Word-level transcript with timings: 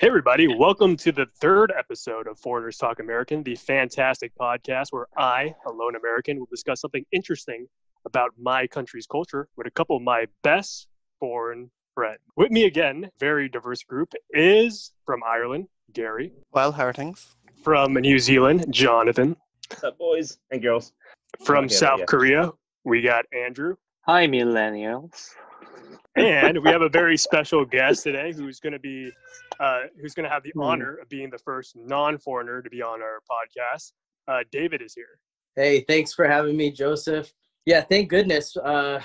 Hey, 0.00 0.06
everybody. 0.06 0.48
Welcome 0.48 0.96
to 0.96 1.12
the 1.12 1.26
third 1.42 1.74
episode 1.78 2.26
of 2.26 2.38
Foreigners 2.38 2.78
Talk 2.78 3.00
American, 3.00 3.42
the 3.42 3.54
fantastic 3.54 4.32
podcast 4.34 4.86
where 4.92 5.08
I, 5.18 5.54
a 5.66 5.70
lone 5.70 5.94
American, 5.94 6.38
will 6.38 6.48
discuss 6.50 6.80
something 6.80 7.04
interesting 7.12 7.66
about 8.06 8.30
my 8.38 8.66
country's 8.66 9.06
culture 9.06 9.46
with 9.58 9.66
a 9.66 9.70
couple 9.70 9.96
of 9.98 10.02
my 10.02 10.24
best 10.42 10.86
foreign 11.18 11.70
friends. 11.94 12.20
With 12.34 12.50
me 12.50 12.64
again, 12.64 13.10
very 13.20 13.50
diverse 13.50 13.82
group, 13.82 14.14
is 14.30 14.92
from 15.04 15.20
Ireland, 15.22 15.68
Gary. 15.92 16.32
Well, 16.50 16.72
how 16.72 16.86
are 16.86 16.94
things? 16.94 17.36
From 17.62 17.92
New 17.92 18.18
Zealand, 18.18 18.64
Jonathan. 18.70 19.36
What's 19.68 19.84
up, 19.84 19.98
boys 19.98 20.38
and 20.50 20.62
girls? 20.62 20.94
From 21.44 21.66
Okay, 21.66 21.74
South 21.74 21.98
yeah. 21.98 22.06
Korea, 22.06 22.52
we 22.84 23.02
got 23.02 23.26
Andrew. 23.34 23.76
Hi, 24.06 24.26
millennials. 24.26 25.28
And 26.16 26.64
we 26.64 26.70
have 26.70 26.80
a 26.80 26.88
very 26.88 27.18
special 27.18 27.66
guest 27.66 28.02
today 28.04 28.32
who's 28.32 28.60
going 28.60 28.72
to 28.72 28.78
be, 28.78 29.12
uh, 29.60 29.80
who's 30.00 30.14
going 30.14 30.24
to 30.24 30.30
have 30.30 30.42
the 30.42 30.52
Hmm. 30.54 30.62
honor 30.62 30.96
of 30.96 31.08
being 31.08 31.30
the 31.30 31.38
first 31.38 31.76
non-foreigner 31.76 32.62
to 32.62 32.70
be 32.70 32.82
on 32.82 33.00
our 33.02 33.20
podcast. 33.30 33.92
Uh, 34.28 34.40
David 34.50 34.82
is 34.82 34.94
here. 34.94 35.18
Hey, 35.56 35.84
thanks 35.88 36.12
for 36.14 36.26
having 36.26 36.56
me, 36.56 36.70
Joseph. 36.70 37.32
Yeah, 37.66 37.82
thank 37.82 38.08
goodness. 38.08 38.56
Uh, 38.56 39.00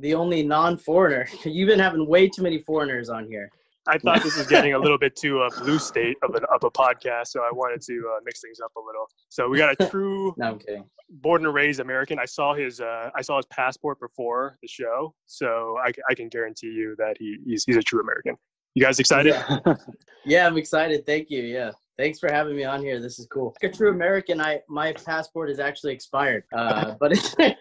the 0.00 0.14
only 0.14 0.42
non-foreigner. 0.42 1.26
You've 1.44 1.68
been 1.68 1.78
having 1.78 2.06
way 2.08 2.28
too 2.28 2.42
many 2.42 2.58
foreigners 2.62 3.08
on 3.08 3.26
here. 3.26 3.50
I 3.86 3.96
thought 3.98 4.22
this 4.22 4.36
was 4.36 4.46
getting 4.46 4.74
a 4.74 4.78
little 4.84 4.98
bit 4.98 5.16
too 5.16 5.40
uh, 5.40 5.48
blue 5.60 5.78
state 5.78 6.16
of, 6.22 6.34
an, 6.34 6.44
of 6.54 6.62
a 6.62 6.70
podcast, 6.70 7.28
so 7.28 7.40
I 7.40 7.50
wanted 7.52 7.80
to 7.82 8.12
uh, 8.14 8.20
mix 8.24 8.40
things 8.42 8.60
up 8.60 8.70
a 8.76 8.80
little. 8.80 9.08
So 9.30 9.48
we 9.48 9.56
got 9.58 9.74
a 9.80 9.86
true 9.90 10.34
No, 10.36 10.48
I'm 10.48 10.58
kidding. 10.58 10.84
born 11.08 11.44
and 11.46 11.54
raised 11.54 11.80
American. 11.80 12.18
I 12.18 12.26
saw 12.26 12.54
his 12.54 12.80
uh, 12.82 13.08
I 13.14 13.22
saw 13.22 13.38
his 13.38 13.46
passport 13.46 13.98
before 13.98 14.58
the 14.60 14.68
show, 14.68 15.14
so 15.24 15.76
I 16.08 16.14
can 16.14 16.28
guarantee 16.28 16.66
you 16.68 16.94
that 16.98 17.16
he, 17.18 17.38
he's 17.46 17.64
he's 17.64 17.76
a 17.78 17.82
true 17.82 18.00
American. 18.02 18.36
You 18.74 18.82
guys 18.82 18.98
excited? 18.98 19.34
Yeah. 19.34 19.74
yeah, 20.24 20.46
I'm 20.46 20.56
excited. 20.56 21.04
Thank 21.06 21.30
you. 21.30 21.42
Yeah, 21.42 21.72
thanks 21.96 22.18
for 22.18 22.30
having 22.30 22.56
me 22.56 22.64
on 22.64 22.80
here. 22.80 23.00
This 23.00 23.18
is 23.18 23.26
cool. 23.26 23.54
Like 23.62 23.72
a 23.72 23.76
true 23.76 23.90
American, 23.90 24.40
I 24.40 24.60
my 24.68 24.92
passport 24.92 25.50
is 25.50 25.58
actually 25.58 25.92
expired. 25.92 26.44
Uh, 26.52 26.94
but 27.00 27.12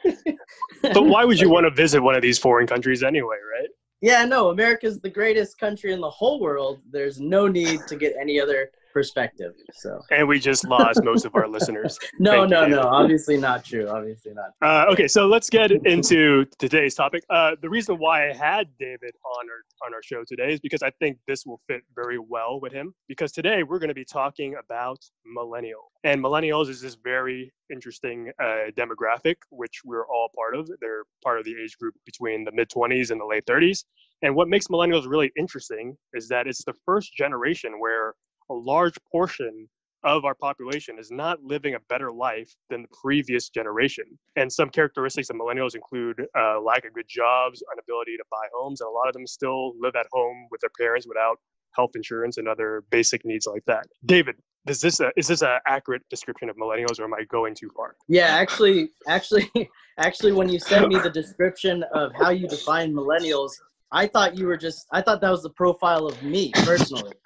But 0.81 1.03
why 1.05 1.25
would 1.25 1.39
you 1.39 1.49
want 1.49 1.65
to 1.65 1.71
visit 1.71 2.01
one 2.01 2.15
of 2.15 2.21
these 2.21 2.37
foreign 2.37 2.67
countries 2.67 3.03
anyway, 3.03 3.37
right? 3.59 3.69
yeah, 4.01 4.23
no, 4.25 4.49
America's 4.49 4.99
the 4.99 5.09
greatest 5.09 5.57
country 5.57 5.91
in 5.91 5.99
the 5.99 6.09
whole 6.09 6.39
world. 6.39 6.79
There's 6.91 7.19
no 7.19 7.47
need 7.47 7.81
to 7.87 7.95
get 7.95 8.13
any 8.19 8.39
other 8.39 8.69
perspective. 8.97 9.53
So 9.73 9.99
And 10.09 10.27
we 10.27 10.39
just 10.39 10.67
lost 10.67 11.03
most 11.03 11.23
of 11.23 11.35
our 11.35 11.47
listeners. 11.47 11.99
no, 12.19 12.31
Thank 12.31 12.49
no, 12.49 12.61
David. 12.61 12.75
no. 12.77 12.81
Obviously 12.81 13.37
not 13.37 13.63
true. 13.63 13.87
Obviously 13.87 14.31
not. 14.33 14.49
Uh, 14.67 14.91
okay, 14.91 15.07
so 15.07 15.27
let's 15.27 15.51
get 15.51 15.69
into 15.71 16.45
today's 16.57 16.95
topic. 16.95 17.23
Uh, 17.29 17.51
the 17.61 17.69
reason 17.69 17.95
why 17.97 18.27
I 18.27 18.33
had 18.33 18.65
David 18.79 19.13
on 19.23 19.45
our 19.53 19.85
on 19.85 19.93
our 19.93 20.01
show 20.01 20.23
today 20.27 20.53
is 20.53 20.59
because 20.59 20.81
I 20.81 20.89
think 20.99 21.19
this 21.27 21.45
will 21.45 21.61
fit 21.67 21.81
very 21.93 22.17
well 22.17 22.59
with 22.59 22.73
him. 22.73 22.91
Because 23.07 23.31
today 23.31 23.61
we're 23.61 23.77
going 23.77 23.95
to 23.97 24.01
be 24.03 24.05
talking 24.05 24.55
about 24.63 24.97
millennial, 25.25 25.91
and 26.03 26.19
millennials 26.19 26.67
is 26.67 26.81
this 26.81 26.97
very 27.03 27.53
interesting 27.71 28.31
uh, 28.41 28.71
demographic, 28.75 29.35
which 29.51 29.81
we're 29.85 30.07
all 30.07 30.29
part 30.35 30.55
of. 30.55 30.67
They're 30.81 31.03
part 31.23 31.37
of 31.37 31.45
the 31.45 31.55
age 31.63 31.77
group 31.79 31.93
between 32.03 32.45
the 32.45 32.51
mid 32.51 32.69
twenties 32.69 33.11
and 33.11 33.21
the 33.21 33.25
late 33.25 33.45
thirties. 33.45 33.85
And 34.23 34.35
what 34.35 34.47
makes 34.47 34.65
millennials 34.67 35.07
really 35.07 35.31
interesting 35.37 35.95
is 36.13 36.27
that 36.29 36.47
it's 36.47 36.63
the 36.63 36.73
first 36.83 37.13
generation 37.15 37.73
where 37.79 38.15
a 38.49 38.53
large 38.53 38.95
portion 39.11 39.67
of 40.03 40.25
our 40.25 40.35
population 40.35 40.97
is 40.99 41.11
not 41.11 41.43
living 41.43 41.75
a 41.75 41.79
better 41.89 42.11
life 42.11 42.53
than 42.69 42.83
the 42.83 42.87
previous 43.01 43.49
generation. 43.49 44.05
And 44.35 44.51
some 44.51 44.69
characteristics 44.69 45.29
of 45.29 45.35
millennials 45.35 45.75
include 45.75 46.25
uh, 46.37 46.61
lack 46.61 46.85
of 46.85 46.93
good 46.93 47.07
jobs, 47.07 47.63
inability 47.73 48.15
to 48.17 48.23
buy 48.29 48.45
homes, 48.55 48.81
and 48.81 48.87
a 48.87 48.91
lot 48.91 49.07
of 49.07 49.13
them 49.13 49.25
still 49.25 49.73
live 49.79 49.95
at 49.95 50.05
home 50.11 50.47
with 50.51 50.61
their 50.61 50.69
parents 50.79 51.07
without 51.07 51.37
health 51.75 51.91
insurance 51.95 52.37
and 52.37 52.47
other 52.47 52.83
basic 52.89 53.25
needs 53.25 53.47
like 53.47 53.63
that. 53.65 53.85
David, 54.05 54.35
is 54.67 54.81
this 54.81 54.99
a, 54.99 55.11
is 55.15 55.27
this 55.27 55.41
an 55.41 55.59
accurate 55.67 56.03
description 56.09 56.49
of 56.49 56.57
millennials, 56.57 56.99
or 56.99 57.05
am 57.05 57.13
I 57.13 57.23
going 57.29 57.55
too 57.55 57.69
far? 57.75 57.95
Yeah, 58.07 58.27
actually, 58.27 58.89
actually, 59.07 59.49
actually, 59.97 60.31
when 60.31 60.49
you 60.49 60.59
sent 60.59 60.87
me 60.87 60.97
the 60.99 61.09
description 61.09 61.83
of 61.93 62.11
how 62.13 62.29
you 62.29 62.47
define 62.47 62.93
millennials, 62.93 63.51
I 63.91 64.07
thought 64.07 64.37
you 64.37 64.47
were 64.47 64.57
just, 64.57 64.85
I 64.91 65.01
thought 65.01 65.21
that 65.21 65.29
was 65.29 65.43
the 65.43 65.49
profile 65.51 66.07
of 66.07 66.21
me 66.21 66.51
personally. 66.55 67.13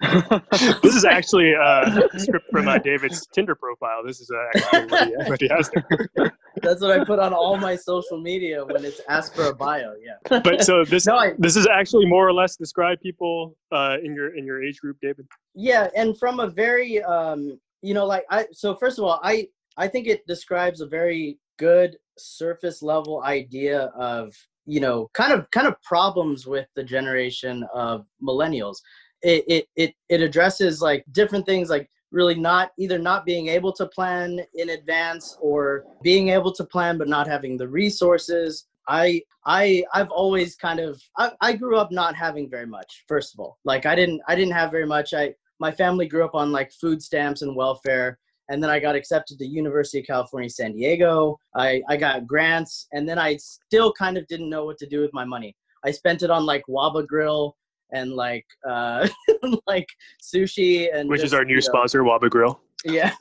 this 0.82 0.94
is 0.94 1.04
actually 1.04 1.54
uh, 1.54 2.00
a 2.14 2.20
script 2.20 2.46
from 2.52 2.68
uh, 2.68 2.78
David's 2.78 3.26
Tinder 3.26 3.56
profile. 3.56 4.02
This 4.06 4.20
is 4.20 4.30
uh, 4.30 4.58
actually 4.58 4.86
what 4.86 5.08
he, 5.08 5.30
what 5.30 5.40
he 5.40 5.48
has 5.48 5.70
there. 5.70 6.32
That's 6.62 6.80
what 6.80 6.92
I 6.92 7.04
put 7.04 7.18
on 7.18 7.32
all 7.32 7.56
my 7.56 7.74
social 7.74 8.20
media 8.20 8.64
when 8.64 8.84
it's 8.84 9.00
asked 9.08 9.34
for 9.34 9.46
a 9.46 9.54
bio. 9.54 9.94
Yeah. 10.00 10.40
But 10.40 10.62
so 10.62 10.84
this 10.88 11.06
No, 11.06 11.16
I, 11.16 11.32
this 11.38 11.56
is 11.56 11.66
actually 11.66 12.06
more 12.06 12.28
or 12.28 12.32
less 12.32 12.56
describe 12.56 13.00
people 13.00 13.56
uh, 13.72 13.96
in 14.02 14.14
your 14.14 14.36
in 14.36 14.46
your 14.46 14.62
age 14.62 14.78
group, 14.78 14.98
David. 15.02 15.26
yeah, 15.54 15.88
and 15.96 16.16
from 16.16 16.40
a 16.40 16.46
very, 16.46 17.02
um, 17.02 17.58
you 17.80 17.94
know, 17.94 18.06
like 18.06 18.24
I. 18.30 18.46
So 18.52 18.76
first 18.76 18.98
of 18.98 19.04
all, 19.04 19.18
I 19.22 19.48
I 19.76 19.88
think 19.88 20.06
it 20.06 20.26
describes 20.26 20.80
a 20.80 20.86
very 20.86 21.38
good 21.58 21.96
surface 22.18 22.82
level 22.82 23.22
idea 23.24 23.84
of 23.96 24.34
you 24.66 24.80
know 24.80 25.10
kind 25.14 25.32
of 25.32 25.50
kind 25.50 25.66
of 25.66 25.80
problems 25.82 26.46
with 26.46 26.66
the 26.76 26.84
generation 26.84 27.64
of 27.74 28.06
millennials. 28.22 28.78
It 29.22 29.44
it 29.48 29.66
it, 29.76 29.94
it 30.08 30.20
addresses 30.20 30.80
like 30.80 31.04
different 31.12 31.46
things 31.46 31.70
like 31.70 31.88
really 32.10 32.34
not 32.34 32.70
either 32.78 32.98
not 32.98 33.24
being 33.24 33.48
able 33.48 33.72
to 33.72 33.86
plan 33.86 34.40
in 34.54 34.70
advance 34.70 35.36
or 35.40 35.84
being 36.02 36.28
able 36.28 36.52
to 36.52 36.64
plan 36.64 36.98
but 36.98 37.08
not 37.08 37.26
having 37.26 37.56
the 37.56 37.68
resources. 37.68 38.66
I 38.88 39.22
i 39.46 39.84
i've 39.94 40.10
always 40.10 40.56
kind 40.56 40.80
of 40.80 41.00
I, 41.16 41.30
I 41.40 41.52
grew 41.52 41.76
up 41.76 41.92
not 41.92 42.16
having 42.16 42.50
very 42.50 42.66
much 42.66 43.04
first 43.06 43.32
of 43.32 43.40
all. 43.40 43.58
Like 43.64 43.86
i 43.86 43.94
didn't 43.94 44.20
i 44.28 44.34
didn't 44.34 44.54
have 44.54 44.70
very 44.70 44.86
much. 44.86 45.14
I 45.14 45.34
my 45.60 45.70
family 45.70 46.06
grew 46.08 46.24
up 46.24 46.34
on 46.34 46.50
like 46.50 46.72
food 46.72 47.00
stamps 47.00 47.42
and 47.42 47.54
welfare 47.54 48.18
and 48.48 48.62
then 48.62 48.70
I 48.70 48.78
got 48.78 48.94
accepted 48.94 49.38
to 49.38 49.46
University 49.46 50.00
of 50.00 50.06
California, 50.06 50.50
San 50.50 50.72
Diego. 50.72 51.38
I, 51.54 51.82
I 51.88 51.96
got 51.96 52.26
grants, 52.26 52.86
and 52.92 53.08
then 53.08 53.18
I 53.18 53.36
still 53.36 53.92
kind 53.92 54.16
of 54.16 54.26
didn't 54.26 54.50
know 54.50 54.64
what 54.64 54.78
to 54.78 54.86
do 54.86 55.00
with 55.00 55.12
my 55.12 55.24
money. 55.24 55.56
I 55.84 55.90
spent 55.90 56.22
it 56.22 56.30
on 56.30 56.46
like 56.46 56.62
Waba 56.68 57.06
Grill 57.06 57.56
and 57.92 58.12
like 58.12 58.46
uh, 58.68 59.08
like 59.66 59.86
sushi 60.22 60.88
and 60.94 61.08
which 61.08 61.22
is 61.22 61.34
our 61.34 61.44
new 61.44 61.54
you 61.54 61.56
know, 61.56 61.60
sponsor, 61.60 62.02
Waba 62.02 62.30
Grill. 62.30 62.60
yeah, 62.84 63.12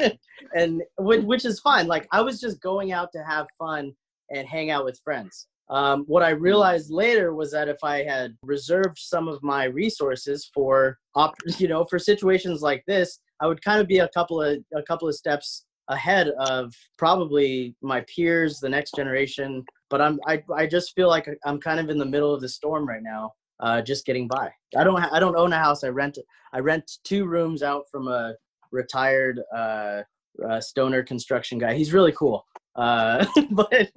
and 0.54 0.82
which, 0.98 1.22
which 1.22 1.44
is 1.44 1.60
fine. 1.60 1.86
Like 1.86 2.06
I 2.12 2.20
was 2.20 2.40
just 2.40 2.60
going 2.60 2.92
out 2.92 3.10
to 3.12 3.22
have 3.24 3.46
fun 3.58 3.92
and 4.30 4.46
hang 4.46 4.70
out 4.70 4.84
with 4.84 5.00
friends. 5.02 5.46
Um, 5.70 6.04
what 6.08 6.24
I 6.24 6.30
realized 6.30 6.90
later 6.90 7.32
was 7.32 7.52
that 7.52 7.68
if 7.68 7.78
I 7.84 8.02
had 8.02 8.36
reserved 8.42 8.98
some 8.98 9.28
of 9.28 9.40
my 9.42 9.64
resources 9.64 10.50
for, 10.52 10.98
op- 11.14 11.36
you 11.58 11.68
know, 11.68 11.84
for 11.84 11.98
situations 11.98 12.60
like 12.60 12.82
this, 12.86 13.20
I 13.40 13.46
would 13.46 13.62
kind 13.64 13.80
of 13.80 13.86
be 13.88 13.98
a 13.98 14.08
couple 14.08 14.42
of 14.42 14.58
a 14.74 14.82
couple 14.82 15.08
of 15.08 15.14
steps 15.14 15.64
ahead 15.88 16.28
of 16.38 16.72
probably 16.98 17.74
my 17.82 18.04
peers, 18.14 18.60
the 18.60 18.68
next 18.68 18.94
generation. 18.96 19.64
But 19.88 20.00
I'm 20.00 20.18
I, 20.26 20.42
I 20.54 20.66
just 20.66 20.94
feel 20.94 21.08
like 21.08 21.28
I'm 21.44 21.60
kind 21.60 21.80
of 21.80 21.90
in 21.90 21.98
the 21.98 22.06
middle 22.06 22.32
of 22.34 22.40
the 22.40 22.48
storm 22.48 22.86
right 22.86 23.02
now, 23.02 23.32
uh, 23.60 23.82
just 23.82 24.06
getting 24.06 24.28
by. 24.28 24.50
I 24.76 24.84
don't 24.84 25.00
ha- 25.00 25.10
I 25.12 25.20
don't 25.20 25.36
own 25.36 25.52
a 25.52 25.58
house. 25.58 25.84
I 25.84 25.88
rent 25.88 26.18
I 26.52 26.60
rent 26.60 26.90
two 27.04 27.26
rooms 27.26 27.62
out 27.62 27.84
from 27.90 28.08
a 28.08 28.34
retired 28.72 29.40
uh, 29.54 30.02
uh, 30.48 30.60
stoner 30.60 31.02
construction 31.02 31.58
guy. 31.58 31.74
He's 31.74 31.92
really 31.92 32.12
cool. 32.12 32.46
Uh, 32.76 33.26
but 33.50 33.90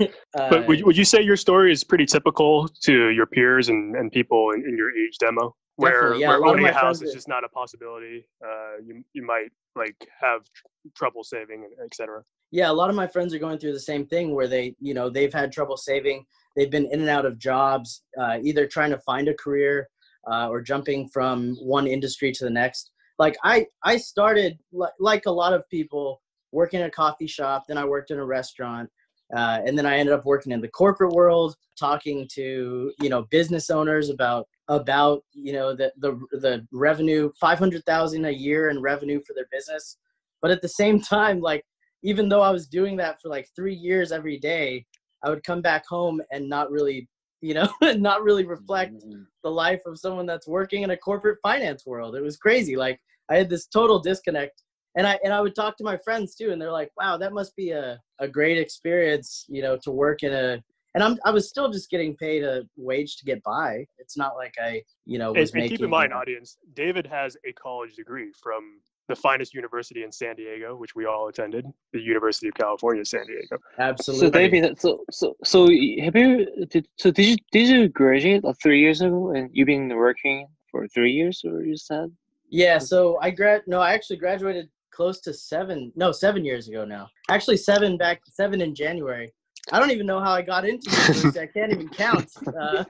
uh, 0.00 0.06
But 0.34 0.66
would, 0.66 0.80
you- 0.80 0.86
would 0.86 0.96
you 0.96 1.04
say 1.04 1.22
your 1.22 1.36
story 1.36 1.72
is 1.72 1.84
pretty 1.84 2.06
typical 2.06 2.68
to 2.82 3.10
your 3.10 3.26
peers 3.26 3.68
and, 3.68 3.94
and 3.94 4.10
people 4.10 4.50
in, 4.50 4.64
in 4.66 4.76
your 4.76 4.90
age 4.96 5.16
demo? 5.18 5.54
Where, 5.80 6.14
yeah, 6.14 6.28
where 6.28 6.44
owning 6.44 6.62
my 6.62 6.70
a 6.70 6.74
house 6.74 7.02
is 7.02 7.12
just 7.12 7.28
not 7.28 7.44
a 7.44 7.48
possibility. 7.48 8.26
Uh, 8.44 8.82
you, 8.84 9.04
you 9.12 9.24
might 9.24 9.50
like 9.76 9.96
have 10.20 10.42
tr- 10.54 10.66
trouble 10.96 11.24
saving, 11.24 11.68
et 11.82 11.94
cetera. 11.94 12.22
yeah, 12.50 12.70
a 12.70 12.72
lot 12.72 12.90
of 12.90 12.96
my 12.96 13.06
friends 13.06 13.32
are 13.34 13.38
going 13.38 13.58
through 13.58 13.72
the 13.72 13.80
same 13.80 14.06
thing 14.06 14.34
where 14.34 14.48
they, 14.48 14.74
you 14.80 14.94
know, 14.94 15.08
they've 15.08 15.32
had 15.32 15.52
trouble 15.52 15.76
saving. 15.76 16.24
They've 16.56 16.70
been 16.70 16.86
in 16.86 17.00
and 17.00 17.08
out 17.08 17.24
of 17.24 17.38
jobs, 17.38 18.02
uh, 18.20 18.38
either 18.42 18.66
trying 18.66 18.90
to 18.90 18.98
find 18.98 19.28
a 19.28 19.34
career 19.34 19.88
uh, 20.30 20.48
or 20.48 20.60
jumping 20.60 21.08
from 21.08 21.56
one 21.56 21.86
industry 21.86 22.32
to 22.32 22.44
the 22.44 22.50
next. 22.50 22.90
Like 23.18 23.36
I, 23.44 23.66
I 23.84 23.96
started 23.98 24.58
li- 24.72 24.88
like 24.98 25.26
a 25.26 25.30
lot 25.30 25.52
of 25.52 25.68
people 25.68 26.20
working 26.52 26.80
at 26.80 26.88
a 26.88 26.90
coffee 26.90 27.26
shop. 27.28 27.64
Then 27.68 27.78
I 27.78 27.84
worked 27.84 28.10
in 28.10 28.18
a 28.18 28.24
restaurant, 28.24 28.90
uh, 29.36 29.60
and 29.64 29.78
then 29.78 29.86
I 29.86 29.98
ended 29.98 30.14
up 30.14 30.24
working 30.24 30.52
in 30.52 30.60
the 30.60 30.68
corporate 30.68 31.12
world, 31.12 31.54
talking 31.78 32.26
to 32.32 32.92
you 33.00 33.08
know 33.08 33.22
business 33.30 33.70
owners 33.70 34.10
about 34.10 34.48
about 34.70 35.24
you 35.32 35.52
know 35.52 35.74
the 35.74 35.92
the 35.98 36.12
the 36.30 36.66
revenue, 36.72 37.30
five 37.38 37.58
hundred 37.58 37.84
thousand 37.84 38.24
a 38.24 38.30
year 38.30 38.70
in 38.70 38.80
revenue 38.80 39.20
for 39.26 39.34
their 39.34 39.48
business. 39.52 39.98
But 40.40 40.52
at 40.52 40.62
the 40.62 40.68
same 40.68 41.00
time, 41.16 41.40
like 41.40 41.64
even 42.02 42.28
though 42.28 42.40
I 42.40 42.50
was 42.50 42.66
doing 42.66 42.96
that 42.96 43.20
for 43.20 43.28
like 43.28 43.48
three 43.54 43.74
years 43.74 44.12
every 44.12 44.38
day, 44.38 44.86
I 45.22 45.28
would 45.28 45.44
come 45.44 45.60
back 45.60 45.84
home 45.86 46.22
and 46.30 46.48
not 46.48 46.70
really, 46.70 47.08
you 47.42 47.52
know, 47.52 47.68
not 47.82 48.22
really 48.22 48.46
reflect 48.46 48.94
mm-hmm. 48.94 49.22
the 49.42 49.50
life 49.50 49.82
of 49.86 49.98
someone 49.98 50.24
that's 50.24 50.48
working 50.48 50.82
in 50.82 50.90
a 50.90 50.96
corporate 50.96 51.38
finance 51.42 51.84
world. 51.84 52.14
It 52.14 52.22
was 52.22 52.36
crazy. 52.36 52.76
Like 52.76 52.98
I 53.28 53.36
had 53.36 53.50
this 53.50 53.66
total 53.66 53.98
disconnect. 53.98 54.62
And 54.96 55.06
I 55.06 55.20
and 55.22 55.32
I 55.32 55.40
would 55.40 55.54
talk 55.54 55.76
to 55.76 55.84
my 55.84 55.96
friends 55.98 56.34
too, 56.34 56.50
and 56.50 56.60
they're 56.60 56.72
like, 56.72 56.90
"Wow, 56.96 57.16
that 57.16 57.32
must 57.32 57.54
be 57.54 57.70
a, 57.70 58.00
a 58.18 58.26
great 58.26 58.58
experience, 58.58 59.44
you 59.48 59.62
know, 59.62 59.78
to 59.84 59.92
work 59.92 60.24
in 60.24 60.32
a 60.32 60.60
and 60.94 61.02
I'm 61.04 61.18
I 61.24 61.30
was 61.30 61.48
still 61.48 61.70
just 61.70 61.90
getting 61.90 62.16
paid 62.16 62.42
a 62.44 62.62
wage 62.76 63.16
to 63.18 63.24
get 63.24 63.42
by. 63.42 63.86
It's 63.98 64.16
not 64.16 64.36
like 64.36 64.54
I 64.60 64.82
you 65.06 65.18
know 65.18 65.30
And, 65.30 65.38
was 65.40 65.52
and 65.52 65.62
making. 65.62 65.78
keep 65.78 65.84
in 65.84 65.90
mind, 65.90 66.12
audience, 66.12 66.56
David 66.74 67.06
has 67.06 67.36
a 67.46 67.52
college 67.52 67.94
degree 67.94 68.30
from 68.42 68.80
the 69.08 69.16
finest 69.16 69.54
university 69.54 70.04
in 70.04 70.12
San 70.12 70.36
Diego, 70.36 70.76
which 70.76 70.94
we 70.94 71.04
all 71.04 71.26
attended, 71.28 71.66
the 71.92 72.00
University 72.00 72.46
of 72.46 72.54
California, 72.54 73.04
San 73.04 73.26
Diego. 73.26 73.58
absolutely. 73.78 74.26
So 74.26 74.30
David, 74.30 74.80
so 74.80 75.04
so 75.10 75.36
so 75.44 75.62
have 76.04 76.16
you 76.16 76.46
did 76.70 76.86
so 76.96 77.10
did 77.10 77.26
you 77.26 77.36
did 77.52 77.68
you 77.68 77.88
graduate 77.88 78.44
like 78.44 78.56
three 78.62 78.80
years 78.80 79.00
ago 79.00 79.30
and 79.32 79.50
you've 79.52 79.66
been 79.66 79.88
working 79.96 80.46
for 80.70 80.86
three 80.88 81.12
years 81.12 81.42
or 81.44 81.62
you 81.64 81.76
said? 81.76 82.10
Yeah, 82.48 82.78
so 82.78 83.18
I 83.20 83.30
grad 83.30 83.62
no, 83.66 83.80
I 83.80 83.92
actually 83.94 84.16
graduated 84.16 84.68
close 84.92 85.20
to 85.20 85.32
seven 85.32 85.92
no 85.96 86.12
seven 86.12 86.44
years 86.44 86.68
ago 86.68 86.84
now. 86.84 87.08
Actually 87.28 87.56
seven 87.56 87.96
back 87.96 88.20
seven 88.28 88.60
in 88.60 88.74
January. 88.74 89.32
I 89.72 89.78
don't 89.78 89.90
even 89.90 90.06
know 90.06 90.20
how 90.20 90.32
I 90.32 90.42
got 90.42 90.64
into 90.64 90.90
this. 90.90 91.36
I 91.36 91.46
can't 91.46 91.72
even 91.72 91.88
count. 91.88 92.30
Uh, 92.60 92.84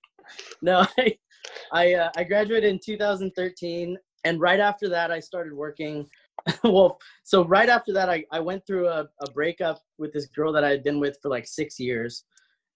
no, 0.62 0.86
I 0.98 1.16
I, 1.72 1.94
uh, 1.94 2.10
I 2.16 2.24
graduated 2.24 2.70
in 2.70 2.78
2013, 2.84 3.96
and 4.24 4.40
right 4.40 4.60
after 4.60 4.88
that 4.90 5.10
I 5.10 5.20
started 5.20 5.52
working. 5.52 6.06
well, 6.64 6.98
so 7.24 7.44
right 7.44 7.68
after 7.68 7.92
that 7.92 8.08
I, 8.08 8.24
I 8.32 8.40
went 8.40 8.66
through 8.66 8.88
a, 8.88 9.06
a 9.20 9.30
breakup 9.32 9.80
with 9.98 10.12
this 10.12 10.26
girl 10.26 10.52
that 10.52 10.64
I 10.64 10.70
had 10.70 10.82
been 10.82 10.98
with 11.00 11.18
for 11.22 11.28
like 11.28 11.46
six 11.46 11.78
years, 11.78 12.24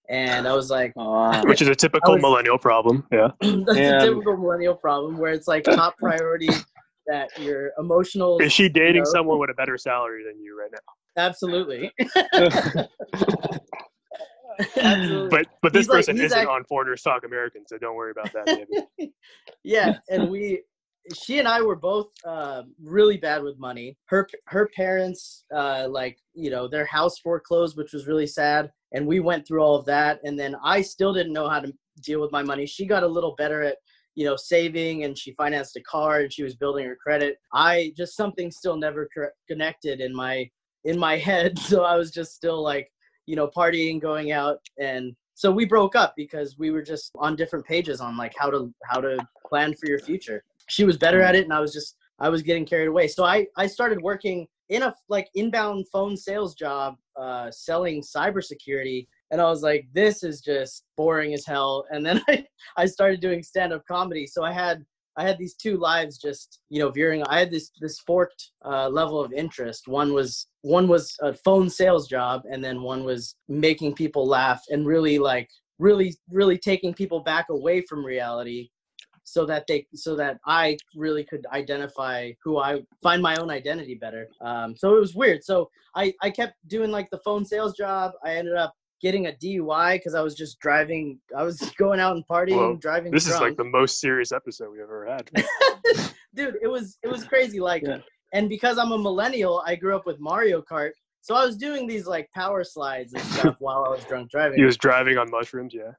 and 0.09 0.47
I 0.47 0.53
was 0.53 0.69
like, 0.69 0.93
Oh, 0.97 1.41
Which 1.47 1.61
is 1.61 1.67
a 1.67 1.75
typical 1.75 2.13
was- 2.13 2.21
millennial 2.21 2.57
problem. 2.57 3.05
Yeah. 3.11 3.29
that's 3.41 3.77
Yeah. 3.77 3.97
a 3.97 4.05
typical 4.05 4.37
millennial 4.37 4.75
problem 4.75 5.17
where 5.17 5.31
it's 5.31 5.47
like 5.47 5.63
top 5.63 5.97
priority 5.97 6.49
that 7.07 7.29
your 7.39 7.71
emotional 7.79 8.37
Is 8.39 8.51
she 8.53 8.67
dating 8.69 9.03
No. 9.03 9.11
someone 9.11 9.39
with 9.39 9.49
a 9.49 9.53
better 9.53 9.77
salary 9.77 10.23
than 10.25 10.41
you 10.41 10.59
right 10.59 10.71
now? 10.71 10.93
Absolutely. 11.17 11.91
Absolutely. 14.75 15.29
But 15.29 15.47
but 15.61 15.71
this 15.71 15.81
He's 15.81 15.87
person 15.87 16.15
he's 16.15 16.25
isn't 16.25 16.39
act- 16.39 16.49
on 16.49 16.63
Foreigners 16.63 17.03
Talk 17.03 17.23
American, 17.23 17.63
so 17.67 17.77
don't 17.77 17.95
worry 17.95 18.09
about 18.09 18.33
that, 18.33 18.67
yeah 19.63 19.97
and 20.09 20.31
we 20.31 20.63
she 21.13 21.37
and 21.37 21.47
i 21.47 21.61
were 21.61 21.75
both 21.75 22.07
uh, 22.25 22.63
really 22.83 23.17
bad 23.17 23.43
with 23.43 23.59
money. 23.59 23.95
Her 24.05 24.27
her 24.47 24.67
parents 24.75 25.45
uh, 25.55 25.87
like 25.89 26.17
you 26.33 26.49
know 26.49 26.67
their 26.67 26.85
house 26.85 27.19
foreclosed 27.19 27.77
which 27.77 27.93
was 27.93 28.07
really 28.07 28.25
sad 28.25 28.71
and 28.93 29.05
we 29.05 29.19
went 29.19 29.47
through 29.47 29.61
all 29.61 29.75
of 29.75 29.85
that 29.85 30.19
and 30.23 30.39
then 30.39 30.55
i 30.63 30.81
still 30.81 31.13
didn't 31.13 31.33
know 31.33 31.47
how 31.49 31.59
to 31.59 31.71
deal 32.01 32.21
with 32.21 32.31
my 32.31 32.43
money. 32.43 32.65
She 32.65 32.85
got 32.85 33.03
a 33.03 33.07
little 33.07 33.35
better 33.37 33.63
at 33.63 33.77
you 34.15 34.25
know 34.25 34.35
saving 34.35 35.03
and 35.03 35.17
she 35.17 35.33
financed 35.33 35.75
a 35.75 35.81
car 35.81 36.21
and 36.21 36.33
she 36.33 36.43
was 36.43 36.55
building 36.55 36.85
her 36.85 36.95
credit. 36.95 37.37
I 37.53 37.93
just 37.95 38.15
something 38.15 38.51
still 38.51 38.77
never 38.77 39.07
cor- 39.13 39.33
connected 39.47 40.01
in 40.01 40.15
my 40.15 40.49
in 40.83 40.97
my 40.97 41.17
head 41.17 41.57
so 41.69 41.83
i 41.83 41.95
was 41.95 42.11
just 42.11 42.33
still 42.33 42.61
like 42.61 42.91
you 43.25 43.35
know 43.35 43.47
partying 43.47 44.01
going 44.01 44.31
out 44.31 44.59
and 44.79 45.15
so 45.37 45.51
we 45.51 45.65
broke 45.65 45.95
up 45.95 46.15
because 46.17 46.57
we 46.57 46.71
were 46.71 46.81
just 46.81 47.11
on 47.19 47.35
different 47.35 47.63
pages 47.63 48.01
on 48.01 48.17
like 48.17 48.33
how 48.35 48.49
to 48.49 48.73
how 48.85 48.99
to 48.99 49.19
plan 49.47 49.75
for 49.75 49.87
your 49.87 49.99
future. 49.99 50.43
She 50.67 50.83
was 50.83 50.97
better 50.97 51.21
at 51.21 51.35
it 51.35 51.43
and 51.43 51.53
i 51.53 51.59
was 51.59 51.71
just 51.71 51.95
i 52.19 52.27
was 52.27 52.41
getting 52.41 52.65
carried 52.65 52.87
away. 52.87 53.07
So 53.07 53.23
i 53.23 53.45
i 53.55 53.67
started 53.67 54.01
working 54.01 54.47
in 54.69 54.81
a 54.81 54.95
like 55.09 55.29
inbound 55.35 55.85
phone 55.93 56.17
sales 56.17 56.55
job 56.55 56.95
uh 57.15 57.51
selling 57.51 58.01
cybersecurity 58.01 59.07
and 59.29 59.39
i 59.39 59.45
was 59.45 59.61
like 59.61 59.87
this 59.93 60.23
is 60.23 60.41
just 60.41 60.85
boring 60.97 61.35
as 61.35 61.45
hell. 61.45 61.85
And 61.91 62.03
then 62.03 62.19
i 62.29 62.43
i 62.75 62.87
started 62.87 63.21
doing 63.21 63.43
stand-up 63.43 63.83
comedy. 63.87 64.25
So 64.25 64.43
i 64.43 64.51
had 64.51 64.83
i 65.17 65.23
had 65.23 65.37
these 65.37 65.55
two 65.55 65.77
lives 65.77 66.17
just 66.17 66.59
you 66.69 66.79
know 66.79 66.89
veering 66.89 67.23
i 67.27 67.39
had 67.39 67.51
this 67.51 67.71
this 67.81 67.99
forked 67.99 68.51
uh, 68.65 68.89
level 68.89 69.23
of 69.23 69.31
interest. 69.33 69.87
One 69.87 70.13
was 70.13 70.47
one 70.61 70.87
was 70.87 71.15
a 71.21 71.33
phone 71.33 71.69
sales 71.69 72.07
job 72.07 72.43
and 72.51 72.63
then 72.63 72.81
one 72.81 73.03
was 73.03 73.35
making 73.47 73.95
people 73.95 74.27
laugh 74.27 74.63
and 74.69 74.85
really 74.85 75.19
like 75.19 75.49
really 75.79 76.15
really 76.29 76.57
taking 76.57 76.93
people 76.93 77.21
back 77.21 77.45
away 77.49 77.81
from 77.81 78.05
reality 78.05 78.69
so 79.23 79.45
that 79.45 79.65
they 79.67 79.85
so 79.93 80.15
that 80.15 80.39
i 80.45 80.77
really 80.95 81.23
could 81.23 81.45
identify 81.51 82.31
who 82.43 82.59
i 82.59 82.81
find 83.03 83.21
my 83.21 83.35
own 83.37 83.49
identity 83.49 83.95
better. 83.95 84.27
Um, 84.41 84.75
so 84.75 84.95
it 84.95 84.99
was 84.99 85.15
weird. 85.15 85.43
So 85.43 85.69
i 85.95 86.13
i 86.21 86.29
kept 86.29 86.55
doing 86.67 86.91
like 86.91 87.09
the 87.09 87.19
phone 87.19 87.45
sales 87.45 87.75
job. 87.75 88.11
I 88.23 88.35
ended 88.35 88.55
up 88.55 88.73
getting 89.01 89.27
a 89.27 89.31
dui 89.31 89.93
because 89.95 90.15
i 90.15 90.21
was 90.21 90.35
just 90.35 90.59
driving 90.59 91.19
i 91.37 91.43
was 91.43 91.59
going 91.77 91.99
out 91.99 92.15
and 92.15 92.25
partying 92.27 92.55
Whoa, 92.57 92.75
driving 92.77 93.11
This 93.11 93.27
is 93.27 93.39
like 93.39 93.57
the 93.57 93.63
most 93.63 93.99
serious 93.99 94.31
episode 94.31 94.71
we've 94.71 94.81
ever 94.81 95.05
had. 95.05 95.29
dude 96.35 96.55
it 96.61 96.67
was 96.67 96.97
it 97.03 97.07
was 97.07 97.23
crazy 97.23 97.59
like 97.59 97.83
Yeah. 97.85 97.97
and 98.33 98.49
because 98.49 98.77
i'm 98.77 98.91
a 98.91 98.97
millennial 98.97 99.63
i 99.65 99.75
grew 99.75 99.95
up 99.95 100.05
with 100.05 100.19
mario 100.19 100.61
kart 100.61 100.91
so 101.21 101.35
i 101.35 101.43
was 101.45 101.57
doing 101.57 101.87
these 101.87 102.05
like 102.05 102.29
power 102.33 102.63
slides 102.63 103.13
and 103.13 103.23
stuff 103.23 103.55
while 103.59 103.83
i 103.85 103.89
was 103.89 104.03
drunk 104.05 104.29
driving 104.29 104.57
He 104.59 104.65
was 104.65 104.77
driving 104.77 105.17
on 105.17 105.29
mushrooms, 105.31 105.73
yeah. 105.73 105.91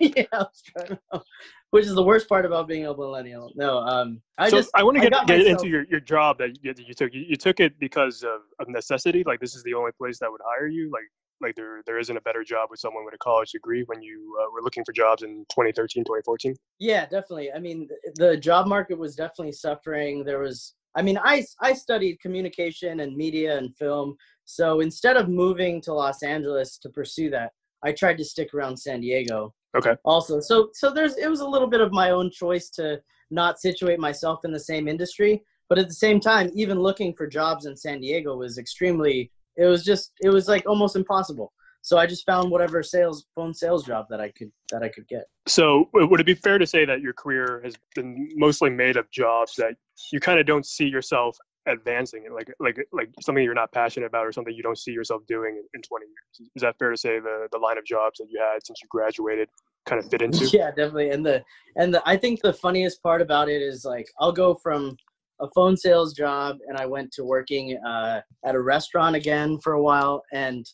yeah 0.00 0.24
I 0.32 0.38
was 0.38 0.62
trying 0.64 0.98
to- 1.12 1.22
which 1.70 1.86
is 1.86 1.94
the 1.94 2.02
worst 2.02 2.28
part 2.28 2.44
about 2.44 2.66
being 2.68 2.86
a 2.86 2.94
millennial 2.96 3.50
no 3.56 3.78
um 3.78 4.20
i 4.38 4.48
so 4.48 4.56
just 4.58 4.70
I 4.74 4.82
want 4.82 4.96
to 4.96 5.02
get, 5.02 5.12
get 5.26 5.38
myself- 5.38 5.46
into 5.62 5.68
your, 5.68 5.84
your 5.88 6.00
job 6.00 6.38
that 6.38 6.50
you, 6.62 6.74
that 6.74 6.86
you 6.86 6.94
took. 6.94 7.12
You, 7.14 7.24
you 7.28 7.36
took 7.36 7.60
it 7.60 7.78
because 7.78 8.22
of, 8.24 8.40
of 8.58 8.68
necessity. 8.68 9.22
Like 9.24 9.38
this 9.40 9.54
is 9.54 9.62
the 9.62 9.74
only 9.74 9.92
place 9.92 10.18
that 10.18 10.30
would 10.30 10.40
hire 10.44 10.66
you. 10.66 10.90
Like 10.92 11.04
like 11.40 11.54
there 11.54 11.82
there 11.86 11.98
isn't 11.98 12.16
a 12.16 12.20
better 12.20 12.44
job 12.44 12.70
with 12.70 12.80
someone 12.80 13.04
with 13.04 13.14
a 13.14 13.18
college 13.18 13.52
degree 13.52 13.82
when 13.86 14.02
you 14.02 14.36
uh, 14.40 14.50
were 14.52 14.62
looking 14.62 14.84
for 14.84 14.92
jobs 14.92 15.22
in 15.22 15.44
2013, 15.50 16.04
2014. 16.04 16.54
Yeah, 16.78 17.04
definitely. 17.04 17.52
I 17.52 17.58
mean, 17.58 17.88
the 18.16 18.36
job 18.36 18.66
market 18.66 18.98
was 18.98 19.14
definitely 19.16 19.52
suffering. 19.52 20.24
There 20.24 20.40
was, 20.40 20.74
I 20.94 21.02
mean, 21.02 21.18
I 21.22 21.44
I 21.60 21.72
studied 21.72 22.20
communication 22.20 23.00
and 23.00 23.16
media 23.16 23.58
and 23.58 23.74
film. 23.76 24.16
So 24.44 24.80
instead 24.80 25.16
of 25.16 25.28
moving 25.28 25.80
to 25.82 25.92
Los 25.92 26.22
Angeles 26.22 26.78
to 26.78 26.88
pursue 26.88 27.30
that, 27.30 27.52
I 27.82 27.92
tried 27.92 28.18
to 28.18 28.24
stick 28.24 28.52
around 28.54 28.76
San 28.76 29.00
Diego. 29.00 29.54
Okay. 29.76 29.94
Also, 30.04 30.40
so 30.40 30.70
so 30.72 30.90
there's 30.90 31.16
it 31.16 31.28
was 31.28 31.40
a 31.40 31.48
little 31.48 31.68
bit 31.68 31.80
of 31.80 31.92
my 31.92 32.10
own 32.10 32.30
choice 32.30 32.68
to 32.70 33.00
not 33.30 33.60
situate 33.60 34.00
myself 34.00 34.44
in 34.44 34.52
the 34.52 34.58
same 34.58 34.88
industry, 34.88 35.42
but 35.68 35.78
at 35.78 35.88
the 35.88 35.94
same 35.94 36.18
time, 36.18 36.50
even 36.54 36.80
looking 36.80 37.14
for 37.14 37.26
jobs 37.26 37.66
in 37.66 37.76
San 37.76 38.00
Diego 38.00 38.36
was 38.36 38.58
extremely. 38.58 39.30
It 39.60 39.66
was 39.66 39.84
just 39.84 40.12
it 40.22 40.30
was 40.30 40.48
like 40.48 40.66
almost 40.66 40.96
impossible. 40.96 41.52
So 41.82 41.98
I 41.98 42.06
just 42.06 42.26
found 42.26 42.50
whatever 42.50 42.82
sales 42.82 43.26
phone 43.34 43.54
sales 43.54 43.84
job 43.84 44.06
that 44.08 44.20
I 44.20 44.30
could 44.30 44.50
that 44.70 44.82
I 44.82 44.88
could 44.88 45.06
get. 45.06 45.24
So 45.46 45.88
would 45.92 46.18
it 46.18 46.26
be 46.26 46.34
fair 46.34 46.58
to 46.58 46.66
say 46.66 46.84
that 46.86 47.00
your 47.02 47.12
career 47.12 47.60
has 47.62 47.74
been 47.94 48.28
mostly 48.36 48.70
made 48.70 48.96
of 48.96 49.10
jobs 49.10 49.54
that 49.56 49.74
you 50.12 50.18
kind 50.18 50.40
of 50.40 50.46
don't 50.46 50.64
see 50.64 50.86
yourself 50.86 51.36
advancing 51.66 52.24
it, 52.24 52.32
like 52.32 52.50
like 52.58 52.78
like 52.92 53.10
something 53.20 53.44
you're 53.44 53.54
not 53.54 53.70
passionate 53.72 54.06
about 54.06 54.26
or 54.26 54.32
something 54.32 54.54
you 54.54 54.62
don't 54.62 54.78
see 54.78 54.92
yourself 54.92 55.22
doing 55.26 55.56
in, 55.56 55.64
in 55.74 55.82
20 55.82 56.06
years? 56.06 56.50
Is 56.56 56.62
that 56.62 56.76
fair 56.78 56.90
to 56.90 56.96
say 56.96 57.20
the 57.20 57.48
the 57.52 57.58
line 57.58 57.76
of 57.76 57.84
jobs 57.84 58.18
that 58.18 58.28
you 58.30 58.40
had 58.40 58.64
since 58.64 58.80
you 58.82 58.88
graduated 58.90 59.48
kind 59.84 60.02
of 60.02 60.10
fit 60.10 60.22
into? 60.22 60.46
yeah 60.52 60.68
definitely 60.68 61.10
and 61.10 61.24
the 61.24 61.42
and 61.76 61.92
the 61.92 62.02
i 62.06 62.16
think 62.16 62.40
the 62.40 62.52
funniest 62.52 63.02
part 63.02 63.20
about 63.20 63.48
it 63.48 63.62
is 63.62 63.84
like 63.84 64.06
i'll 64.20 64.32
go 64.32 64.54
from 64.54 64.96
a 65.40 65.48
phone 65.54 65.76
sales 65.76 66.12
job 66.12 66.58
and 66.68 66.76
i 66.76 66.86
went 66.86 67.10
to 67.12 67.24
working 67.24 67.76
uh, 67.86 68.20
at 68.44 68.54
a 68.54 68.60
restaurant 68.60 69.16
again 69.16 69.58
for 69.58 69.74
a 69.74 69.82
while 69.82 70.22
and 70.32 70.66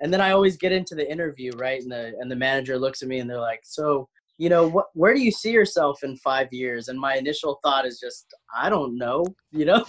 and 0.00 0.12
then 0.12 0.20
i 0.20 0.30
always 0.30 0.56
get 0.56 0.72
into 0.72 0.94
the 0.94 1.10
interview 1.10 1.50
right 1.56 1.82
and 1.82 1.90
the 1.90 2.12
and 2.20 2.30
the 2.30 2.36
manager 2.36 2.78
looks 2.78 3.02
at 3.02 3.08
me 3.08 3.20
and 3.20 3.28
they're 3.28 3.40
like 3.40 3.60
so 3.64 4.08
you 4.38 4.48
know 4.48 4.68
what 4.68 4.86
where 4.94 5.12
do 5.12 5.20
you 5.20 5.32
see 5.32 5.50
yourself 5.50 6.02
in 6.04 6.16
five 6.16 6.48
years? 6.52 6.88
And 6.88 6.98
my 6.98 7.16
initial 7.16 7.58
thought 7.62 7.84
is 7.84 8.00
just 8.00 8.26
i 8.56 8.70
don't 8.70 8.96
know 8.96 9.24
you 9.52 9.66
know? 9.66 9.84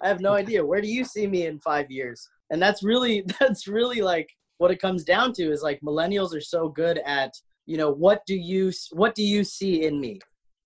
I 0.00 0.08
have 0.08 0.20
no 0.20 0.32
idea. 0.42 0.64
Where 0.64 0.80
do 0.80 0.88
you 0.88 1.04
see 1.04 1.26
me 1.26 1.46
in 1.46 1.60
five 1.60 1.90
years? 1.90 2.26
And 2.50 2.62
that's 2.62 2.82
really 2.82 3.24
that's 3.40 3.68
really 3.68 4.00
like 4.00 4.28
what 4.58 4.70
it 4.70 4.80
comes 4.80 5.04
down 5.04 5.32
to 5.34 5.50
is 5.50 5.62
like 5.62 5.80
millennials 5.80 6.34
are 6.34 6.40
so 6.40 6.68
good 6.68 6.98
at 7.04 7.34
you 7.66 7.76
know 7.76 7.90
what 7.90 8.24
do 8.26 8.36
you 8.36 8.72
what 8.92 9.14
do 9.14 9.22
you 9.22 9.44
see 9.44 9.84
in 9.84 10.00
me? 10.00 10.20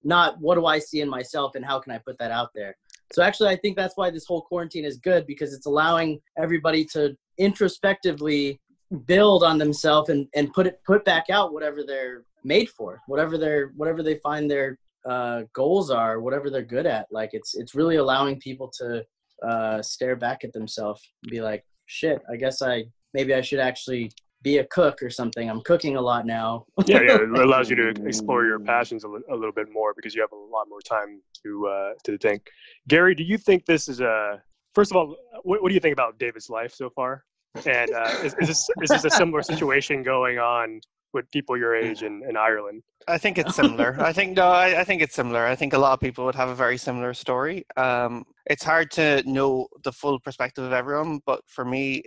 Not 0.05 0.39
what 0.39 0.55
do 0.55 0.67
i 0.67 0.79
see 0.79 1.01
in 1.01 1.09
myself 1.09 1.57
and 1.57 1.65
how 1.65 1.81
can 1.81 1.93
i 1.93 1.99
put 1.99 2.19
that 2.19 2.31
out 2.31 2.51
there 2.55 2.77
so 3.13 3.23
actually 3.23 3.49
i 3.49 3.57
think 3.57 3.77
that's 3.77 3.97
why 3.97 4.11
this 4.11 4.27
whole 4.27 4.43
quarantine 4.43 4.85
is 4.85 4.99
good 4.99 5.27
because 5.27 5.53
it's 5.53 5.67
allowing 5.67 6.21
everybody 6.39 6.85
to 6.85 7.17
introspectively 7.39 8.61
build 9.07 9.43
on 9.43 9.59
themselves 9.59 10.11
and, 10.11 10.27
and 10.35 10.53
put 10.53 10.67
it 10.67 10.81
put 10.87 11.05
back 11.05 11.27
out 11.31 11.53
whatever 11.53 11.83
they're 11.85 12.25
made 12.45 12.69
for 12.71 13.01
whatever 13.07 13.37
they're 13.37 13.73
whatever 13.77 14.03
they 14.03 14.17
find 14.17 14.51
their 14.51 14.79
uh, 15.09 15.43
goals 15.53 15.91
are 15.91 16.21
whatever 16.21 16.51
they're 16.51 16.63
good 16.63 16.87
at. 16.87 17.07
Like 17.11 17.31
it's 17.33 17.55
it's 17.57 17.75
really 17.75 17.97
allowing 17.97 18.41
people 18.41 18.71
to 18.79 19.05
uh, 19.43 19.83
stare 19.83 20.17
back 20.17 20.45
at 20.45 20.53
themselves 20.53 21.03
and 21.23 21.31
be 21.31 21.41
like 21.41 21.65
shit 21.87 22.21
i 22.31 22.37
guess 22.37 22.63
i 22.63 22.85
maybe 23.15 23.33
i 23.35 23.41
should 23.41 23.61
actually 23.61 24.11
be 24.43 24.59
a 24.59 24.67
cook 24.67 25.03
or 25.03 25.11
something 25.11 25.51
i'm 25.51 25.61
cooking 25.63 25.97
a 25.97 26.01
lot 26.01 26.27
now 26.27 26.65
yeah, 26.87 27.01
yeah, 27.01 27.17
it 27.17 27.31
allows 27.39 27.71
you 27.71 27.77
to 27.77 27.89
explore 28.07 28.45
your 28.45 28.61
passions 28.61 29.05
a, 29.05 29.09
li- 29.09 29.23
a 29.31 29.35
little 29.35 29.53
bit 29.53 29.69
more 29.73 29.93
because 29.95 30.15
you 30.15 30.21
have 30.21 30.33
a 30.33 30.37
lot 30.37 30.69
more 30.69 30.81
time 30.81 31.21
to 31.43 31.67
uh, 31.67 31.93
to 32.05 32.19
think. 32.19 32.49
Gary, 32.89 33.15
do 33.15 33.23
you 33.23 33.39
think 33.39 33.67
this 33.67 33.89
is 33.89 34.01
a 34.01 34.43
first 34.75 34.91
of 34.91 34.97
all? 34.97 35.17
What, 35.43 35.63
what 35.63 35.69
do 35.69 35.75
you 35.75 35.81
think 35.81 35.93
about 35.93 36.19
David's 36.19 36.51
life 36.51 36.75
so 36.75 36.91
far? 36.91 37.25
And 37.65 37.91
uh, 37.93 38.11
is, 38.23 38.35
is 38.41 38.49
this 38.49 38.71
is 38.83 38.89
this 38.91 39.05
a 39.05 39.11
similar 39.11 39.43
situation 39.53 40.03
going 40.03 40.39
on 40.39 40.81
with 41.13 41.31
people 41.31 41.57
your 41.57 41.75
age 41.75 42.03
in, 42.03 42.23
in 42.29 42.37
Ireland? 42.37 42.83
I 43.09 43.19
think 43.19 43.39
it's 43.39 43.55
similar. 43.55 43.97
I 43.99 44.13
think 44.13 44.37
no, 44.37 44.49
I, 44.49 44.81
I 44.81 44.85
think 44.85 45.01
it's 45.03 45.15
similar. 45.15 45.47
I 45.47 45.57
think 45.57 45.73
a 45.73 45.79
lot 45.79 45.95
of 45.95 46.01
people 46.01 46.25
would 46.27 46.35
have 46.35 46.51
a 46.51 46.55
very 46.55 46.77
similar 46.77 47.15
story. 47.15 47.65
Um, 47.77 48.25
it's 48.47 48.65
hard 48.65 48.91
to 48.93 49.23
know 49.25 49.69
the 49.85 49.93
full 49.93 50.21
perspective 50.21 50.65
of 50.65 50.73
everyone, 50.73 51.21
but 51.25 51.41
for 51.47 51.65
me, 51.65 52.03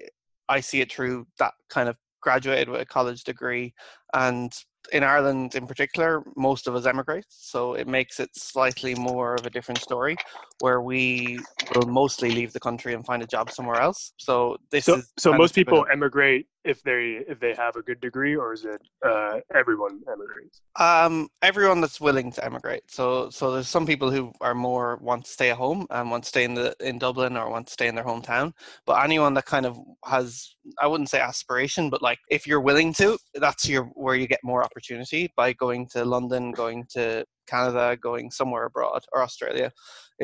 I 0.48 0.60
see 0.60 0.82
it 0.82 0.92
through 0.92 1.26
that 1.40 1.54
kind 1.70 1.90
of 1.90 1.96
graduated 2.22 2.70
with 2.70 2.82
a 2.82 2.86
college 2.86 3.24
degree, 3.24 3.74
and 4.14 4.52
in 4.92 5.04
Ireland 5.04 5.56
in 5.56 5.68
particular, 5.68 6.24
most 6.36 6.68
of 6.68 6.76
us 6.76 6.86
emigrate, 6.86 7.26
so 7.30 7.74
it 7.74 7.88
makes 7.88 8.20
it 8.20 8.30
slightly 8.36 8.96
more 8.96 9.36
of 9.36 9.46
a 9.46 9.50
different 9.50 9.82
story, 9.82 10.18
where 10.60 10.82
we 10.82 11.40
will 11.76 11.86
mostly 11.86 12.32
leave 12.32 12.54
the 12.54 12.60
country 12.60 12.94
and 12.94 13.06
find 13.06 13.22
a 13.22 13.28
job 13.28 13.52
somewhere 13.52 13.80
else. 13.80 14.14
So 14.18 14.58
this 14.72 14.86
So, 14.86 14.96
is 14.96 15.14
so 15.18 15.34
most 15.34 15.54
people 15.56 15.80
split 15.80 15.92
emigrate 15.92 16.48
if 16.64 16.82
they 16.84 17.22
if 17.28 17.40
they 17.40 17.54
have 17.56 17.76
a 17.76 17.82
good 17.82 18.00
degree, 18.02 18.36
or 18.36 18.54
is 18.54 18.66
it 18.66 18.82
uh, 19.06 19.40
everyone 19.54 20.02
emigrates? 20.08 20.62
um, 20.76 21.28
everyone 21.42 21.82
that's 21.82 22.00
willing 22.02 22.32
to 22.32 22.44
emigrate. 22.44 22.84
So 22.88 23.30
so 23.30 23.52
there's 23.52 23.68
some 23.68 23.86
people 23.86 24.12
who 24.12 24.32
are 24.42 24.56
more 24.56 24.98
want 25.02 25.26
to 25.26 25.32
stay 25.32 25.52
at 25.52 25.58
home 25.58 25.86
and 25.90 26.12
want 26.12 26.24
to 26.24 26.30
stay 26.30 26.44
in 26.44 26.54
the 26.54 26.76
in 26.80 27.00
Dublin 27.00 27.38
or 27.38 27.50
want 27.50 27.68
to 27.68 27.74
stay 27.74 27.88
in 27.88 27.96
their 27.96 28.04
hometown. 28.04 28.54
But 28.86 29.04
anyone 29.04 29.34
that 29.36 29.46
kind 29.46 29.66
of 29.66 29.78
has 30.06 30.56
I 30.80 30.88
wouldn't 30.88 31.10
say 31.10 31.20
aspiration, 31.20 31.90
but 31.90 32.02
like 32.02 32.20
if 32.30 32.46
you're 32.48 32.62
willing 32.62 32.94
to, 32.94 33.18
that's 33.36 33.68
your 33.68 33.86
where 33.96 34.16
you 34.16 34.28
get 34.28 34.40
more 34.44 34.64
opportunity 34.64 35.32
by 35.36 35.54
going 35.54 35.88
to 35.90 36.06
London, 36.06 36.52
going 36.52 36.86
to 36.92 37.26
Canada, 37.54 37.98
going 38.10 38.32
somewhere 38.32 38.66
abroad 38.66 39.02
or 39.14 39.22
Australia 39.24 39.70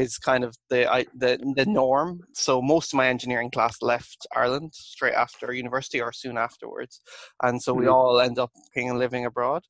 is 0.03 0.17
kind 0.17 0.44
of 0.48 0.51
the 0.72 0.82
I, 0.98 1.05
the 1.24 1.32
the 1.60 1.65
norm. 1.65 2.12
So 2.34 2.62
most 2.62 2.88
of 2.94 2.98
my 2.98 3.08
engineering 3.15 3.51
class 3.55 3.75
left 3.82 4.20
Ireland 4.41 4.72
straight 4.74 5.13
after 5.25 5.53
university 5.53 6.00
or 6.05 6.12
soon 6.24 6.38
afterwards, 6.48 7.01
and 7.46 7.55
so 7.63 7.74
we 7.74 7.86
Mhm. 7.86 7.94
all 7.96 8.20
end 8.27 8.38
up 8.44 8.51
being 8.75 8.89
and 8.89 9.00
living 9.00 9.25
abroad. 9.25 9.63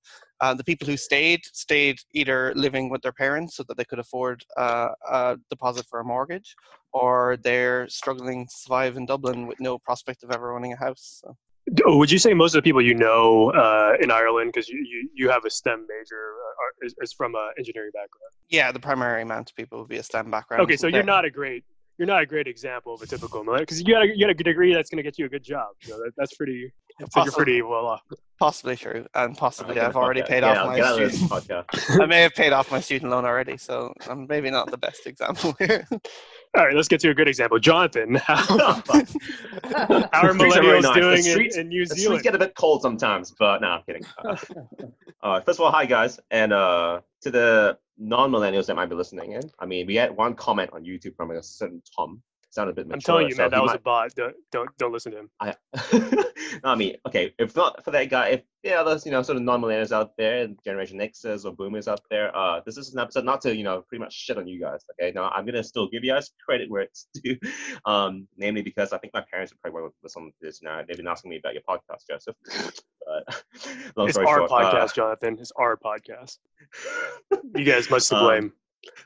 Uh, 0.44 0.54
the 0.60 0.64
people 0.70 0.88
who 0.88 0.98
stayed 0.98 1.42
stayed 1.66 1.98
either 2.20 2.40
living 2.66 2.86
with 2.92 3.02
their 3.04 3.18
parents 3.24 3.56
so 3.56 3.64
that 3.68 3.78
they 3.78 3.86
could 3.90 4.00
afford 4.06 4.38
uh, 4.58 4.90
a 5.20 5.38
deposit 5.50 5.86
for 5.90 6.00
a 6.00 6.04
mortgage, 6.14 6.50
or 6.92 7.38
they're 7.46 7.88
struggling 7.90 8.40
to 8.48 8.54
survive 8.64 8.94
in 8.98 9.06
Dublin 9.06 9.48
with 9.48 9.60
no 9.60 9.74
prospect 9.88 10.24
of 10.24 10.32
ever 10.32 10.48
owning 10.56 10.74
a 10.74 10.78
house. 10.88 11.06
So. 11.22 11.30
Would 11.86 12.12
you 12.12 12.20
say 12.20 12.34
most 12.34 12.54
of 12.54 12.60
the 12.60 12.68
people 12.68 12.82
you 12.82 12.94
know 12.94 13.52
uh, 13.52 13.94
in 14.00 14.12
Ireland, 14.12 14.52
because 14.54 14.70
you, 14.70 14.78
you, 14.78 15.10
you 15.16 15.30
have 15.30 15.46
a 15.46 15.50
STEM 15.50 15.88
major, 15.90 16.34
uh, 16.34 16.64
are, 16.64 16.86
is, 16.86 16.94
is 17.02 17.14
from 17.14 17.34
an 17.34 17.52
engineering 17.58 17.92
background? 17.94 18.32
Yeah, 18.50 18.72
the 18.72 18.80
primary 18.80 19.24
amount 19.24 19.50
of 19.50 19.56
people 19.56 19.80
would 19.80 19.90
be 19.90 19.98
a 19.98 20.04
STEM 20.04 20.30
background. 20.30 20.62
Okay, 20.62 20.78
so 20.78 20.88
you're 20.88 21.04
not 21.04 21.26
a 21.26 21.32
great 21.32 21.64
you're 21.98 22.08
not 22.08 22.22
a 22.22 22.26
great 22.26 22.48
example 22.48 22.94
of 22.94 23.02
a 23.02 23.08
typical 23.08 23.44
because 23.44 23.80
you 23.80 23.94
got 23.94 24.04
a, 24.04 24.08
you 24.08 24.26
got 24.26 24.30
a 24.30 24.34
degree 24.34 24.74
that's 24.74 24.90
going 24.90 24.98
to 24.98 25.04
get 25.04 25.18
you 25.18 25.26
a 25.26 25.30
good 25.30 25.44
job. 25.44 25.68
So 25.82 25.98
that, 25.98 26.12
that's 26.18 26.36
pretty. 26.36 26.72
So 26.98 27.02
you're 27.02 27.08
Possibly. 27.26 27.36
pretty 27.44 27.62
well 27.62 27.86
off. 27.88 28.02
possibly 28.40 28.76
true, 28.78 29.06
and 29.16 29.36
possibly 29.38 29.80
I've 29.80 29.98
already 29.98 30.22
paid 30.24 30.44
out. 30.46 30.56
off 30.58 30.76
Get 30.78 30.86
out- 30.86 30.96
my 30.96 31.00
get 31.00 31.06
of 31.08 31.12
student. 31.14 31.32
podcast. 31.32 32.02
I 32.02 32.06
may 32.06 32.22
have 32.22 32.34
paid 32.34 32.54
off 32.54 32.72
my 32.72 32.80
student 32.80 33.12
loan 33.12 33.26
already, 33.26 33.58
so 33.58 33.94
I'm 34.10 34.28
maybe 34.28 34.50
not 34.50 34.72
the 34.72 34.78
best 34.78 35.06
example 35.06 35.54
here. 35.60 35.86
All 35.92 36.66
right, 36.66 36.74
let's 36.74 36.88
get 36.88 37.02
to 37.02 37.10
a 37.10 37.14
good 37.14 37.28
example. 37.28 37.60
Jonathan, 37.60 38.16
how, 38.24 38.36
how 38.46 38.82
are 38.94 40.34
Streets 40.34 40.56
are 40.56 40.62
very 40.62 40.80
millennials 40.80 40.82
nice. 40.84 40.96
Doing 40.96 41.22
streets- 41.22 41.56
in, 41.58 41.62
in 41.64 41.68
New 41.70 41.82
The 41.86 41.88
streets 41.88 42.02
Zealand? 42.04 42.24
get 42.24 42.36
a 42.36 42.40
bit 42.40 42.56
cold 42.56 42.82
sometimes, 42.82 43.34
but 43.38 43.62
no, 43.62 43.68
I'm 43.68 43.82
kidding. 43.86 44.06
Uh, 44.24 44.38
uh, 45.22 45.42
first 45.42 45.60
of 45.60 45.66
all, 45.66 45.72
hi 45.72 45.86
guys, 45.86 46.20
and 46.32 46.54
uh, 46.54 47.02
to 47.24 47.32
the 47.32 47.78
non-millennials 47.98 48.68
that 48.68 48.76
might 48.76 48.88
be 48.90 48.96
listening 48.96 49.34
in. 49.34 49.42
I 49.60 49.66
mean, 49.66 49.86
we 49.88 49.96
had 49.96 50.16
one 50.16 50.34
comment 50.36 50.70
on 50.74 50.84
YouTube 50.84 51.16
from 51.16 51.32
a 51.32 51.42
certain 51.44 51.82
Tom. 51.96 52.22
A 52.58 52.66
bit 52.74 52.88
mature. 52.88 52.94
I'm 52.96 53.00
telling 53.02 53.28
you, 53.28 53.36
so 53.36 53.44
man, 53.44 53.52
that 53.52 53.62
was 53.62 53.72
might- 53.72 53.80
a 53.80 53.82
bot. 53.84 54.16
Don't 54.16 54.36
don't, 54.52 54.70
don't 54.78 54.92
listen 54.94 55.12
to 55.12 55.20
him. 55.20 55.30
I, 55.40 55.54
I 56.64 56.76
mean, 56.76 56.96
okay, 57.08 57.34
if 57.38 57.56
not 57.56 57.84
for 57.84 57.92
that 57.92 58.10
guy, 58.10 58.28
if 58.30 58.42
yeah, 58.64 58.82
there's 58.84 59.06
you 59.06 59.12
know 59.12 59.22
sort 59.22 59.36
of 59.38 59.44
non-millennials 59.44 59.92
out 59.92 60.12
there, 60.18 60.48
Generation 60.64 61.00
Xers 61.00 61.46
or 61.46 61.52
Boomers 61.52 61.88
out 61.88 62.00
there, 62.10 62.36
uh, 62.36 62.62
this 62.66 62.78
is 62.78 62.94
an 62.94 63.00
episode 63.00 63.26
not 63.26 63.42
to 63.42 63.56
you 63.56 63.64
know 63.64 63.82
pretty 63.88 64.04
much 64.04 64.14
shit 64.14 64.38
on 64.38 64.48
you 64.48 64.60
guys. 64.60 64.84
Okay, 64.94 65.12
now 65.14 65.30
I'm 65.36 65.46
gonna 65.46 65.64
still 65.64 65.88
give 65.90 66.04
you 66.04 66.14
guys 66.14 66.32
credit 66.46 66.70
where 66.70 66.84
it's 66.84 67.08
due, 67.24 67.38
um, 67.86 68.28
namely 68.38 68.62
because 68.62 68.94
I 68.94 68.98
think 69.00 69.14
my 69.14 69.24
parents 69.30 69.52
would 69.54 69.62
probably 69.62 69.90
listen 70.02 70.28
to 70.28 70.34
this 70.42 70.62
now. 70.64 70.82
They've 70.88 70.98
been 70.98 71.08
asking 71.08 71.32
me 71.32 71.38
about 71.38 71.54
your 71.54 71.64
podcast, 71.68 72.08
Joseph. 72.10 72.36
But 73.08 73.44
long 73.96 74.10
It's 74.10 74.18
our 74.18 74.26
short, 74.26 74.50
uh, 74.52 74.56
podcast, 74.74 74.96
Jonathan. 74.96 75.38
It's 75.40 75.52
our 75.56 75.78
podcast. 75.78 76.40
You 77.56 77.64
guys 77.64 77.88
much 77.88 78.10
to 78.10 78.16
Um, 78.16 78.52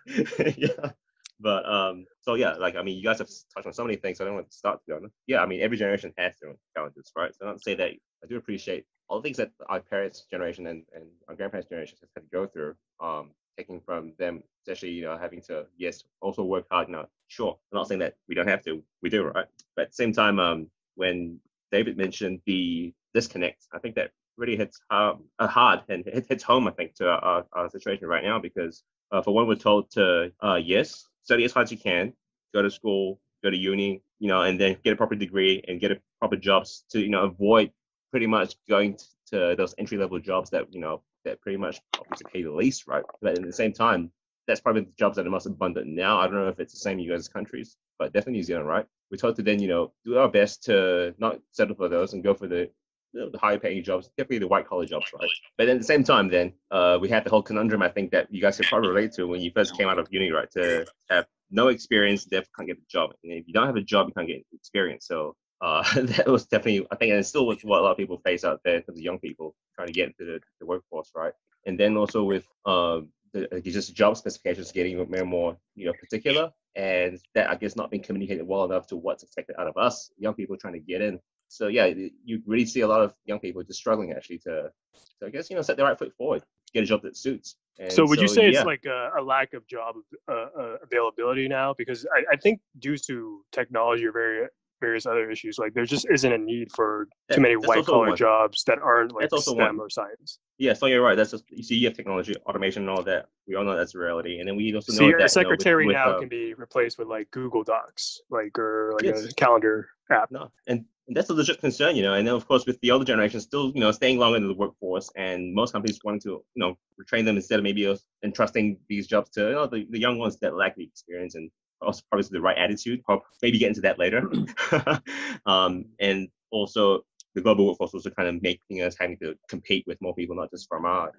blame. 0.08 0.56
yeah. 0.58 0.92
But 1.40 1.68
um, 1.70 2.06
so 2.22 2.36
yeah, 2.36 2.54
like 2.54 2.76
I 2.76 2.84
mean, 2.84 2.98
you 2.98 3.04
guys 3.04 3.20
have 3.20 3.30
touched 3.54 3.68
on 3.68 3.74
so 3.74 3.84
many 3.84 3.96
things. 3.96 4.18
So 4.18 4.24
I 4.24 4.28
don't 4.28 4.36
want 4.36 4.50
to 4.50 4.58
start 4.58 4.80
to. 4.88 5.00
Yeah, 5.28 5.42
I 5.42 5.46
mean, 5.46 5.62
every 5.62 5.78
generation 5.78 6.14
has 6.18 6.34
their 6.42 6.50
own 6.52 6.58
challenges, 6.76 7.12
right? 7.16 7.34
So 7.36 7.46
not 7.46 7.58
to 7.58 7.64
say 7.64 7.76
that 7.76 7.92
I 8.24 8.28
do 8.28 8.38
appreciate 8.38 8.86
all 9.08 9.20
the 9.20 9.24
things 9.24 9.38
that 9.38 9.52
our 9.68 9.80
parents' 9.80 10.26
generation 10.30 10.68
and, 10.68 10.84
and 10.94 11.06
our 11.28 11.36
grandparents' 11.36 11.70
generation 11.70 11.98
has 12.02 12.10
had 12.16 12.24
to 12.24 12.30
go 12.32 12.46
through. 12.48 12.76
Um, 13.00 13.32
taking 13.60 13.82
from 13.82 14.14
them, 14.18 14.42
especially 14.64 14.90
you 14.92 15.04
know 15.04 15.18
having 15.18 15.42
to 15.42 15.66
yes 15.78 16.04
also 16.22 16.44
work 16.44 16.66
hard. 16.72 16.90
Now, 16.90 17.08
sure, 17.28 17.58
I'm 17.72 17.78
not 17.78 17.88
saying 17.88 18.00
that 18.00 18.16
we 18.28 18.36
don't 18.36 18.48
have 18.48 18.64
to. 18.64 18.82
We 19.02 19.10
do, 19.10 19.24
right? 19.26 19.46
But 19.76 19.84
at 19.84 19.90
the 19.92 19.96
same 19.96 20.14
time, 20.14 20.40
um, 20.40 20.68
when 20.96 21.40
David 21.72 21.98
mentioned 21.98 22.40
the 22.46 22.94
disconnect, 23.14 23.68
I 23.74 23.80
think 23.80 23.96
that 23.96 24.12
really 24.38 24.56
hits 24.56 24.80
um, 24.90 25.26
hard 25.40 25.82
and 25.90 26.08
it 26.08 26.26
hits 26.30 26.44
home. 26.44 26.68
I 26.68 26.72
think 26.72 26.96
to 26.96 27.10
our, 27.10 27.46
our 27.54 27.70
situation 27.70 28.08
right 28.08 28.24
now 28.24 28.40
because 28.40 28.84
uh, 29.12 29.22
for 29.22 29.34
one, 29.34 29.48
we're 29.48 29.56
told 29.56 29.92
to 29.92 30.32
uh, 30.42 30.60
yes, 30.64 31.06
study 31.24 31.44
as 31.44 31.52
hard 31.52 31.66
as 31.66 31.72
you 31.72 31.78
can, 31.78 32.14
go 32.54 32.62
to 32.62 32.72
school, 32.72 33.20
go 33.44 33.50
to 33.50 33.58
uni, 33.58 34.02
you 34.20 34.28
know, 34.28 34.42
and 34.42 34.60
then 34.60 34.78
get 34.84 34.94
a 34.94 34.96
proper 34.96 35.16
degree 35.16 35.64
and 35.68 35.80
get 35.80 35.92
a 35.92 36.00
proper 36.20 36.36
jobs 36.36 36.84
to 36.92 37.00
you 37.00 37.10
know 37.10 37.24
avoid 37.24 37.72
pretty 38.12 38.28
much 38.28 38.56
going 38.68 38.98
to 39.28 39.56
those 39.58 39.76
entry 39.78 39.98
level 39.98 40.20
jobs 40.20 40.50
that 40.50 40.74
you 40.74 40.80
know 40.80 41.02
that 41.26 41.42
pretty 41.42 41.58
much 41.58 41.80
obviously 42.00 42.32
pay 42.32 42.44
the 42.44 42.52
least, 42.52 42.88
right? 42.88 43.04
But 43.22 43.38
at 43.38 43.44
the 43.44 43.54
same 43.54 43.74
time, 43.74 44.12
that's 44.48 44.62
probably 44.62 44.82
the 44.82 44.94
jobs 44.98 45.16
that 45.18 45.28
are 45.28 45.30
most 45.30 45.46
abundant 45.46 45.88
now. 45.88 46.20
I 46.20 46.26
don't 46.26 46.36
know 46.36 46.48
if 46.48 46.60
it's 46.60 46.74
the 46.74 46.80
same 46.80 47.00
in 47.00 47.08
guys' 47.08 47.28
countries, 47.28 47.78
but 48.00 48.14
definitely 48.14 48.40
New 48.40 48.44
Zealand, 48.44 48.68
right? 48.68 48.86
We're 49.12 49.18
told 49.18 49.36
to 49.36 49.44
then 49.44 49.60
you 49.60 49.68
know 49.68 49.94
do 50.06 50.18
our 50.18 50.30
best 50.30 50.64
to 50.64 51.14
not 51.18 51.40
settle 51.52 51.76
for 51.76 51.90
those 51.90 52.14
and 52.14 52.24
go 52.24 52.34
for 52.34 52.48
the 52.48 52.70
the 53.14 53.38
higher 53.40 53.58
paying 53.60 53.84
jobs, 53.84 54.08
definitely 54.18 54.40
the 54.40 54.48
white 54.48 54.68
collar 54.68 54.86
jobs, 54.86 55.08
right? 55.20 55.30
But 55.58 55.70
at 55.70 55.78
the 55.78 55.84
same 55.84 56.04
time, 56.04 56.30
then 56.30 56.54
uh, 56.72 56.98
we 57.02 57.10
had 57.10 57.24
the 57.24 57.30
whole 57.30 57.42
conundrum. 57.42 57.82
I 57.82 57.90
think 57.90 58.12
that 58.12 58.28
you 58.32 58.42
guys 58.42 58.58
could 58.58 58.68
probably 58.68 58.90
relate 58.90 59.14
to 59.14 59.26
when 59.26 59.42
you 59.42 59.52
first 59.54 59.78
came 59.78 59.88
out 59.88 60.00
of 60.00 60.08
uni, 60.12 60.32
right? 60.32 60.50
To 60.52 60.86
have 61.10 61.26
no 61.52 61.70
experience, 61.70 62.26
therefore 62.26 62.50
can't 62.58 62.68
get 62.68 62.78
a 62.78 62.88
job. 62.90 63.12
And 63.24 63.34
if 63.34 63.48
you 63.48 63.54
don't 63.54 63.66
have 63.66 63.76
a 63.76 63.82
job, 63.82 64.08
you 64.08 64.14
can't 64.14 64.28
get 64.28 64.46
experience. 64.54 65.08
So 65.08 65.36
uh, 65.62 65.84
that 66.02 66.28
was 66.28 66.46
definitely, 66.46 66.88
I 66.92 66.96
think, 66.96 67.12
and 67.12 67.20
it's 67.20 67.30
still 67.30 67.48
what 67.48 67.64
a 67.64 67.68
lot 67.68 67.92
of 67.92 67.98
people 67.98 68.20
face 68.24 68.44
out 68.44 68.62
there 68.64 68.80
because 68.80 68.96
of 68.96 69.02
young 69.02 69.20
people 69.20 69.56
trying 69.76 69.88
to 69.88 69.94
get 69.94 70.08
into 70.08 70.26
the, 70.26 70.40
the 70.60 70.66
workforce, 70.66 71.12
right? 71.16 71.34
And 71.66 71.80
then 71.80 71.98
also 71.98 72.24
with 72.24 72.46
um, 72.66 73.10
the, 73.34 73.62
just 73.64 73.96
job 73.96 74.18
specifications 74.18 74.72
getting 74.72 74.98
more 74.98 75.08
and 75.12 75.30
more, 75.30 75.58
you 75.76 75.86
know, 75.86 75.94
particular, 76.00 76.52
and 76.76 77.20
that 77.36 77.50
I 77.50 77.56
guess 77.56 77.76
not 77.76 77.92
being 77.92 78.04
communicated 78.04 78.48
well 78.48 78.66
enough 78.66 78.88
to 78.88 78.96
what's 78.96 79.24
expected 79.24 79.56
out 79.60 79.68
of 79.68 79.78
us, 79.78 80.12
young 80.18 80.34
people 80.34 80.56
trying 80.58 80.74
to 80.74 80.80
get 80.80 81.02
in 81.02 81.20
so 81.50 81.68
yeah, 81.68 81.92
you 82.24 82.42
really 82.46 82.66
see 82.66 82.82
a 82.82 82.88
lot 82.88 83.02
of 83.02 83.14
young 83.26 83.40
people 83.40 83.62
just 83.64 83.80
struggling 83.80 84.14
actually 84.14 84.38
to, 84.40 84.72
to 85.20 85.26
I 85.26 85.30
guess 85.30 85.50
you 85.50 85.56
know, 85.56 85.62
set 85.62 85.78
the 85.78 85.84
right 85.84 85.98
foot 85.98 86.14
forward, 86.16 86.44
get 86.74 86.84
a 86.84 86.86
job 86.86 87.02
that 87.02 87.18
suits. 87.18 87.56
And 87.80 87.92
So 87.92 88.06
would 88.06 88.22
you 88.22 88.28
say 88.28 88.44
yeah. 88.44 88.60
it's 88.60 88.66
like 88.66 88.86
a, 88.86 89.12
a 89.20 89.22
lack 89.22 89.54
of 89.54 89.66
job 89.68 89.96
uh, 90.30 90.32
uh, 90.32 90.76
availability 90.84 91.48
now? 91.48 91.74
Because 91.78 92.06
I, 92.16 92.34
I 92.34 92.38
think 92.38 92.62
due 92.80 92.98
to 92.98 93.42
technology 93.52 94.06
or 94.06 94.12
very 94.12 94.48
various 94.80 95.06
other 95.06 95.30
issues, 95.30 95.58
like 95.58 95.74
there 95.74 95.86
just 95.86 96.08
isn't 96.10 96.32
a 96.32 96.38
need 96.38 96.72
for 96.72 97.08
too 97.32 97.42
many 97.42 97.56
white 97.56 97.86
collar 97.86 98.16
jobs 98.16 98.64
that 98.66 98.80
aren't 98.80 99.14
like 99.14 99.30
STEM 99.36 99.58
one. 99.58 99.80
or 99.80 99.90
science. 99.90 100.40
Yeah, 100.60 100.74
so 100.74 100.88
you're 100.88 101.02
right. 101.02 101.16
That's 101.16 101.32
just 101.32 101.46
you 101.50 101.64
see, 101.64 101.76
you 101.76 101.88
have 101.88 101.96
technology, 101.96 102.36
automation, 102.46 102.84
and 102.84 102.90
all 102.90 103.02
that. 103.04 103.28
We 103.48 103.56
all 103.56 103.64
know 103.64 103.78
that's 103.78 103.96
reality, 103.96 104.40
and 104.40 104.48
then 104.48 104.58
we 104.58 104.76
also 104.76 104.92
know 104.92 104.98
So 104.98 105.08
your 105.08 105.20
that 105.20 105.34
you 105.34 105.44
know, 105.44 105.50
with- 105.50 105.62
secretary 105.62 105.86
with, 105.88 105.96
now 105.96 106.12
uh, 106.12 106.20
can 106.20 106.28
be 106.28 106.54
replaced 106.54 106.98
with 107.00 107.08
like 107.08 107.32
Google 107.32 107.64
Docs, 107.64 108.20
like 108.30 108.60
or 108.60 108.94
like 109.02 109.06
a 109.06 109.34
calendar 109.36 109.90
app. 110.12 110.30
No, 110.32 110.52
and, 110.68 110.86
that's 111.12 111.30
a 111.32 111.34
legit 111.34 111.60
concern, 111.60 111.96
you 111.96 112.04
know. 112.04 112.14
And 112.14 112.28
then 112.28 112.36
of 112.36 112.48
course 112.48 112.68
with 112.68 112.80
the 112.82 112.92
older 112.92 113.06
generation 113.06 113.40
still, 113.40 113.72
you 113.74 113.80
know, 113.80 113.92
staying 113.92 114.20
longer 114.20 114.38
in 114.38 114.48
the 114.48 114.54
workforce, 114.54 115.10
and 115.16 115.56
most 115.56 115.72
companies 115.72 116.00
wanting 116.04 116.20
to, 116.22 116.30
you 116.30 116.44
know, 116.58 116.78
retrain 117.02 117.26
them 117.26 117.36
instead 117.36 117.58
of 117.58 117.64
maybe 117.64 117.98
entrusting 118.24 118.78
these 118.90 119.08
jobs 119.08 119.32
to 119.32 119.42
you 119.42 119.52
know, 119.52 119.66
the, 119.66 119.88
the 119.90 120.00
young 120.00 120.20
ones 120.20 120.38
that 120.42 120.56
lack 120.56 120.76
the 120.76 120.84
experience 120.84 121.34
and 121.34 121.50
also 121.82 122.04
probably 122.12 122.28
the 122.30 122.42
right 122.42 122.58
attitude. 122.58 123.02
I'll 123.08 123.24
maybe 123.42 123.58
get 123.58 123.70
into 123.70 123.82
that 123.82 123.98
later. 123.98 124.30
um, 125.48 125.86
and 126.00 126.28
also 126.52 127.06
the 127.36 127.42
global 127.42 127.68
workforce 127.68 127.94
also 127.94 128.10
kind 128.10 128.28
of 128.28 128.42
making 128.42 128.82
us 128.82 128.96
having 129.00 129.18
to 129.18 129.36
compete 129.48 129.86
with 129.88 130.02
more 130.02 130.16
people, 130.16 130.36
not 130.36 130.52
just 130.52 130.68
from 130.68 130.86
our 130.86 131.12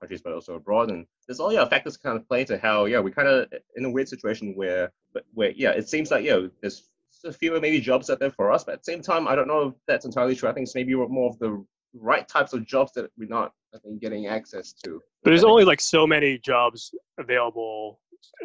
countries 0.00 0.22
but 0.22 0.32
also 0.32 0.54
abroad. 0.54 0.90
And 0.90 1.06
there's 1.26 1.40
all 1.40 1.52
yeah 1.52 1.64
factors 1.66 1.96
kind 1.96 2.16
of 2.16 2.28
play 2.28 2.44
to 2.44 2.58
how 2.58 2.84
yeah 2.86 3.00
we 3.00 3.10
kind 3.10 3.28
of 3.28 3.48
in 3.76 3.84
a 3.84 3.90
weird 3.90 4.08
situation 4.08 4.54
where 4.54 4.92
but 5.12 5.24
where 5.32 5.50
yeah 5.50 5.70
it 5.70 5.88
seems 5.88 6.10
like 6.10 6.24
yeah 6.24 6.40
there's 6.60 6.88
a 7.24 7.32
fewer 7.32 7.60
maybe 7.60 7.80
jobs 7.80 8.10
out 8.10 8.20
there 8.20 8.30
for 8.30 8.52
us, 8.52 8.64
but 8.64 8.72
at 8.72 8.78
the 8.80 8.92
same 8.92 9.02
time 9.02 9.26
I 9.28 9.34
don't 9.34 9.48
know 9.48 9.68
if 9.68 9.74
that's 9.86 10.04
entirely 10.04 10.36
true. 10.36 10.48
I 10.48 10.52
think 10.52 10.64
it's 10.64 10.74
maybe 10.74 10.94
more 10.94 11.30
of 11.30 11.38
the 11.38 11.64
right 11.94 12.28
types 12.28 12.52
of 12.52 12.66
jobs 12.66 12.92
that 12.94 13.10
we're 13.16 13.28
not 13.28 13.52
I 13.74 13.78
think 13.78 14.00
getting 14.00 14.26
access 14.26 14.72
to. 14.84 15.00
But 15.22 15.30
there's 15.30 15.44
only 15.44 15.64
like 15.64 15.80
so 15.80 16.06
many 16.06 16.38
jobs 16.38 16.94
available 17.18 18.00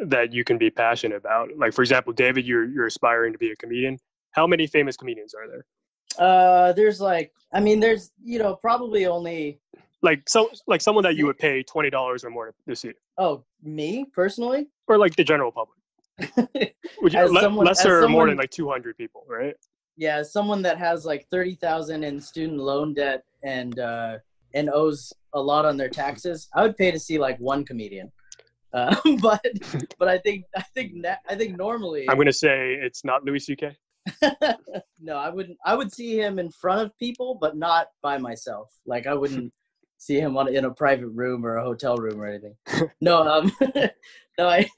that 0.06 0.32
you 0.32 0.44
can 0.44 0.58
be 0.58 0.70
passionate 0.70 1.16
about. 1.16 1.48
Like 1.56 1.72
for 1.72 1.82
example, 1.82 2.12
David, 2.12 2.46
you're 2.46 2.64
you're 2.68 2.86
aspiring 2.86 3.32
to 3.32 3.38
be 3.38 3.50
a 3.50 3.56
comedian. 3.56 3.98
How 4.32 4.46
many 4.46 4.66
famous 4.66 4.96
comedians 4.96 5.34
are 5.34 5.48
there? 5.48 5.64
Uh, 6.20 6.72
there's 6.74 7.00
like, 7.00 7.32
I 7.52 7.60
mean, 7.60 7.80
there's 7.80 8.12
you 8.22 8.38
know 8.38 8.54
probably 8.54 9.06
only 9.06 9.58
Like 10.02 10.28
so, 10.28 10.50
like 10.66 10.80
someone 10.82 11.02
that 11.04 11.16
you 11.16 11.26
would 11.26 11.38
pay 11.38 11.62
twenty 11.62 11.90
dollars 11.90 12.24
or 12.24 12.30
more 12.30 12.54
to 12.68 12.76
see, 12.76 12.92
oh 13.18 13.44
me 13.62 14.04
personally. 14.12 14.68
or 14.86 14.98
like 14.98 15.16
the 15.16 15.24
general 15.24 15.50
public. 15.50 15.78
Would 17.02 17.14
you 17.14 17.20
le- 17.20 17.40
someone- 17.40 17.66
less 17.66 17.80
as 17.80 17.86
or 17.86 18.08
more 18.08 18.28
than 18.28 18.36
like 18.36 18.50
two 18.50 18.68
hundred 18.68 18.96
people, 18.98 19.24
right? 19.26 19.54
yeah, 19.96 20.22
someone 20.22 20.62
that 20.62 20.78
has 20.78 21.04
like 21.04 21.26
thirty 21.30 21.54
thousand 21.54 22.04
in 22.04 22.20
student 22.20 22.58
loan 22.58 22.94
debt 22.94 23.24
and 23.42 23.78
uh, 23.78 24.18
and 24.54 24.70
owes 24.70 25.12
a 25.34 25.40
lot 25.40 25.64
on 25.64 25.76
their 25.76 25.88
taxes, 25.88 26.48
I 26.54 26.62
would 26.62 26.76
pay 26.76 26.90
to 26.90 26.98
see 26.98 27.18
like 27.18 27.38
one 27.38 27.64
comedian. 27.64 28.12
Uh, 28.72 28.94
but 29.20 29.44
but 29.98 30.06
I 30.06 30.18
think 30.18 30.44
I 30.56 30.62
think 30.62 31.04
I 31.28 31.34
think 31.34 31.56
normally 31.56 32.08
I'm 32.08 32.16
gonna 32.16 32.32
say 32.32 32.74
it's 32.74 33.04
not 33.04 33.24
Louis 33.24 33.40
C.K. 33.40 33.76
no, 35.00 35.16
I 35.16 35.28
wouldn't. 35.28 35.58
I 35.64 35.74
would 35.74 35.92
see 35.92 36.18
him 36.18 36.38
in 36.38 36.50
front 36.50 36.82
of 36.82 36.98
people, 36.98 37.38
but 37.40 37.56
not 37.56 37.88
by 38.02 38.18
myself. 38.18 38.70
Like 38.86 39.06
I 39.06 39.14
wouldn't 39.14 39.52
see 39.98 40.18
him 40.18 40.36
on 40.36 40.54
in 40.54 40.64
a 40.64 40.70
private 40.70 41.08
room 41.08 41.44
or 41.44 41.56
a 41.56 41.62
hotel 41.64 41.96
room 41.96 42.20
or 42.20 42.26
anything. 42.26 42.56
No, 43.00 43.22
um, 43.22 43.52
no, 44.38 44.48
I, 44.48 44.68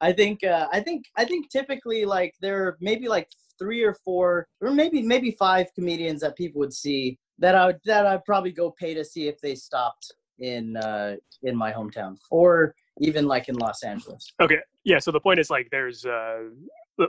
I 0.00 0.12
think, 0.12 0.44
uh, 0.44 0.68
I 0.72 0.80
think, 0.80 1.06
I 1.16 1.24
think 1.24 1.50
typically 1.50 2.04
like 2.04 2.34
there 2.40 2.64
are 2.64 2.76
maybe 2.80 3.08
like 3.08 3.28
three 3.58 3.82
or 3.82 3.94
four, 4.04 4.46
or 4.60 4.70
maybe 4.70 5.02
maybe 5.02 5.32
five 5.32 5.66
comedians 5.74 6.20
that 6.20 6.36
people 6.36 6.60
would 6.60 6.72
see 6.72 7.18
that 7.38 7.54
I 7.54 7.66
would 7.66 7.80
that 7.84 8.06
I'd 8.06 8.24
probably 8.24 8.52
go 8.52 8.70
pay 8.70 8.94
to 8.94 9.04
see 9.04 9.28
if 9.28 9.40
they 9.40 9.54
stopped 9.54 10.12
in 10.38 10.76
uh 10.76 11.16
in 11.42 11.56
my 11.56 11.72
hometown 11.72 12.16
or 12.30 12.74
even 13.00 13.26
like 13.26 13.48
in 13.48 13.56
Los 13.56 13.82
Angeles. 13.82 14.32
Okay, 14.40 14.58
yeah. 14.84 14.98
So 14.98 15.10
the 15.10 15.20
point 15.20 15.38
is 15.38 15.50
like 15.50 15.68
there's 15.70 16.06
uh, 16.06 16.44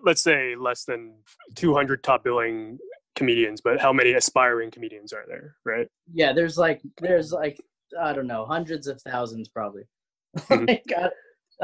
let's 0.03 0.21
say 0.21 0.55
less 0.55 0.83
than 0.85 1.15
200 1.55 2.03
top 2.03 2.23
billing 2.23 2.77
comedians, 3.15 3.61
but 3.61 3.79
how 3.79 3.91
many 3.93 4.13
aspiring 4.13 4.69
comedians 4.71 5.13
are 5.13 5.25
there, 5.27 5.55
right? 5.65 5.87
Yeah, 6.13 6.33
there's 6.33 6.57
like 6.57 6.81
there's 7.01 7.31
like 7.31 7.57
I 7.99 8.13
don't 8.13 8.27
know 8.27 8.45
hundreds 8.45 8.87
of 8.87 9.01
thousands 9.01 9.47
probably. 9.49 9.83
Mhm. 10.49 10.67
like, 10.67 10.83
I, 10.95 11.09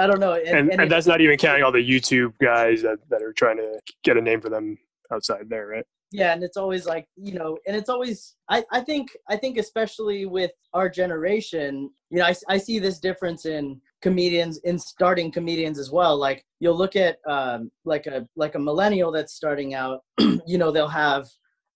I 0.03 0.07
don't 0.07 0.19
know, 0.19 0.33
And 0.33 0.71
and, 0.71 0.81
it- 0.83 0.89
that's 0.89 1.05
not 1.05 1.21
even 1.21 1.37
counting 1.37 1.63
all 1.63 1.71
the 1.71 1.87
YouTube 1.87 2.33
guys 2.41 2.81
that, 2.81 2.97
that 3.09 3.21
are 3.21 3.33
trying 3.33 3.57
to 3.57 3.79
get 4.03 4.17
a 4.17 4.21
name 4.21 4.41
for 4.41 4.49
them 4.49 4.77
outside 5.11 5.47
there, 5.49 5.67
right? 5.67 5.85
yeah 6.15 6.31
and 6.31 6.43
it's 6.43 6.57
always 6.57 6.85
like 6.85 7.07
you 7.15 7.33
know 7.33 7.57
and 7.65 7.75
it's 7.75 7.89
always 7.89 8.35
i 8.47 8.63
i 8.71 8.79
think 8.79 9.09
i 9.29 9.35
think 9.35 9.57
especially 9.57 10.27
with 10.27 10.51
our 10.75 10.87
generation 10.87 11.89
you 12.11 12.19
know 12.19 12.25
i, 12.25 12.35
I 12.47 12.57
see 12.59 12.77
this 12.77 12.99
difference 12.99 13.47
in 13.47 13.81
comedians 14.03 14.57
in 14.65 14.77
starting 14.77 15.31
comedians 15.31 15.79
as 15.79 15.89
well. 15.89 16.17
Like 16.17 16.45
you'll 16.59 16.77
look 16.77 16.95
at 16.97 17.17
um 17.27 17.71
like 17.85 18.05
a 18.05 18.27
like 18.35 18.55
a 18.55 18.59
millennial 18.59 19.11
that's 19.11 19.33
starting 19.33 19.73
out 19.73 20.01
you 20.45 20.57
know 20.57 20.71
they'll 20.71 20.99
have 21.05 21.25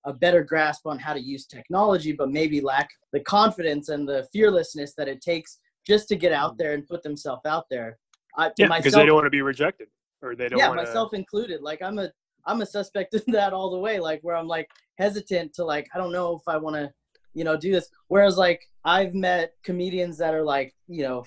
a 0.06 0.14
better 0.14 0.44
grasp 0.44 0.86
on 0.86 1.00
how 1.00 1.14
to 1.14 1.20
use 1.20 1.46
technology 1.46 2.12
but 2.12 2.30
maybe 2.30 2.62
lack 2.62 2.90
the 3.12 3.20
confidence 3.22 3.90
and 3.90 4.08
the 4.08 4.28
fearlessness 4.32 4.94
that 4.98 5.08
it 5.08 5.22
takes 5.22 5.60
just 5.86 6.08
to 6.10 6.16
get 6.16 6.34
out 6.34 6.58
there 6.58 6.74
and 6.74 6.86
put 6.86 7.02
themselves 7.02 7.42
out 7.46 7.66
there. 7.72 7.98
I, 8.38 8.52
Yeah, 8.58 8.68
because 8.68 8.94
they 8.94 9.06
don't 9.06 9.16
want 9.16 9.26
to 9.26 9.32
be 9.32 9.42
rejected, 9.42 9.88
or 10.22 10.36
they 10.36 10.50
don't 10.50 10.60
yeah 10.60 10.68
want 10.68 10.82
myself 10.82 11.14
included. 11.14 11.62
Like 11.62 11.82
i'm 11.82 11.98
a 11.98 12.12
i'm 12.46 12.60
a 12.60 12.66
suspect 12.66 13.14
in 13.20 13.32
that 13.32 13.54
all 13.54 13.72
the 13.72 13.80
way 13.80 14.00
like 14.02 14.20
where 14.22 14.36
i'm 14.36 14.50
like 14.50 14.70
hesitant 14.98 15.54
to 15.54 15.64
like 15.64 15.88
i 15.96 15.98
don't 15.98 16.12
know 16.12 16.36
if 16.36 16.46
i 16.48 16.58
want 16.58 16.76
to 16.76 16.92
you 17.34 17.46
know 17.46 17.56
do 17.56 17.72
this. 17.72 17.88
Whereas 18.10 18.38
like 18.38 18.62
i've 18.84 19.14
met 19.14 19.54
comedians 19.64 20.18
that 20.18 20.34
are 20.34 20.44
like 20.44 20.76
you 20.88 21.04
know 21.04 21.24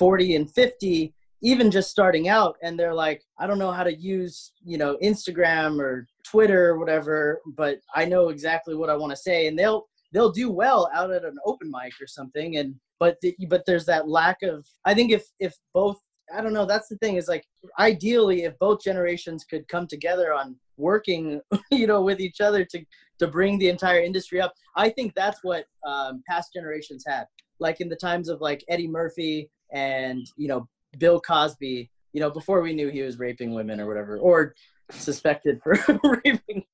40 0.00 0.36
and 0.36 0.50
50 0.50 1.14
even 1.42 1.70
just 1.70 1.90
starting 1.90 2.28
out 2.28 2.56
and 2.62 2.78
they're 2.78 2.94
like 2.94 3.22
i 3.38 3.46
don't 3.46 3.58
know 3.58 3.70
how 3.70 3.84
to 3.84 3.94
use 3.94 4.52
you 4.64 4.78
know 4.78 4.96
instagram 5.02 5.78
or 5.78 6.06
twitter 6.24 6.70
or 6.70 6.78
whatever 6.78 7.40
but 7.56 7.78
i 7.94 8.06
know 8.06 8.30
exactly 8.30 8.74
what 8.74 8.88
i 8.88 8.96
want 8.96 9.10
to 9.10 9.16
say 9.16 9.46
and 9.46 9.58
they'll 9.58 9.86
they'll 10.12 10.32
do 10.32 10.50
well 10.50 10.88
out 10.94 11.10
at 11.10 11.24
an 11.24 11.36
open 11.44 11.70
mic 11.70 11.92
or 12.00 12.06
something 12.06 12.56
and 12.56 12.74
but 12.98 13.16
the, 13.20 13.36
but 13.50 13.62
there's 13.66 13.84
that 13.84 14.08
lack 14.08 14.38
of 14.42 14.66
i 14.86 14.94
think 14.94 15.12
if 15.12 15.26
if 15.38 15.54
both 15.74 15.98
i 16.34 16.40
don't 16.40 16.54
know 16.54 16.64
that's 16.64 16.88
the 16.88 16.96
thing 16.96 17.16
is 17.16 17.28
like 17.28 17.44
ideally 17.78 18.44
if 18.44 18.58
both 18.58 18.82
generations 18.82 19.44
could 19.44 19.68
come 19.68 19.86
together 19.86 20.32
on 20.32 20.56
working 20.78 21.42
you 21.70 21.86
know 21.86 22.00
with 22.00 22.20
each 22.20 22.40
other 22.40 22.64
to 22.64 22.82
to 23.18 23.26
bring 23.26 23.58
the 23.58 23.68
entire 23.68 24.00
industry 24.00 24.40
up 24.40 24.54
i 24.76 24.88
think 24.88 25.12
that's 25.14 25.40
what 25.42 25.66
um, 25.86 26.22
past 26.26 26.54
generations 26.54 27.04
had. 27.06 27.26
Like 27.58 27.82
in 27.82 27.90
the 27.90 27.96
times 27.96 28.30
of 28.30 28.40
like 28.40 28.64
eddie 28.70 28.88
murphy 28.88 29.50
and 29.72 30.26
you 30.36 30.48
know 30.48 30.68
bill 30.98 31.20
cosby 31.20 31.90
you 32.12 32.20
know 32.20 32.30
before 32.30 32.60
we 32.60 32.72
knew 32.72 32.88
he 32.88 33.02
was 33.02 33.18
raping 33.18 33.54
women 33.54 33.80
or 33.80 33.86
whatever 33.86 34.18
or 34.18 34.54
suspected 34.90 35.60
for 35.62 35.76
raping 36.24 36.64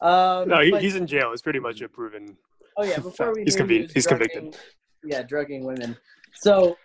um 0.00 0.48
No, 0.48 0.60
he, 0.60 0.70
but- 0.70 0.82
he's 0.82 0.96
in 0.96 1.06
jail. 1.06 1.32
It's 1.32 1.42
pretty 1.42 1.58
much 1.60 1.80
a 1.82 1.88
proven. 1.88 2.36
Oh 2.76 2.84
yeah, 2.84 2.98
before 2.98 3.34
we 3.34 3.42
He's 3.44 3.56
knew 3.56 3.64
convi- 3.64 3.86
he 3.88 3.92
he's 3.94 4.06
convicted. 4.06 4.56
Yeah, 5.04 5.22
drugging 5.22 5.64
women. 5.64 5.96
So, 6.34 6.76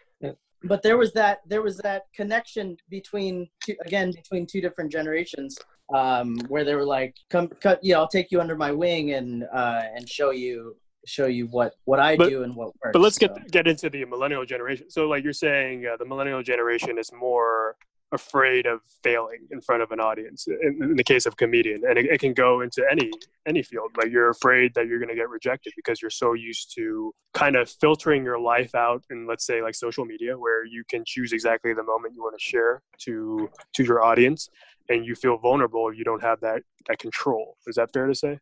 but 0.63 0.81
there 0.81 0.97
was 0.97 1.13
that 1.13 1.39
there 1.47 1.61
was 1.61 1.77
that 1.77 2.03
connection 2.15 2.75
between 2.89 3.47
two, 3.63 3.75
again 3.85 4.11
between 4.11 4.45
two 4.47 4.59
different 4.61 4.91
generations, 4.91 5.57
um, 5.93 6.37
where 6.47 6.63
they 6.65 6.75
were 6.75 6.83
like, 6.85 7.15
"Come, 7.29 7.47
cut, 7.61 7.81
you 7.83 7.93
know, 7.93 7.99
I'll 8.01 8.07
take 8.07 8.31
you 8.31 8.41
under 8.41 8.55
my 8.57 8.71
wing 8.71 9.11
and 9.13 9.43
uh, 9.53 9.83
and 9.95 10.09
show 10.09 10.31
you 10.31 10.75
show 11.05 11.25
you 11.27 11.47
what 11.47 11.73
what 11.85 11.99
I 11.99 12.15
But- 12.15 12.29
do 12.29 12.43
and 12.43 12.55
what 12.55 12.67
works." 12.83 12.93
But 12.93 13.01
let's 13.01 13.17
get 13.17 13.31
So, 13.35 13.41
get 13.51 13.67
into 13.67 13.89
the 13.89 14.05
millennial 14.05 14.45
generation. 14.45 14.89
So, 14.89 15.07
like 15.07 15.23
you're 15.23 15.33
saying, 15.33 15.85
uh, 15.85 15.97
the 15.97 16.05
millennial 16.05 16.43
generation 16.43 16.97
is 16.97 17.11
more 17.13 17.75
afraid 18.11 18.65
of 18.65 18.79
failing 19.03 19.41
in 19.51 19.59
front 19.59 19.81
of 19.81 19.91
an 19.91 19.99
audience. 19.99 20.47
In, 20.47 20.77
in 20.81 20.95
the 20.95 21.03
case 21.03 21.25
of 21.25 21.35
comedian, 21.37 21.81
and 21.89 21.97
it, 21.97 22.05
it 22.05 22.19
can 22.19 22.33
go 22.33 22.61
into 22.61 22.85
any 22.89 23.09
any 23.45 23.61
field. 23.63 23.91
Like 23.97 24.11
you're 24.11 24.29
afraid 24.29 24.73
that 24.75 24.87
you're 24.87 24.99
going 24.99 25.09
to 25.09 25.15
get 25.15 25.29
rejected 25.29 25.73
because 25.75 26.01
you're 26.01 26.11
so 26.11 26.33
used 26.33 26.73
to 26.75 27.13
kind 27.33 27.55
of 27.55 27.69
filtering 27.69 28.23
your 28.23 28.39
life 28.39 28.73
out 28.75 29.03
in, 29.09 29.27
let's 29.27 29.45
say, 29.45 29.61
like 29.61 29.75
social 29.75 30.05
media, 30.05 30.37
where 30.37 30.63
you 30.65 30.83
can 30.89 31.03
choose 31.05 31.33
exactly 31.33 31.73
the 31.73 31.83
moment 31.83 32.13
you 32.15 32.21
want 32.21 32.35
to 32.37 32.43
share 32.43 32.81
to 32.99 33.49
to 33.75 33.83
your 33.83 34.03
audience, 34.03 34.49
and 34.89 35.05
you 35.05 35.15
feel 35.15 35.37
vulnerable. 35.37 35.89
If 35.89 35.97
you 35.97 36.03
don't 36.03 36.21
have 36.21 36.39
that 36.41 36.61
that 36.87 36.99
control. 36.99 37.57
Is 37.67 37.75
that 37.75 37.91
fair 37.91 38.05
to 38.07 38.15
say? 38.15 38.37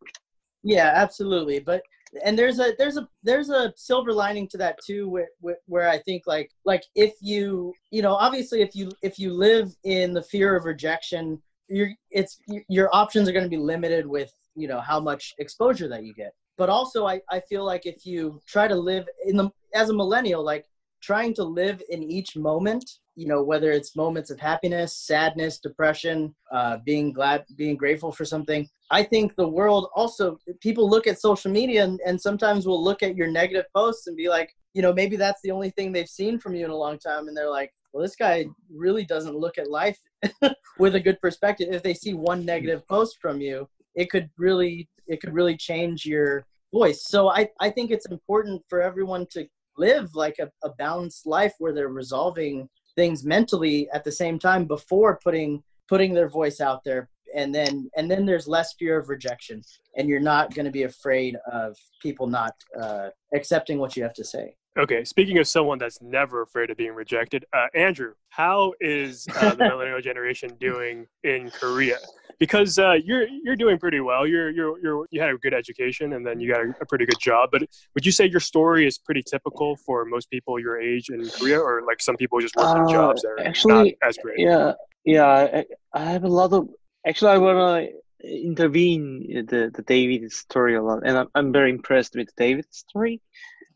yeah, 0.62 0.92
absolutely. 0.94 1.58
But 1.58 1.82
and 2.24 2.38
there's 2.38 2.58
a 2.60 2.74
there's 2.78 2.96
a 2.96 3.08
there's 3.22 3.50
a 3.50 3.72
silver 3.76 4.12
lining 4.12 4.46
to 4.48 4.56
that 4.58 4.78
too 4.86 5.08
where, 5.08 5.28
where 5.40 5.56
where 5.66 5.88
i 5.88 5.98
think 5.98 6.22
like 6.26 6.50
like 6.64 6.84
if 6.94 7.14
you 7.20 7.72
you 7.90 8.02
know 8.02 8.14
obviously 8.14 8.62
if 8.62 8.74
you 8.74 8.90
if 9.02 9.18
you 9.18 9.32
live 9.32 9.74
in 9.84 10.12
the 10.12 10.22
fear 10.22 10.54
of 10.56 10.64
rejection 10.64 11.40
your 11.68 11.90
it's 12.10 12.38
your 12.68 12.94
options 12.94 13.28
are 13.28 13.32
going 13.32 13.44
to 13.44 13.50
be 13.50 13.56
limited 13.56 14.06
with 14.06 14.32
you 14.54 14.68
know 14.68 14.80
how 14.80 15.00
much 15.00 15.34
exposure 15.38 15.88
that 15.88 16.04
you 16.04 16.14
get. 16.14 16.32
But 16.56 16.68
also 16.68 17.06
i 17.06 17.20
i 17.30 17.40
feel 17.40 17.64
like 17.64 17.86
if 17.86 18.06
you 18.06 18.40
try 18.46 18.68
to 18.68 18.74
live 18.74 19.06
in 19.26 19.36
the 19.36 19.50
as 19.74 19.90
a 19.90 19.94
millennial 19.94 20.44
like 20.44 20.66
trying 21.04 21.34
to 21.34 21.44
live 21.44 21.82
in 21.90 22.02
each 22.02 22.36
moment 22.36 22.84
you 23.16 23.26
know 23.26 23.42
whether 23.42 23.70
it's 23.70 23.96
moments 23.96 24.30
of 24.30 24.40
happiness 24.40 24.96
sadness 24.96 25.58
depression 25.58 26.34
uh, 26.52 26.78
being 26.84 27.12
glad 27.12 27.44
being 27.56 27.76
grateful 27.76 28.12
for 28.12 28.24
something. 28.24 28.68
I 28.90 29.02
think 29.02 29.34
the 29.36 29.48
world 29.48 29.88
also 29.94 30.38
people 30.60 30.88
look 30.88 31.06
at 31.06 31.20
social 31.20 31.50
media 31.50 31.84
and, 31.84 32.00
and 32.06 32.20
sometimes 32.20 32.66
will 32.66 32.82
look 32.82 33.02
at 33.02 33.16
your 33.16 33.28
negative 33.28 33.66
posts 33.74 34.06
and 34.06 34.16
be 34.16 34.28
like 34.28 34.50
you 34.72 34.82
know 34.82 34.92
maybe 34.92 35.16
that's 35.16 35.40
the 35.42 35.50
only 35.50 35.70
thing 35.70 35.92
they've 35.92 36.08
seen 36.08 36.38
from 36.38 36.54
you 36.54 36.64
in 36.64 36.70
a 36.70 36.76
long 36.76 36.98
time. 36.98 37.28
And 37.28 37.36
they're 37.36 37.50
like 37.50 37.72
well 37.92 38.02
this 38.02 38.16
guy 38.16 38.46
really 38.70 39.04
doesn't 39.04 39.38
look 39.38 39.58
at 39.58 39.70
life 39.70 39.98
with 40.78 40.94
a 40.96 41.00
good 41.00 41.20
perspective. 41.20 41.68
If 41.70 41.82
they 41.82 41.94
see 41.94 42.14
one 42.14 42.44
negative 42.44 42.86
post 42.88 43.18
from 43.20 43.40
you 43.40 43.68
it 43.94 44.10
could 44.10 44.28
really 44.38 44.88
it 45.06 45.20
could 45.20 45.34
really 45.34 45.56
change 45.56 46.04
your 46.04 46.46
voice. 46.72 47.04
So 47.06 47.28
i 47.30 47.48
i 47.60 47.70
think 47.70 47.90
it's 47.90 48.06
important 48.06 48.62
for 48.68 48.82
everyone 48.82 49.26
to 49.30 49.46
live 49.76 50.14
like 50.14 50.36
a, 50.38 50.50
a 50.66 50.70
balanced 50.74 51.26
life 51.26 51.54
where 51.58 51.72
they're 51.72 51.88
resolving 51.88 52.68
things 52.96 53.24
mentally 53.24 53.88
at 53.92 54.04
the 54.04 54.12
same 54.12 54.38
time 54.38 54.64
before 54.64 55.18
putting 55.22 55.62
putting 55.88 56.14
their 56.14 56.28
voice 56.28 56.60
out 56.60 56.82
there. 56.84 57.08
And 57.34 57.54
then 57.54 57.90
and 57.96 58.10
then 58.10 58.24
there's 58.24 58.46
less 58.46 58.74
fear 58.74 58.98
of 58.98 59.08
rejection 59.08 59.62
and 59.96 60.08
you're 60.08 60.20
not 60.20 60.54
going 60.54 60.66
to 60.66 60.70
be 60.70 60.84
afraid 60.84 61.36
of 61.50 61.76
people 62.00 62.26
not 62.26 62.54
uh, 62.80 63.08
accepting 63.34 63.78
what 63.78 63.96
you 63.96 64.02
have 64.02 64.14
to 64.14 64.24
say 64.24 64.54
Okay, 64.76 65.04
speaking 65.04 65.38
of 65.38 65.46
someone 65.46 65.78
that's 65.78 66.02
never 66.02 66.42
afraid 66.42 66.68
of 66.68 66.76
being 66.76 66.94
rejected, 66.94 67.44
uh, 67.52 67.66
Andrew, 67.74 68.14
how 68.30 68.72
is 68.80 69.24
uh, 69.36 69.54
the 69.54 69.64
millennial 69.68 70.00
generation 70.00 70.50
doing 70.58 71.06
in 71.22 71.50
Korea? 71.50 71.98
Because 72.40 72.76
uh, 72.76 72.94
you're 73.04 73.28
you're 73.44 73.54
doing 73.54 73.78
pretty 73.78 74.00
well. 74.00 74.26
You're 74.26 74.50
you're 74.50 74.76
you're 74.80 75.06
you 75.12 75.20
had 75.20 75.30
a 75.30 75.38
good 75.38 75.54
education 75.54 76.14
and 76.14 76.26
then 76.26 76.40
you 76.40 76.52
got 76.52 76.62
a, 76.62 76.74
a 76.80 76.86
pretty 76.86 77.06
good 77.06 77.20
job. 77.20 77.50
But 77.52 77.62
would 77.94 78.04
you 78.04 78.10
say 78.10 78.26
your 78.26 78.40
story 78.40 78.84
is 78.84 78.98
pretty 78.98 79.22
typical 79.22 79.76
for 79.76 80.04
most 80.04 80.28
people 80.28 80.58
your 80.58 80.80
age 80.80 81.08
in 81.08 81.28
Korea, 81.30 81.60
or 81.60 81.82
like 81.86 82.02
some 82.02 82.16
people 82.16 82.40
just 82.40 82.56
work 82.56 82.76
in 82.76 82.82
Uh, 82.82 82.88
jobs 82.88 83.22
that 83.22 83.28
are 83.28 83.40
actually, 83.40 83.96
not 84.00 84.08
as 84.08 84.18
great? 84.18 84.40
Yeah, 84.40 84.72
yeah. 85.04 85.26
I, 85.26 85.64
I 85.92 86.04
have 86.10 86.24
a 86.24 86.28
lot 86.28 86.52
of. 86.52 86.68
Actually, 87.06 87.30
I 87.30 87.38
wanna 87.38 87.86
intervene 88.24 89.46
the 89.46 89.70
the 89.72 89.82
David 89.82 90.32
story 90.32 90.74
a 90.74 90.82
lot, 90.82 91.02
and 91.06 91.16
I'm 91.16 91.28
I'm 91.36 91.52
very 91.52 91.70
impressed 91.70 92.16
with 92.16 92.34
David's 92.36 92.78
story 92.78 93.22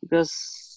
because 0.02 0.67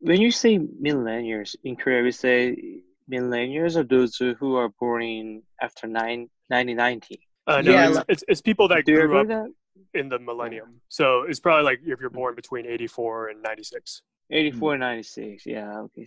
when 0.00 0.20
you 0.20 0.30
say 0.30 0.58
millennials 0.58 1.56
in 1.64 1.76
Korea, 1.76 2.02
we 2.02 2.12
say 2.12 2.80
millennials 3.10 3.76
are 3.76 3.84
those 3.84 4.16
who 4.16 4.56
are 4.56 4.68
born 4.80 5.02
in 5.02 5.42
after 5.60 5.86
nine, 5.86 6.28
1990. 6.48 7.20
Uh, 7.46 7.62
no, 7.62 7.72
Yeah, 7.72 7.88
it's, 7.88 8.04
it's 8.08 8.24
it's 8.28 8.40
people 8.42 8.68
that 8.68 8.84
grew 8.84 9.18
up 9.18 9.28
that? 9.28 9.52
in 9.94 10.08
the 10.08 10.18
millennium. 10.18 10.80
So 10.88 11.22
it's 11.22 11.40
probably 11.40 11.64
like 11.64 11.80
if 11.84 12.00
you're 12.00 12.10
born 12.10 12.34
between 12.34 12.66
'84 12.66 13.28
and 13.28 13.42
'96. 13.42 14.02
84 14.30 14.74
and 14.74 14.80
96 14.80 15.46
yeah 15.46 15.78
okay 15.78 16.06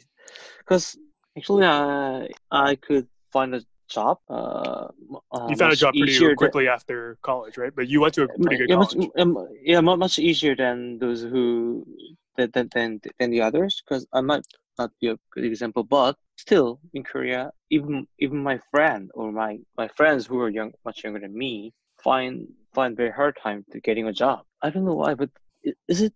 because 0.60 0.96
actually 1.36 1.66
i 1.66 2.28
i 2.52 2.76
could 2.76 3.08
find 3.34 3.56
a 3.56 3.62
job. 3.92 4.18
Uh, 4.30 4.88
uh, 5.36 5.48
You 5.50 5.56
found 5.56 5.74
a 5.74 5.76
job 5.84 5.94
pretty 5.94 6.14
easier 6.14 6.30
than- 6.30 6.38
quickly 6.44 6.68
after 6.68 7.18
college, 7.30 7.56
right? 7.58 7.74
But 7.76 7.88
you 7.92 8.02
went 8.02 8.14
to 8.16 8.24
a 8.24 8.28
pretty 8.28 8.58
good 8.58 8.70
yeah, 8.70 8.78
much, 8.84 8.94
college. 8.96 9.12
um, 9.22 9.32
yeah, 9.72 9.82
much 9.82 10.16
easier 10.20 10.56
than 10.64 10.98
those 11.04 11.22
who 11.32 11.86
than 12.38 12.50
than 12.54 12.68
than, 12.76 12.90
than 13.20 13.30
the 13.32 13.42
others. 13.42 13.82
Because 13.84 14.04
I 14.14 14.22
might 14.22 14.46
not 14.80 14.92
be 15.02 15.08
a 15.10 15.18
good 15.34 15.46
example, 15.52 15.84
but 15.84 16.16
still 16.38 16.80
in 16.94 17.04
Korea, 17.04 17.52
even 17.70 18.08
even 18.20 18.38
my 18.52 18.58
friend 18.72 19.04
or 19.14 19.32
my 19.32 19.52
my 19.82 19.88
friends 19.98 20.22
who 20.28 20.40
are 20.44 20.50
young, 20.60 20.72
much 20.86 21.04
younger 21.04 21.20
than 21.20 21.36
me, 21.44 21.74
find 22.04 22.48
find 22.74 22.96
very 22.98 23.12
hard 23.20 23.36
time 23.46 23.66
to 23.72 23.80
getting 23.88 24.08
a 24.08 24.14
job. 24.24 24.40
I 24.62 24.70
don't 24.72 24.86
know 24.86 25.00
why, 25.04 25.14
but 25.22 25.30
is 25.88 26.02
it? 26.02 26.14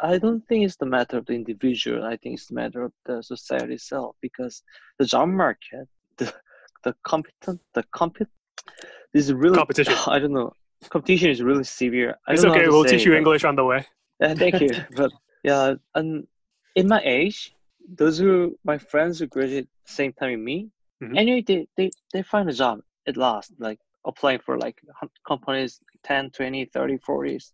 I 0.00 0.18
don't 0.18 0.42
think 0.46 0.64
it's 0.64 0.76
the 0.76 0.86
matter 0.96 1.16
of 1.18 1.26
the 1.26 1.34
individual. 1.34 2.04
I 2.04 2.16
think 2.16 2.34
it's 2.36 2.46
the 2.48 2.54
matter 2.62 2.82
of 2.84 2.92
the 3.06 3.22
society 3.22 3.74
itself 3.74 4.14
because 4.22 4.62
the 4.98 5.06
job 5.06 5.28
market, 5.28 5.86
the 6.84 6.94
competent, 7.04 7.60
the 7.74 7.82
compet, 7.94 8.26
this 9.12 9.26
is 9.26 9.32
really 9.32 9.56
Competition. 9.56 9.94
I 10.06 10.18
don't 10.18 10.32
know. 10.32 10.52
Competition 10.90 11.30
is 11.30 11.42
really 11.42 11.64
severe. 11.64 12.16
I 12.26 12.34
It's 12.34 12.44
okay. 12.44 12.68
We'll 12.68 12.84
teach 12.84 13.04
you 13.04 13.14
English 13.14 13.44
on 13.44 13.56
the 13.56 13.64
way. 13.64 13.86
thank 14.22 14.60
you. 14.60 14.70
but 14.96 15.10
yeah, 15.42 15.74
and 15.94 16.26
in 16.76 16.86
my 16.88 17.00
age, 17.04 17.52
those 17.88 18.18
who 18.18 18.56
my 18.64 18.78
friends 18.78 19.18
who 19.18 19.26
graduate 19.26 19.68
same 19.86 20.12
time 20.12 20.32
with 20.32 20.40
me, 20.40 20.70
Mhm. 21.02 21.16
anyway, 21.16 21.42
they, 21.46 21.68
they 21.76 21.90
they 22.12 22.22
find 22.22 22.48
a 22.48 22.52
job 22.52 22.80
at 23.06 23.16
last, 23.16 23.52
like 23.58 23.78
applying 24.04 24.40
for 24.40 24.58
like 24.58 24.76
companies 25.26 25.80
10, 26.02 26.30
20, 26.30 26.64
30, 26.66 26.98
40s. 26.98 27.52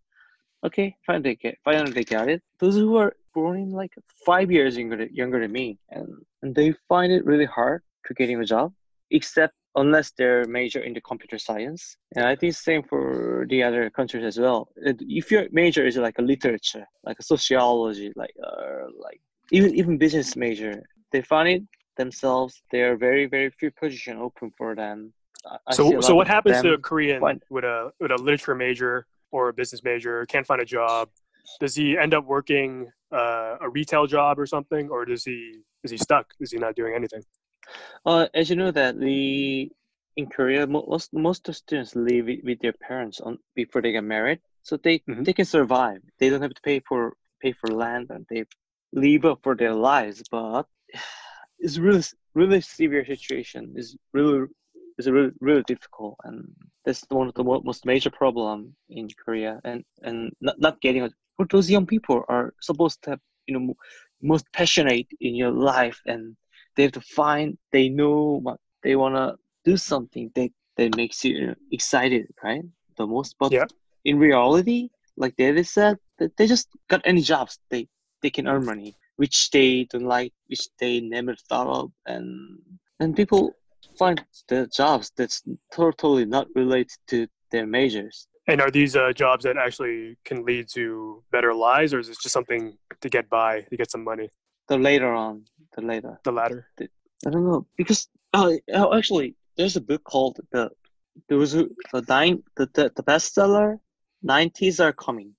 Okay, 0.66 0.96
fine, 1.06 1.20
they 1.22 1.34
get 1.34 1.58
finally 1.64 1.92
they 1.92 2.04
got 2.04 2.28
it. 2.28 2.42
Those 2.58 2.76
who 2.76 2.96
are 2.96 3.12
born 3.34 3.58
in 3.58 3.70
like 3.70 3.92
five 4.24 4.50
years 4.50 4.76
younger 4.78 4.96
than- 4.96 5.14
younger 5.14 5.38
than 5.40 5.52
me, 5.52 5.78
and 5.90 6.08
and 6.42 6.54
they 6.54 6.72
find 6.88 7.12
it 7.12 7.24
really 7.26 7.44
hard 7.44 7.82
to 8.06 8.14
getting 8.14 8.40
a 8.40 8.44
job, 8.54 8.72
except 9.14 9.54
unless 9.76 10.12
they're 10.18 10.44
major 10.60 10.80
in 10.80 10.92
the 10.94 11.00
computer 11.00 11.38
science. 11.38 11.96
And 12.16 12.24
I 12.26 12.34
think 12.36 12.54
same 12.54 12.82
for 12.82 13.46
the 13.48 13.62
other 13.62 13.90
countries 13.90 14.24
as 14.24 14.38
well. 14.38 14.68
If 15.20 15.30
your 15.32 15.44
major 15.50 15.86
is 15.86 15.96
like 15.96 16.18
a 16.18 16.22
literature, 16.22 16.86
like 17.08 17.18
a 17.18 17.22
sociology, 17.34 18.12
like 18.22 18.34
uh, 18.48 18.84
like 19.06 19.20
even 19.56 19.74
even 19.80 19.98
business 20.04 20.36
major, 20.36 20.74
they 21.12 21.22
find 21.22 21.48
it 21.54 21.62
themselves. 21.96 22.52
There 22.72 22.92
are 22.92 22.96
very 22.96 23.26
very 23.26 23.50
few 23.60 23.70
positions 23.82 24.18
open 24.20 24.52
for 24.58 24.74
them. 24.74 25.12
I 25.66 25.74
So, 25.74 26.00
so 26.00 26.14
what 26.14 26.28
happens 26.36 26.62
to 26.62 26.72
a 26.78 26.78
Korean 26.78 27.20
find- 27.20 27.42
with 27.50 27.64
a 27.64 27.78
with 28.00 28.12
a 28.18 28.20
literature 28.28 28.54
major 28.66 29.06
or 29.34 29.42
a 29.52 29.54
business 29.60 29.82
major 29.90 30.14
can't 30.32 30.46
find 30.46 30.60
a 30.60 30.70
job? 30.78 31.08
Does 31.60 31.74
he 31.80 31.86
end 32.04 32.12
up 32.14 32.24
working 32.36 32.90
uh, 33.12 33.66
a 33.66 33.68
retail 33.68 34.06
job 34.16 34.38
or 34.42 34.46
something, 34.54 34.84
or 34.94 35.04
does 35.04 35.22
he 35.24 35.38
is 35.84 35.90
he 35.94 35.98
stuck? 35.98 36.26
Is 36.40 36.50
he 36.52 36.58
not 36.58 36.74
doing 36.80 36.94
anything? 37.00 37.22
Uh, 38.04 38.26
as 38.34 38.50
you 38.50 38.56
know 38.56 38.70
that 38.70 38.98
the 38.98 39.70
in 40.16 40.26
Korea 40.26 40.66
most 40.66 41.12
most 41.12 41.48
of 41.48 41.56
students 41.56 41.94
live 41.96 42.26
with, 42.44 42.60
their 42.60 42.72
parents 42.72 43.20
on 43.20 43.38
before 43.54 43.82
they 43.82 43.92
get 43.92 44.04
married, 44.04 44.40
so 44.62 44.76
they 44.76 45.02
Mhm. 45.08 45.24
they 45.24 45.32
can 45.32 45.44
survive. 45.44 46.00
They 46.18 46.28
don't 46.30 46.42
have 46.42 46.54
to 46.54 46.62
pay 46.62 46.80
for 46.80 47.14
pay 47.42 47.52
for 47.52 47.68
land 47.70 48.06
and 48.10 48.26
they 48.30 48.44
live 48.92 49.24
up 49.24 49.40
for 49.42 49.54
their 49.56 49.74
lives. 49.74 50.22
But 50.30 50.66
it's 51.58 51.78
really 51.78 52.02
really 52.34 52.60
severe 52.60 53.04
situation. 53.04 53.72
is 53.76 53.96
really 54.12 54.46
is 54.98 55.10
really 55.10 55.32
really 55.40 55.62
difficult, 55.62 56.16
and 56.24 56.54
that's 56.84 57.04
one 57.10 57.28
of 57.28 57.34
the 57.34 57.44
most 57.44 57.84
major 57.86 58.10
problem 58.10 58.74
in 58.88 59.08
Korea. 59.24 59.60
And 59.64 59.84
and 60.02 60.32
not, 60.40 60.58
not 60.60 60.80
getting 60.80 61.08
for 61.36 61.46
those 61.50 61.70
young 61.70 61.86
people 61.86 62.24
are 62.28 62.54
supposed 62.60 63.02
to 63.02 63.10
have 63.10 63.20
you 63.46 63.58
know 63.58 63.74
most 64.22 64.46
passionate 64.52 65.08
in 65.20 65.34
your 65.34 65.50
life 65.52 66.00
and 66.06 66.36
they 66.76 66.82
have 66.84 66.92
to 66.92 67.00
find 67.00 67.56
they 67.72 67.88
know 67.88 68.38
what 68.42 68.58
they 68.82 68.96
want 68.96 69.14
to 69.14 69.36
do 69.64 69.76
something 69.76 70.30
that 70.34 70.50
that 70.76 70.96
makes 70.96 71.24
you 71.24 71.54
excited 71.70 72.26
right 72.42 72.64
the 72.96 73.06
most 73.06 73.36
but 73.38 73.52
Yeah. 73.52 73.66
in 74.04 74.18
reality 74.18 74.88
like 75.16 75.34
david 75.36 75.66
said 75.66 75.96
that 76.18 76.36
they 76.36 76.46
just 76.46 76.68
got 76.88 77.00
any 77.04 77.20
jobs 77.20 77.58
they 77.70 77.86
they 78.22 78.30
can 78.30 78.46
earn 78.48 78.64
money 78.64 78.96
which 79.16 79.50
they 79.50 79.84
don't 79.84 80.04
like 80.16 80.32
which 80.48 80.68
they 80.80 81.00
never 81.00 81.34
thought 81.48 81.68
of 81.68 81.90
and 82.06 82.58
and 83.00 83.16
people 83.16 83.54
find 83.98 84.24
the 84.48 84.66
jobs 84.66 85.12
that's 85.16 85.42
totally 85.72 86.24
not 86.24 86.46
related 86.54 86.96
to 87.06 87.26
their 87.52 87.66
majors 87.66 88.26
And 88.46 88.60
are 88.60 88.70
these 88.70 88.94
uh, 88.96 89.12
jobs 89.12 89.44
that 89.44 89.56
actually 89.56 90.16
can 90.28 90.44
lead 90.44 90.68
to 90.76 91.22
better 91.32 91.54
lives, 91.54 91.94
or 91.94 91.98
is 92.00 92.08
it 92.08 92.18
just 92.20 92.34
something 92.38 92.76
to 93.00 93.08
get 93.08 93.24
by, 93.30 93.62
to 93.70 93.76
get 93.76 93.90
some 93.90 94.04
money? 94.04 94.28
The 94.68 94.78
later 94.78 95.12
on 95.12 95.44
the 95.76 95.82
later 95.82 96.20
The 96.24 96.32
latter. 96.32 96.66
I 96.80 97.30
don't 97.30 97.46
know 97.46 97.66
because 97.76 98.08
uh, 98.32 98.52
oh, 98.72 98.96
actually 98.96 99.36
there's 99.56 99.76
a 99.76 99.80
book 99.80 100.04
called 100.04 100.40
the 100.52 100.70
there 101.28 101.38
was 101.38 101.54
a, 101.54 101.66
the 101.92 102.02
nine 102.08 102.42
the, 102.56 102.66
the 102.74 102.92
the 102.94 103.02
bestseller 103.02 103.78
nineties 104.22 104.80
are 104.80 104.92
coming, 104.92 105.34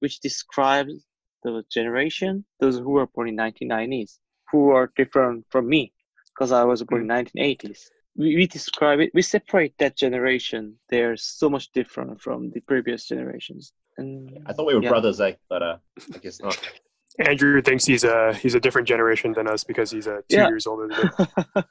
which 0.00 0.20
describes 0.20 1.04
the 1.42 1.64
generation 1.70 2.44
those 2.60 2.78
who 2.78 2.90
were 2.90 3.06
born 3.06 3.28
in 3.28 3.36
1990s 3.36 4.18
who 4.50 4.70
are 4.70 4.92
different 4.96 5.46
from 5.48 5.68
me 5.68 5.92
because 6.34 6.52
I 6.52 6.64
was 6.64 6.82
born 6.82 7.02
in 7.02 7.08
1980s. 7.08 7.88
We, 8.16 8.36
we 8.36 8.46
describe 8.46 9.00
it 9.00 9.10
we 9.14 9.22
separate 9.22 9.74
that 9.78 9.96
generation. 9.96 10.76
They're 10.88 11.16
so 11.16 11.48
much 11.48 11.70
different 11.72 12.20
from 12.20 12.50
the 12.50 12.60
previous 12.60 13.06
generations. 13.06 13.72
And 13.98 14.42
I 14.46 14.52
thought 14.52 14.66
we 14.66 14.74
were 14.74 14.82
Yeah. 14.82 14.90
brothers, 14.90 15.20
eh? 15.20 15.34
But 15.48 15.62
uh, 15.62 15.76
I 16.14 16.18
guess 16.18 16.40
not. 16.40 16.58
Andrew 17.18 17.60
thinks 17.60 17.84
he's 17.84 18.04
a 18.04 18.32
he's 18.34 18.54
a 18.54 18.60
different 18.60 18.86
generation 18.86 19.32
than 19.32 19.48
us 19.48 19.64
because 19.64 19.90
he's 19.90 20.06
a 20.06 20.22
two 20.28 20.36
Yeah. 20.36 20.48
years 20.48 20.66
older 20.66 20.88
than. 20.88 21.64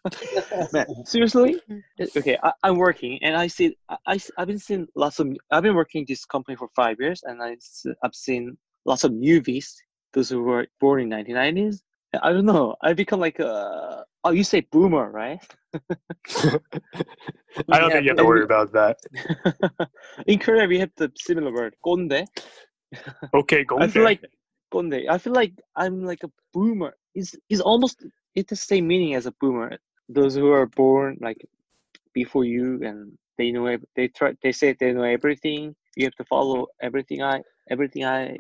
Man, 0.74 0.86
seriously? 1.06 1.62
Mm-hmm. 1.70 2.18
Okay, 2.18 2.38
I, 2.44 2.52
I'm 2.64 2.78
working 2.78 3.20
and 3.24 3.36
I 3.38 3.48
see 3.48 3.76
I, 3.90 3.98
I 4.06 4.20
have 4.38 4.48
been 4.48 4.60
seeing 4.60 4.88
lots 4.96 5.20
of 5.20 5.28
I've 5.52 5.64
been 5.64 5.76
working 5.76 6.06
this 6.08 6.26
company 6.26 6.56
for 6.58 6.68
five 6.76 6.98
years 7.00 7.24
and 7.24 7.42
I 7.42 7.56
I've 8.04 8.14
seen 8.16 8.58
lots 8.86 9.04
of 9.06 9.12
newbies, 9.12 9.74
those 10.14 10.30
who 10.30 10.44
were 10.44 10.68
born 10.82 11.02
in 11.02 11.10
1990s. 11.10 11.82
I 12.22 12.32
don't 12.34 12.46
know. 12.46 12.76
I 12.82 12.94
become 12.94 13.20
like 13.22 13.40
a 13.40 14.04
oh 14.26 14.32
you 14.32 14.44
say 14.44 14.62
boomer 14.72 15.10
right? 15.10 15.40
I 17.70 17.80
don't 17.80 17.90
Yeah, 17.90 17.90
think 17.90 18.04
you 18.04 18.10
have 18.10 18.18
to 18.18 18.24
but- 18.24 18.26
worry 18.28 18.44
about 18.44 18.72
that. 18.74 18.98
in 20.28 20.38
Korea 20.40 20.68
we 20.68 20.80
have 20.80 20.92
the 20.98 21.12
similar 21.16 21.52
word 21.54 21.76
꼰대. 21.86 22.28
Okay, 23.34 23.64
go. 23.64 23.80
I 23.80 23.88
feel 23.88 24.04
like 24.04 24.22
꼰대. 24.74 25.10
I 25.10 25.18
feel 25.18 25.34
like 25.34 25.54
I'm 25.76 26.04
like 26.04 26.24
a 26.24 26.32
boomer. 26.54 26.96
It's 27.16 27.36
it's 27.50 27.62
almost 27.62 28.06
it's 28.36 28.50
the 28.50 28.56
same 28.56 28.88
meaning 28.88 29.16
as 29.16 29.26
a 29.26 29.34
boomer. 29.40 29.78
Those 30.08 30.36
who 30.36 30.52
are 30.52 30.68
born 30.68 31.18
like 31.22 31.46
before 32.14 32.46
you 32.46 32.80
and 32.84 33.18
they 33.38 33.52
know 33.52 33.78
they 33.96 34.08
try 34.10 34.34
they 34.42 34.52
say 34.52 34.76
they 34.80 34.94
know 34.94 35.04
everything. 35.04 35.76
You 35.96 36.06
have 36.06 36.16
to 36.16 36.26
follow 36.26 36.68
everything 36.82 37.22
I 37.24 37.42
everything 37.70 38.06
I 38.06 38.38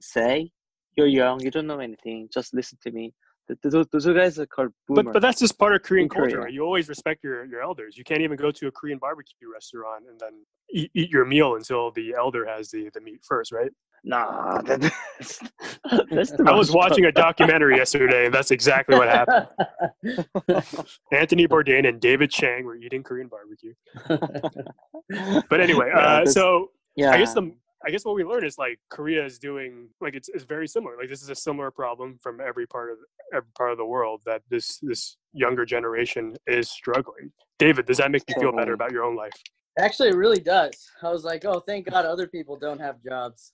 say. 0.00 0.50
You're 0.96 1.08
young. 1.08 1.40
You 1.40 1.50
don't 1.50 1.66
know 1.66 1.80
anything. 1.80 2.28
Just 2.32 2.54
listen 2.54 2.78
to 2.84 2.90
me. 2.90 3.12
Th- 3.48 3.60
th- 3.60 3.72
Those, 3.72 3.86
those 3.92 4.06
guys 4.06 4.38
are 4.38 4.46
called 4.46 4.72
boomer. 4.88 5.02
But 5.04 5.12
but 5.14 5.22
that's 5.22 5.38
just 5.38 5.58
part 5.58 5.74
of 5.74 5.82
Korean 5.82 6.08
culture. 6.08 6.30
Korea. 6.30 6.44
Right? 6.44 6.52
You 6.52 6.62
always 6.62 6.88
respect 6.88 7.22
your, 7.22 7.44
your 7.44 7.62
elders. 7.62 7.96
You 7.98 8.04
can't 8.04 8.22
even 8.22 8.36
go 8.36 8.50
to 8.50 8.66
a 8.66 8.72
Korean 8.72 8.98
barbecue 8.98 9.52
restaurant 9.52 10.04
and 10.08 10.18
then 10.18 10.44
eat, 10.70 10.90
eat 10.94 11.10
your 11.10 11.24
meal 11.24 11.54
until 11.54 11.90
the 11.90 12.14
elder 12.14 12.46
has 12.46 12.70
the, 12.70 12.90
the 12.94 13.00
meat 13.00 13.20
first, 13.22 13.52
right? 13.52 13.70
Nah, 14.06 14.62
that, 14.62 14.80
that's, 14.80 15.40
that's 16.10 16.30
the 16.30 16.44
I 16.46 16.54
was 16.54 16.70
watching 16.72 17.04
a 17.04 17.12
documentary 17.12 17.76
yesterday, 17.76 18.26
and 18.26 18.34
that's 18.34 18.50
exactly 18.50 18.96
what 18.96 19.08
happened. 19.08 19.48
Anthony 21.12 21.46
Bourdain 21.46 21.86
and 21.88 22.00
David 22.00 22.30
Chang 22.30 22.64
were 22.64 22.76
eating 22.76 23.02
Korean 23.02 23.28
barbecue. 23.28 23.74
But 25.50 25.60
anyway, 25.60 25.90
Yeah, 25.94 25.98
uh, 26.00 26.10
that's- 26.18 26.34
so 26.34 26.70
yeah. 26.96 27.10
I 27.10 27.18
guess 27.18 27.34
the 27.34 27.54
I 27.86 27.90
guess 27.90 28.04
what 28.04 28.16
we 28.16 28.24
learned 28.24 28.44
is 28.44 28.58
like 28.58 28.80
Korea 28.90 29.24
is 29.24 29.38
doing 29.38 29.88
like 30.00 30.14
it's, 30.16 30.28
it's 30.28 30.42
very 30.44 30.66
similar. 30.66 30.96
Like 30.98 31.08
this 31.08 31.22
is 31.22 31.28
a 31.30 31.34
similar 31.34 31.70
problem 31.70 32.18
from 32.20 32.40
every 32.40 32.66
part 32.66 32.90
of 32.90 32.98
every 33.32 33.48
part 33.56 33.70
of 33.70 33.78
the 33.78 33.84
world 33.84 34.22
that 34.26 34.42
this 34.50 34.78
this 34.82 35.16
younger 35.32 35.64
generation 35.64 36.34
is 36.48 36.68
struggling. 36.68 37.30
David, 37.60 37.86
does 37.86 37.98
that 37.98 38.10
make 38.10 38.24
you 38.28 38.34
feel 38.40 38.50
better 38.52 38.72
about 38.72 38.90
your 38.90 39.04
own 39.04 39.14
life? 39.14 39.32
Actually, 39.78 40.08
it 40.08 40.16
really 40.16 40.40
does. 40.40 40.72
I 41.02 41.10
was 41.10 41.22
like, 41.22 41.44
oh, 41.44 41.60
thank 41.60 41.88
God 41.90 42.06
other 42.06 42.26
people 42.26 42.56
don't 42.56 42.80
have 42.80 42.96
jobs. 43.04 43.52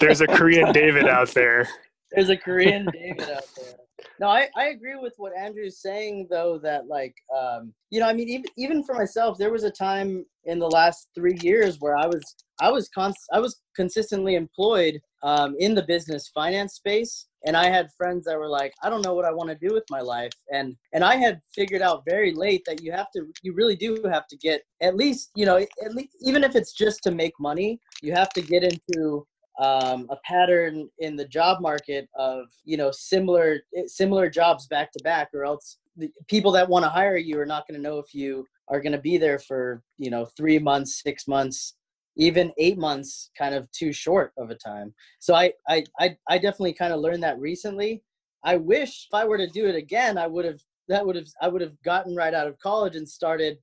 There's 0.00 0.20
a 0.20 0.26
Korean 0.26 0.72
David 0.72 1.06
out 1.08 1.30
there. 1.30 1.68
There's 2.12 2.28
a 2.30 2.36
Korean 2.36 2.88
David 2.92 3.28
out 3.30 3.44
there. 3.56 3.74
No, 4.20 4.28
I, 4.28 4.48
I 4.56 4.66
agree 4.66 4.96
with 4.96 5.14
what 5.16 5.36
Andrew's 5.36 5.80
saying 5.80 6.28
though 6.30 6.58
that 6.62 6.86
like 6.86 7.14
um 7.36 7.72
you 7.90 8.00
know 8.00 8.06
I 8.06 8.12
mean 8.12 8.28
even 8.28 8.46
even 8.56 8.84
for 8.84 8.94
myself 8.94 9.38
there 9.38 9.52
was 9.52 9.64
a 9.64 9.70
time 9.70 10.24
in 10.44 10.58
the 10.58 10.68
last 10.68 11.08
3 11.14 11.36
years 11.40 11.78
where 11.80 11.96
I 11.96 12.06
was 12.06 12.22
I 12.60 12.70
was 12.70 12.88
const- 12.88 13.28
I 13.32 13.40
was 13.40 13.60
consistently 13.76 14.34
employed 14.34 15.00
um 15.22 15.56
in 15.58 15.74
the 15.74 15.82
business 15.82 16.28
finance 16.34 16.74
space 16.74 17.26
and 17.46 17.56
I 17.56 17.70
had 17.70 17.88
friends 17.96 18.24
that 18.26 18.38
were 18.38 18.48
like 18.48 18.72
I 18.82 18.90
don't 18.90 19.04
know 19.04 19.14
what 19.14 19.24
I 19.24 19.32
want 19.32 19.50
to 19.50 19.68
do 19.68 19.74
with 19.74 19.84
my 19.90 20.00
life 20.00 20.32
and 20.52 20.76
and 20.92 21.04
I 21.04 21.16
had 21.16 21.40
figured 21.54 21.82
out 21.82 22.02
very 22.08 22.32
late 22.34 22.62
that 22.66 22.82
you 22.82 22.92
have 22.92 23.10
to 23.16 23.26
you 23.42 23.52
really 23.54 23.76
do 23.76 24.00
have 24.10 24.26
to 24.28 24.36
get 24.36 24.62
at 24.80 24.96
least 24.96 25.30
you 25.34 25.46
know 25.46 25.56
at 25.56 25.94
least 25.94 26.16
even 26.20 26.44
if 26.44 26.56
it's 26.56 26.72
just 26.72 27.02
to 27.04 27.10
make 27.10 27.34
money 27.38 27.80
you 28.02 28.12
have 28.12 28.30
to 28.30 28.42
get 28.42 28.62
into 28.64 29.26
um, 29.58 30.06
a 30.10 30.16
pattern 30.24 30.88
in 31.00 31.16
the 31.16 31.26
job 31.26 31.60
market 31.60 32.08
of 32.14 32.46
you 32.64 32.76
know 32.76 32.90
similar 32.90 33.60
similar 33.86 34.30
jobs 34.30 34.66
back 34.66 34.92
to 34.92 35.02
back, 35.02 35.28
or 35.34 35.44
else 35.44 35.78
the 35.96 36.10
people 36.28 36.52
that 36.52 36.68
want 36.68 36.84
to 36.84 36.88
hire 36.88 37.16
you 37.16 37.38
are 37.40 37.46
not 37.46 37.66
going 37.66 37.80
to 37.80 37.82
know 37.82 37.98
if 37.98 38.14
you 38.14 38.46
are 38.68 38.80
going 38.80 38.92
to 38.92 38.98
be 38.98 39.18
there 39.18 39.38
for 39.38 39.82
you 39.98 40.10
know 40.10 40.26
three 40.36 40.58
months, 40.58 41.02
six 41.02 41.26
months, 41.26 41.74
even 42.16 42.52
eight 42.58 42.78
months, 42.78 43.30
kind 43.36 43.54
of 43.54 43.70
too 43.72 43.92
short 43.92 44.32
of 44.38 44.50
a 44.50 44.54
time. 44.54 44.94
So 45.18 45.34
I 45.34 45.52
I 45.68 45.84
I, 45.98 46.16
I 46.28 46.38
definitely 46.38 46.74
kind 46.74 46.92
of 46.92 47.00
learned 47.00 47.22
that 47.22 47.40
recently. 47.40 48.02
I 48.44 48.56
wish 48.56 49.08
if 49.10 49.14
I 49.14 49.24
were 49.24 49.38
to 49.38 49.48
do 49.48 49.66
it 49.66 49.74
again, 49.74 50.16
I 50.16 50.28
would 50.28 50.44
have 50.44 50.60
that 50.88 51.04
would 51.04 51.16
have 51.16 51.26
I 51.42 51.48
would 51.48 51.62
have 51.62 51.80
gotten 51.82 52.14
right 52.14 52.34
out 52.34 52.46
of 52.46 52.58
college 52.60 52.96
and 52.96 53.08
started 53.08 53.58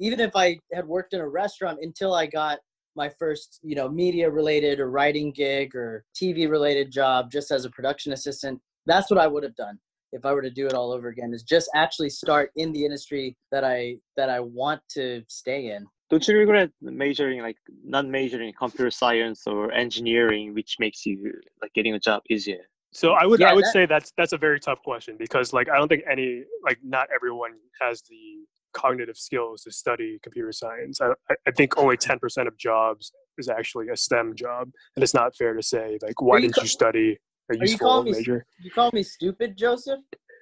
even 0.00 0.20
if 0.20 0.36
I 0.36 0.58
had 0.72 0.86
worked 0.86 1.12
in 1.12 1.20
a 1.20 1.28
restaurant 1.28 1.78
until 1.82 2.14
I 2.14 2.26
got 2.26 2.58
my 2.98 3.08
first, 3.08 3.60
you 3.62 3.74
know, 3.76 3.88
media 3.88 4.28
related 4.28 4.80
or 4.80 4.90
writing 4.90 5.30
gig 5.32 5.74
or 5.74 6.04
TV 6.14 6.50
related 6.50 6.90
job 6.90 7.30
just 7.30 7.50
as 7.50 7.64
a 7.64 7.70
production 7.70 8.12
assistant, 8.12 8.60
that's 8.84 9.08
what 9.10 9.18
I 9.18 9.26
would 9.26 9.44
have 9.44 9.56
done 9.56 9.78
if 10.12 10.26
I 10.26 10.32
were 10.32 10.42
to 10.42 10.50
do 10.50 10.66
it 10.66 10.74
all 10.74 10.90
over 10.92 11.08
again 11.08 11.32
is 11.32 11.42
just 11.42 11.70
actually 11.74 12.10
start 12.10 12.50
in 12.56 12.72
the 12.72 12.84
industry 12.84 13.36
that 13.52 13.64
I 13.64 13.96
that 14.16 14.28
I 14.28 14.40
want 14.40 14.80
to 14.96 15.22
stay 15.28 15.70
in. 15.70 15.86
Don't 16.10 16.26
you 16.26 16.36
regret 16.38 16.70
majoring 16.80 17.40
like 17.42 17.58
not 17.84 18.06
majoring 18.06 18.48
in 18.48 18.54
computer 18.54 18.90
science 18.90 19.46
or 19.46 19.70
engineering, 19.72 20.54
which 20.54 20.76
makes 20.80 21.06
you 21.06 21.16
like 21.62 21.72
getting 21.74 21.94
a 21.94 21.98
job 22.00 22.22
easier? 22.30 22.64
So 22.92 23.12
I 23.12 23.26
would 23.26 23.38
Yeah, 23.40 23.50
I 23.50 23.54
would 23.54 23.64
that- 23.66 23.72
say 23.72 23.86
that's 23.86 24.10
that's 24.18 24.32
a 24.32 24.38
very 24.38 24.58
tough 24.58 24.82
question 24.82 25.16
because 25.18 25.52
like 25.52 25.68
I 25.68 25.76
don't 25.78 25.88
think 25.88 26.04
any 26.10 26.44
like 26.64 26.78
not 26.82 27.06
everyone 27.14 27.52
has 27.82 28.02
the 28.10 28.24
cognitive 28.72 29.16
skills 29.16 29.62
to 29.62 29.70
study 29.72 30.18
computer 30.22 30.52
science. 30.52 31.00
I, 31.00 31.10
I- 31.30 31.34
I 31.46 31.50
think 31.50 31.76
only 31.78 31.96
ten 31.96 32.18
percent 32.18 32.48
of 32.48 32.56
jobs 32.56 33.12
is 33.38 33.48
actually 33.48 33.88
a 33.88 33.96
STEM 33.96 34.34
job, 34.34 34.70
and 34.96 35.02
it's 35.02 35.14
not 35.14 35.34
fair 35.36 35.54
to 35.54 35.62
say 35.62 35.98
like 36.02 36.20
why 36.20 36.36
you 36.38 36.42
didn't 36.48 36.56
you 36.62 36.68
study 36.68 37.18
a 37.50 37.54
you 37.54 37.60
useful 37.62 38.02
me 38.02 38.12
major. 38.12 38.44
You 38.60 38.70
call 38.70 38.90
me 38.92 39.02
stupid, 39.02 39.56
Joseph? 39.56 40.00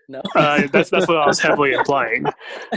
No. 0.09 0.23
Uh, 0.35 0.67
that's 0.73 0.91
that's 0.91 1.09
what 1.09 1.17
I 1.17 1.27
was 1.27 1.41
heavily 1.41 1.73
implying. 1.73 2.25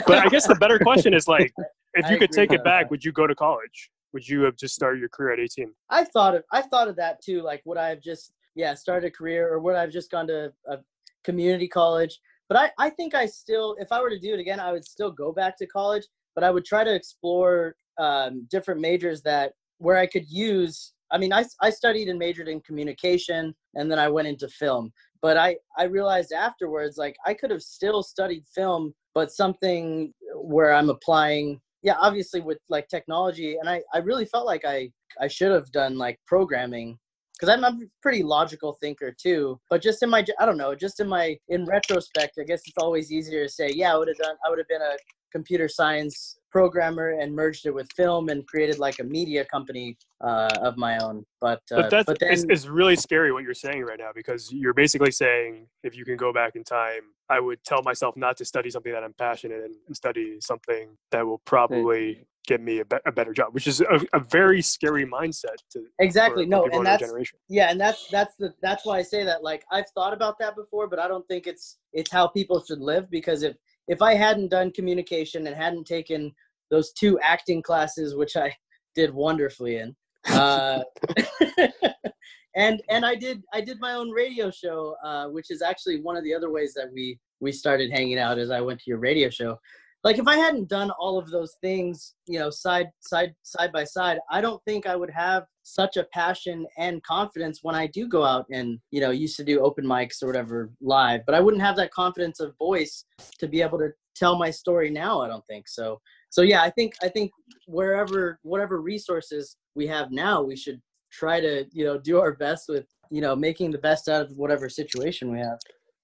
But 0.07 0.25
I 0.25 0.29
guess 0.29 0.47
the 0.47 0.55
better 0.55 0.79
question 0.79 1.13
is 1.13 1.27
like, 1.27 1.53
if 1.93 2.05
I 2.05 2.11
you 2.11 2.17
could 2.17 2.31
take 2.31 2.51
it 2.51 2.63
back, 2.63 2.85
that. 2.85 2.91
would 2.91 3.03
you 3.05 3.11
go 3.11 3.27
to 3.27 3.35
college? 3.35 3.91
Would 4.13 4.27
you 4.27 4.41
have 4.41 4.55
just 4.55 4.73
started 4.73 4.99
your 4.99 5.09
career 5.09 5.33
at 5.33 5.39
eighteen? 5.39 5.71
I 5.89 6.03
thought 6.05 6.35
of 6.35 6.43
I 6.51 6.61
thought 6.63 6.87
of 6.87 6.95
that 6.95 7.21
too. 7.21 7.41
Like 7.41 7.61
would 7.65 7.77
I 7.77 7.89
have 7.89 8.01
just 8.01 8.33
yeah 8.55 8.73
started 8.73 9.07
a 9.07 9.11
career 9.11 9.47
or 9.53 9.59
would 9.59 9.75
I 9.75 9.81
have 9.81 9.91
just 9.91 10.09
gone 10.11 10.27
to 10.27 10.51
a 10.67 10.77
community 11.23 11.67
college? 11.67 12.19
But 12.49 12.57
I 12.57 12.71
I 12.77 12.89
think 12.89 13.15
I 13.15 13.25
still 13.25 13.75
if 13.79 13.91
I 13.91 14.01
were 14.01 14.09
to 14.09 14.19
do 14.19 14.33
it 14.33 14.39
again 14.39 14.59
I 14.59 14.71
would 14.71 14.85
still 14.85 15.11
go 15.11 15.31
back 15.31 15.57
to 15.57 15.67
college. 15.67 16.03
But 16.35 16.43
I 16.43 16.51
would 16.51 16.65
try 16.65 16.83
to 16.83 16.93
explore 16.93 17.75
um, 17.97 18.47
different 18.49 18.81
majors 18.81 19.21
that 19.23 19.53
where 19.77 19.97
I 19.97 20.07
could 20.07 20.29
use. 20.29 20.93
I 21.11 21.17
mean 21.17 21.31
I 21.31 21.45
I 21.61 21.69
studied 21.69 22.09
and 22.09 22.19
majored 22.19 22.47
in 22.47 22.61
communication 22.61 23.55
and 23.75 23.89
then 23.89 23.99
I 23.99 24.09
went 24.09 24.27
into 24.27 24.47
film. 24.49 24.91
But 25.21 25.37
I 25.37 25.57
I 25.77 25.83
realized 25.83 26.33
afterwards 26.33 26.97
like 26.97 27.15
I 27.25 27.33
could 27.33 27.51
have 27.51 27.61
still 27.61 28.03
studied 28.03 28.43
film, 28.53 28.93
but 29.13 29.31
something 29.31 30.13
where 30.35 30.73
I'm 30.73 30.89
applying 30.89 31.61
yeah 31.81 31.95
obviously 31.99 32.41
with 32.41 32.57
like 32.69 32.87
technology 32.87 33.55
and 33.57 33.69
i 33.69 33.81
i 33.93 33.99
really 33.99 34.25
felt 34.25 34.45
like 34.45 34.65
i 34.65 34.89
i 35.21 35.27
should 35.27 35.51
have 35.51 35.71
done 35.71 35.97
like 35.97 36.19
programming 36.27 36.97
because 37.39 37.53
I'm 37.53 37.63
a 37.63 37.77
pretty 38.01 38.23
logical 38.23 38.73
thinker 38.81 39.11
too 39.11 39.59
but 39.69 39.81
just 39.81 40.03
in 40.03 40.09
my 40.09 40.25
i 40.39 40.45
don't 40.45 40.57
know 40.57 40.75
just 40.75 40.99
in 40.99 41.07
my 41.07 41.37
in 41.47 41.65
retrospect 41.65 42.37
i 42.39 42.43
guess 42.43 42.61
it's 42.67 42.77
always 42.77 43.11
easier 43.11 43.43
to 43.43 43.49
say 43.49 43.69
yeah 43.73 43.93
i 43.93 43.97
would 43.97 44.07
have 44.07 44.17
done 44.17 44.35
i 44.45 44.49
would 44.49 44.59
have 44.59 44.67
been 44.67 44.81
a 44.81 44.95
computer 45.31 45.67
science 45.67 46.39
programmer 46.51 47.09
and 47.19 47.33
merged 47.33 47.65
it 47.65 47.73
with 47.73 47.91
film 47.93 48.29
and 48.29 48.45
created 48.47 48.79
like 48.79 48.99
a 48.99 49.03
media 49.03 49.45
company 49.45 49.97
uh, 50.21 50.49
of 50.61 50.77
my 50.77 50.97
own. 50.97 51.23
But 51.39 51.61
uh, 51.71 51.83
But 51.83 51.89
that's 51.89 52.05
but 52.05 52.19
then 52.19 52.31
it's, 52.33 52.45
it's 52.49 52.67
really 52.67 52.95
scary 52.95 53.31
what 53.31 53.43
you're 53.43 53.53
saying 53.53 53.83
right 53.83 53.99
now 53.99 54.09
because 54.13 54.51
you're 54.51 54.73
basically 54.73 55.11
saying 55.11 55.67
if 55.83 55.95
you 55.95 56.05
can 56.05 56.17
go 56.17 56.33
back 56.33 56.55
in 56.55 56.63
time, 56.63 57.01
I 57.29 57.39
would 57.39 57.63
tell 57.63 57.81
myself 57.83 58.17
not 58.17 58.37
to 58.37 58.45
study 58.45 58.69
something 58.69 58.91
that 58.91 59.03
I'm 59.03 59.13
passionate 59.13 59.63
in 59.63 59.75
and 59.87 59.95
study 59.95 60.37
something 60.41 60.97
that 61.11 61.25
will 61.25 61.41
probably 61.45 62.25
get 62.49 62.61
me 62.61 62.79
a, 62.79 62.85
be- 62.85 62.97
a 63.05 63.11
better 63.11 63.31
job, 63.31 63.53
which 63.53 63.67
is 63.67 63.79
a, 63.79 64.01
a 64.13 64.19
very 64.19 64.59
scary 64.59 65.05
mindset 65.05 65.57
to 65.69 65.85
exactly 65.99 66.45
for, 66.45 66.49
for 66.49 66.49
no 66.49 66.63
people 66.63 66.79
and 66.79 66.87
that's 66.87 67.03
generation. 67.03 67.37
yeah 67.47 67.69
and 67.69 67.79
that's 67.79 68.07
that's 68.07 68.35
the 68.37 68.51
that's 68.63 68.85
why 68.85 68.97
i 68.97 69.03
say 69.03 69.23
that 69.23 69.43
like 69.43 69.63
i've 69.71 69.89
thought 69.93 70.13
about 70.13 70.39
that 70.39 70.55
before 70.55 70.87
but 70.87 70.97
i 70.97 71.07
don't 71.07 71.27
think 71.27 71.45
it's 71.45 71.77
it's 71.93 72.11
how 72.11 72.27
people 72.27 72.63
should 72.63 72.81
live 72.81 73.09
because 73.11 73.43
if 73.43 73.55
if 73.87 74.01
i 74.01 74.15
hadn't 74.15 74.49
done 74.49 74.71
communication 74.71 75.45
and 75.45 75.55
hadn't 75.55 75.85
taken 75.85 76.31
those 76.71 76.91
two 76.93 77.19
acting 77.19 77.61
classes 77.61 78.15
which 78.15 78.35
i 78.35 78.51
did 78.95 79.13
wonderfully 79.13 79.77
in 79.77 79.95
uh 80.29 80.81
and 82.55 82.81
and 82.89 83.05
i 83.05 83.13
did 83.13 83.43
i 83.53 83.61
did 83.61 83.79
my 83.79 83.93
own 83.93 84.09
radio 84.09 84.49
show 84.49 84.95
uh 85.05 85.27
which 85.27 85.51
is 85.51 85.61
actually 85.61 86.01
one 86.01 86.17
of 86.17 86.23
the 86.23 86.33
other 86.33 86.49
ways 86.49 86.73
that 86.73 86.91
we 86.91 87.19
we 87.39 87.51
started 87.51 87.91
hanging 87.91 88.17
out 88.17 88.39
as 88.39 88.49
i 88.49 88.59
went 88.59 88.79
to 88.79 88.89
your 88.89 88.99
radio 88.99 89.29
show 89.29 89.55
like 90.03 90.17
if 90.17 90.27
i 90.27 90.35
hadn't 90.35 90.69
done 90.69 90.91
all 90.91 91.17
of 91.17 91.29
those 91.29 91.55
things 91.61 92.15
you 92.27 92.39
know 92.39 92.49
side 92.49 92.89
side 92.99 93.33
side 93.43 93.71
by 93.71 93.83
side 93.83 94.19
i 94.29 94.39
don't 94.41 94.63
think 94.65 94.85
i 94.85 94.95
would 94.95 95.09
have 95.09 95.43
such 95.63 95.97
a 95.97 96.05
passion 96.05 96.65
and 96.77 97.03
confidence 97.03 97.59
when 97.61 97.75
i 97.75 97.85
do 97.87 98.07
go 98.07 98.23
out 98.23 98.45
and 98.51 98.79
you 98.91 99.01
know 99.01 99.11
used 99.11 99.37
to 99.37 99.43
do 99.43 99.59
open 99.59 99.85
mics 99.85 100.23
or 100.23 100.27
whatever 100.27 100.71
live 100.81 101.21
but 101.25 101.35
i 101.35 101.39
wouldn't 101.39 101.63
have 101.63 101.75
that 101.75 101.91
confidence 101.91 102.39
of 102.39 102.57
voice 102.57 103.05
to 103.37 103.47
be 103.47 103.61
able 103.61 103.77
to 103.77 103.89
tell 104.15 104.37
my 104.37 104.51
story 104.51 104.89
now 104.89 105.21
i 105.21 105.27
don't 105.27 105.45
think. 105.47 105.67
So 105.67 105.99
so 106.29 106.41
yeah 106.41 106.61
i 106.61 106.69
think 106.69 106.93
i 107.01 107.09
think 107.09 107.31
wherever 107.67 108.39
whatever 108.43 108.81
resources 108.81 109.57
we 109.75 109.87
have 109.87 110.11
now 110.11 110.41
we 110.41 110.55
should 110.55 110.81
try 111.11 111.39
to 111.39 111.65
you 111.71 111.83
know 111.85 111.97
do 111.97 112.19
our 112.19 112.33
best 112.33 112.69
with 112.69 112.85
you 113.09 113.21
know 113.21 113.35
making 113.35 113.71
the 113.71 113.77
best 113.77 114.07
out 114.09 114.21
of 114.21 114.31
whatever 114.37 114.69
situation 114.69 115.31
we 115.31 115.39
have 115.39 115.57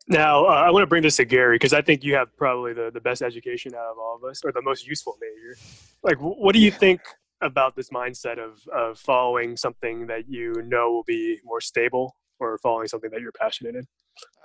Now, 0.08 0.46
uh, 0.46 0.50
I 0.50 0.70
want 0.70 0.84
to 0.84 0.88
bring 0.88 1.02
this 1.02 1.18
to 1.18 1.26
Gary 1.26 1.56
because 1.56 1.74
I 1.74 1.82
think 1.82 2.04
you 2.04 2.14
have 2.16 2.36
probably 2.38 2.74
the, 2.74 2.92
the 2.94 3.02
best 3.02 3.24
education 3.24 3.74
out 3.74 3.92
of 3.92 3.98
all 3.98 4.16
of 4.16 4.30
us, 4.30 4.42
or 4.46 4.52
the 4.52 4.62
most 4.62 4.88
useful 4.88 5.18
major. 5.20 5.58
Like, 6.04 6.18
what 6.20 6.54
do 6.54 6.60
you 6.60 6.70
think 6.70 7.02
about 7.42 7.76
this 7.76 7.90
mindset 7.90 8.38
of, 8.38 8.60
of 8.68 9.00
following 9.00 9.58
something 9.58 10.08
that 10.08 10.30
you 10.30 10.62
know 10.68 10.92
will 10.92 11.04
be 11.04 11.40
more 11.44 11.60
stable 11.60 12.16
or 12.40 12.60
following 12.60 12.88
something 12.88 13.10
that 13.12 13.22
you're 13.22 13.32
passionate 13.32 13.76
in? 13.76 13.88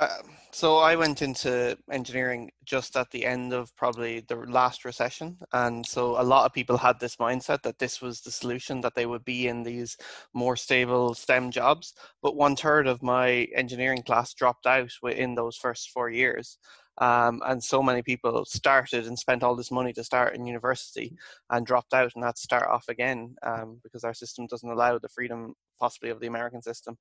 Um, 0.01 0.37
so 0.51 0.79
I 0.79 0.97
went 0.97 1.21
into 1.21 1.77
engineering 1.91 2.51
just 2.65 2.97
at 2.97 3.11
the 3.11 3.27
end 3.27 3.53
of 3.53 3.75
probably 3.77 4.21
the 4.21 4.37
last 4.37 4.87
recession, 4.87 5.39
and 5.53 5.85
so 5.85 6.21
a 6.21 6.25
lot 6.25 6.47
of 6.47 6.55
people 6.55 6.79
had 6.79 6.99
this 6.99 7.17
mindset 7.17 7.63
that 7.63 7.79
this 7.79 8.01
was 8.01 8.21
the 8.23 8.31
solution 8.31 8.81
that 8.81 8.95
they 8.95 9.05
would 9.05 9.25
be 9.27 9.47
in 9.47 9.63
these 9.63 9.99
more 10.33 10.57
stable 10.57 11.13
STEM 11.13 11.51
jobs. 11.51 11.93
But 12.23 12.35
one 12.35 12.57
third 12.57 12.87
of 12.87 13.03
my 13.03 13.47
engineering 13.55 14.03
class 14.03 14.33
dropped 14.33 14.67
out 14.67 14.91
within 15.03 15.35
those 15.35 15.57
first 15.57 15.91
four 15.91 16.09
years, 16.09 16.57
um, 16.99 17.43
and 17.47 17.63
so 17.63 17.83
many 17.83 18.03
people 18.03 18.45
started 18.47 19.07
and 19.07 19.19
spent 19.19 19.43
all 19.43 19.55
this 19.55 19.71
money 19.71 19.93
to 19.95 20.05
start 20.05 20.35
in 20.35 20.47
university 20.47 21.15
and 21.51 21.67
dropped 21.67 21.95
out 21.95 22.13
and 22.15 22.25
had 22.25 22.37
to 22.37 22.43
start 22.43 22.69
off 22.69 22.89
again 22.89 23.35
um, 23.43 23.81
because 23.83 24.05
our 24.05 24.15
system 24.15 24.47
doesn't 24.47 24.71
allow 24.71 24.99
the 24.99 25.09
freedom 25.09 25.55
possibly 25.81 26.11
of 26.11 26.21
the 26.21 26.27
American 26.27 26.63
system 26.63 26.97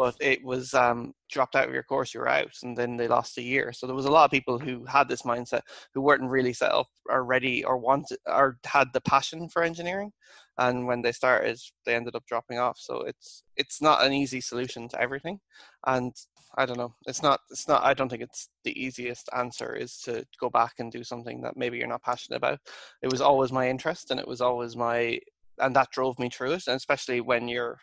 but 0.00 0.16
it 0.20 0.42
was 0.42 0.72
um, 0.72 1.12
dropped 1.30 1.54
out 1.54 1.68
of 1.68 1.74
your 1.74 1.82
course, 1.82 2.14
you 2.14 2.20
were 2.20 2.28
out, 2.28 2.52
and 2.62 2.76
then 2.76 2.96
they 2.96 3.06
lost 3.06 3.36
a 3.36 3.42
year. 3.42 3.72
So 3.72 3.86
there 3.86 3.94
was 3.94 4.06
a 4.06 4.10
lot 4.10 4.24
of 4.24 4.30
people 4.30 4.58
who 4.58 4.84
had 4.86 5.08
this 5.08 5.22
mindset 5.22 5.60
who 5.92 6.00
weren't 6.00 6.22
really 6.22 6.54
set 6.54 6.72
up 6.72 6.86
or 7.10 7.22
ready 7.24 7.64
or 7.64 7.76
wanted 7.76 8.18
or 8.26 8.58
had 8.64 8.88
the 8.94 9.02
passion 9.02 9.48
for 9.50 9.62
engineering, 9.62 10.10
and 10.58 10.86
when 10.86 11.02
they 11.02 11.12
started, 11.12 11.58
they 11.84 11.94
ended 11.94 12.16
up 12.16 12.24
dropping 12.26 12.58
off. 12.58 12.78
So 12.78 13.02
it's 13.02 13.42
it's 13.56 13.82
not 13.82 14.02
an 14.02 14.12
easy 14.12 14.40
solution 14.40 14.88
to 14.88 15.00
everything, 15.00 15.38
and 15.86 16.14
I 16.56 16.64
don't 16.66 16.78
know. 16.78 16.94
It's 17.06 17.22
not. 17.22 17.40
It's 17.50 17.68
not. 17.68 17.84
I 17.84 17.92
don't 17.92 18.08
think 18.08 18.22
it's 18.22 18.48
the 18.64 18.82
easiest 18.82 19.28
answer 19.36 19.74
is 19.74 19.98
to 20.04 20.24
go 20.40 20.48
back 20.48 20.74
and 20.78 20.90
do 20.90 21.04
something 21.04 21.42
that 21.42 21.56
maybe 21.56 21.76
you're 21.76 21.88
not 21.88 22.02
passionate 22.02 22.38
about. 22.38 22.58
It 23.02 23.10
was 23.10 23.20
always 23.20 23.52
my 23.52 23.68
interest, 23.68 24.10
and 24.10 24.18
it 24.18 24.26
was 24.28 24.40
always 24.40 24.76
my, 24.76 25.20
and 25.58 25.76
that 25.76 25.90
drove 25.92 26.18
me 26.18 26.30
through 26.30 26.52
it. 26.52 26.68
And 26.68 26.76
especially 26.76 27.20
when 27.20 27.48
you're 27.48 27.78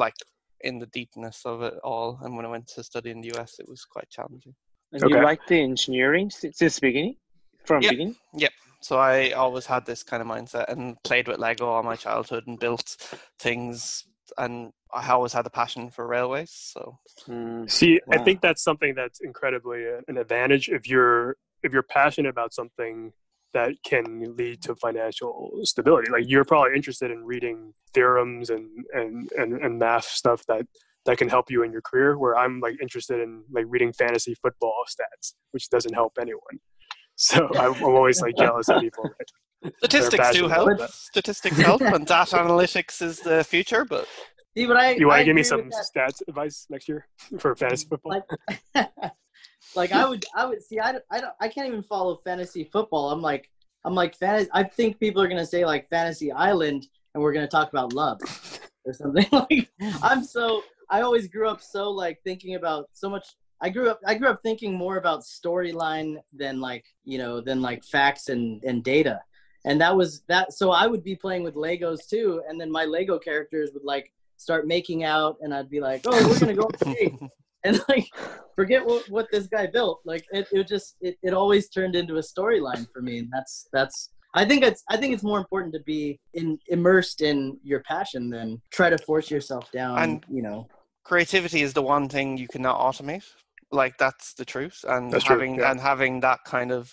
like 0.00 0.16
in 0.62 0.78
the 0.78 0.86
deepness 0.86 1.42
of 1.44 1.62
it 1.62 1.74
all. 1.84 2.18
And 2.22 2.36
when 2.36 2.44
I 2.44 2.48
went 2.48 2.66
to 2.74 2.82
study 2.82 3.10
in 3.10 3.20
the 3.20 3.32
US, 3.34 3.58
it 3.60 3.68
was 3.68 3.84
quite 3.84 4.10
challenging. 4.10 4.54
And 4.92 5.04
Okay. 5.04 5.14
you 5.14 5.22
like 5.22 5.46
the 5.46 5.60
engineering 5.60 6.30
since, 6.30 6.58
since 6.58 6.74
the 6.76 6.88
beginning? 6.88 7.16
From 7.64 7.82
Yeah. 7.82 7.90
beginning? 7.90 8.16
Yeah. 8.34 8.48
So 8.82 8.98
I 8.98 9.30
always 9.30 9.66
had 9.66 9.86
this 9.86 10.02
kind 10.02 10.20
of 10.22 10.28
mindset 10.28 10.68
and 10.68 11.00
played 11.04 11.28
with 11.28 11.38
Lego 11.38 11.66
all 11.66 11.82
my 11.82 11.96
childhood 11.96 12.44
and 12.46 12.58
built 12.58 12.96
things. 13.38 14.04
And 14.38 14.72
I 14.92 15.08
always 15.10 15.32
had 15.32 15.46
a 15.46 15.50
passion 15.50 15.90
for 15.90 16.06
railways. 16.06 16.50
So 16.50 16.98
Mm, 17.28 17.70
See, 17.70 18.00
I 18.10 18.18
think 18.18 18.40
that's 18.40 18.62
something 18.62 18.94
that's 18.94 19.20
incredibly 19.20 19.84
an 20.08 20.16
advantage 20.16 20.68
if 20.68 20.88
you're 20.88 21.36
if 21.62 21.72
you're 21.72 21.82
passionate 21.82 22.30
about 22.30 22.54
something 22.54 23.12
that 23.54 23.72
can 23.84 24.34
lead 24.36 24.62
to 24.62 24.74
financial 24.76 25.50
stability. 25.62 26.10
Like 26.10 26.24
you're 26.28 26.44
probably 26.44 26.74
interested 26.76 27.10
in 27.10 27.24
reading 27.24 27.72
theorems 27.94 28.50
and 28.50 28.68
and 28.92 29.30
and, 29.36 29.54
and 29.64 29.78
math 29.78 30.04
stuff 30.04 30.44
that 30.46 30.66
that 31.06 31.18
can 31.18 31.28
help 31.28 31.50
you 31.50 31.62
in 31.62 31.72
your 31.72 31.82
career. 31.82 32.18
Where 32.18 32.36
I'm 32.36 32.60
like 32.60 32.76
interested 32.80 33.20
in 33.20 33.44
like 33.50 33.64
reading 33.68 33.92
fantasy 33.92 34.34
football 34.42 34.74
stats, 34.88 35.34
which 35.52 35.68
doesn't 35.70 35.94
help 35.94 36.12
anyone. 36.20 36.40
So 37.16 37.46
I'm, 37.58 37.74
I'm 37.74 37.84
always 37.84 38.22
like 38.22 38.34
jealous 38.34 38.70
of 38.70 38.80
people. 38.80 39.04
that- 39.62 39.74
statistics 39.76 40.30
do 40.32 40.48
help. 40.48 40.70
about. 40.70 40.90
Statistics 40.90 41.58
help, 41.58 41.82
and 41.82 42.06
data 42.06 42.36
analytics 42.36 43.02
is 43.02 43.20
the 43.20 43.44
future. 43.44 43.84
But 43.84 44.08
See, 44.56 44.64
but 44.66 44.78
I 44.78 44.92
You 44.92 45.06
want 45.08 45.18
to 45.20 45.24
give 45.24 45.36
me 45.36 45.42
some 45.42 45.70
stats 45.70 46.22
advice 46.26 46.66
next 46.70 46.88
year 46.88 47.06
for 47.38 47.54
fantasy 47.54 47.86
football? 47.88 48.22
like 48.74 49.12
like 49.74 49.92
I 49.92 50.08
would 50.08 50.24
I 50.34 50.46
would 50.46 50.62
see 50.62 50.78
I 50.78 50.92
don't, 50.92 51.04
I 51.10 51.20
don't 51.20 51.34
I 51.40 51.48
can't 51.48 51.68
even 51.68 51.82
follow 51.82 52.20
fantasy 52.24 52.64
football. 52.64 53.10
I'm 53.10 53.22
like 53.22 53.50
I'm 53.84 53.94
like 53.94 54.16
fantasy 54.16 54.50
I 54.52 54.64
think 54.64 54.98
people 54.98 55.22
are 55.22 55.28
going 55.28 55.38
to 55.38 55.46
say 55.46 55.64
like 55.64 55.88
fantasy 55.88 56.32
island 56.32 56.86
and 57.14 57.22
we're 57.22 57.32
going 57.32 57.46
to 57.46 57.50
talk 57.50 57.70
about 57.70 57.92
love 57.92 58.20
or 58.84 58.92
something 58.92 59.26
like 59.32 59.70
I'm 60.02 60.24
so 60.24 60.62
I 60.88 61.02
always 61.02 61.28
grew 61.28 61.48
up 61.48 61.60
so 61.60 61.90
like 61.90 62.20
thinking 62.24 62.54
about 62.56 62.88
so 62.92 63.08
much 63.08 63.26
I 63.60 63.70
grew 63.70 63.90
up 63.90 64.00
I 64.06 64.14
grew 64.14 64.28
up 64.28 64.42
thinking 64.42 64.74
more 64.74 64.96
about 64.96 65.20
storyline 65.20 66.16
than 66.32 66.60
like, 66.60 66.86
you 67.04 67.18
know, 67.18 67.40
than 67.40 67.62
like 67.62 67.84
facts 67.84 68.28
and 68.28 68.62
and 68.64 68.82
data. 68.82 69.20
And 69.64 69.80
that 69.82 69.94
was 69.94 70.22
that 70.28 70.52
so 70.52 70.70
I 70.70 70.86
would 70.86 71.04
be 71.04 71.14
playing 71.14 71.44
with 71.44 71.54
Legos 71.54 72.08
too 72.08 72.42
and 72.48 72.60
then 72.60 72.70
my 72.70 72.84
Lego 72.84 73.18
characters 73.18 73.70
would 73.74 73.84
like 73.84 74.12
start 74.36 74.66
making 74.66 75.04
out 75.04 75.36
and 75.42 75.52
I'd 75.54 75.68
be 75.68 75.80
like, 75.80 76.00
"Oh, 76.06 76.12
we're 76.12 76.38
going 76.38 76.56
to 76.56 76.60
go 76.60 76.62
on 76.62 76.92
a 76.92 76.94
date." 76.94 77.30
and 77.64 77.80
like 77.88 78.06
forget 78.56 78.84
what, 78.84 79.08
what 79.10 79.26
this 79.30 79.46
guy 79.46 79.66
built 79.66 80.00
like 80.04 80.24
it, 80.30 80.46
it 80.50 80.66
just 80.66 80.96
it, 81.00 81.16
it 81.22 81.34
always 81.34 81.68
turned 81.68 81.94
into 81.94 82.16
a 82.16 82.20
storyline 82.20 82.86
for 82.92 83.02
me 83.02 83.18
and 83.18 83.28
that's 83.30 83.66
that's 83.72 84.10
i 84.34 84.44
think 84.44 84.62
it's 84.62 84.82
i 84.88 84.96
think 84.96 85.12
it's 85.12 85.22
more 85.22 85.38
important 85.38 85.74
to 85.74 85.80
be 85.80 86.18
in 86.34 86.58
immersed 86.68 87.20
in 87.20 87.58
your 87.62 87.80
passion 87.80 88.30
than 88.30 88.60
try 88.70 88.88
to 88.88 88.96
force 88.98 89.30
yourself 89.30 89.70
down 89.72 89.98
And- 89.98 90.24
you 90.30 90.42
know 90.42 90.66
creativity 91.04 91.62
is 91.62 91.72
the 91.72 91.82
one 91.82 92.08
thing 92.08 92.36
you 92.38 92.46
cannot 92.46 92.78
automate. 92.78 93.24
Like 93.72 93.96
that's 93.98 94.34
the 94.34 94.44
truth, 94.44 94.84
and 94.88 95.12
That's 95.12 95.24
true, 95.24 95.36
having 95.36 95.56
yeah. 95.56 95.70
and 95.70 95.80
having 95.80 96.20
that 96.20 96.40
kind 96.44 96.72
of 96.72 96.92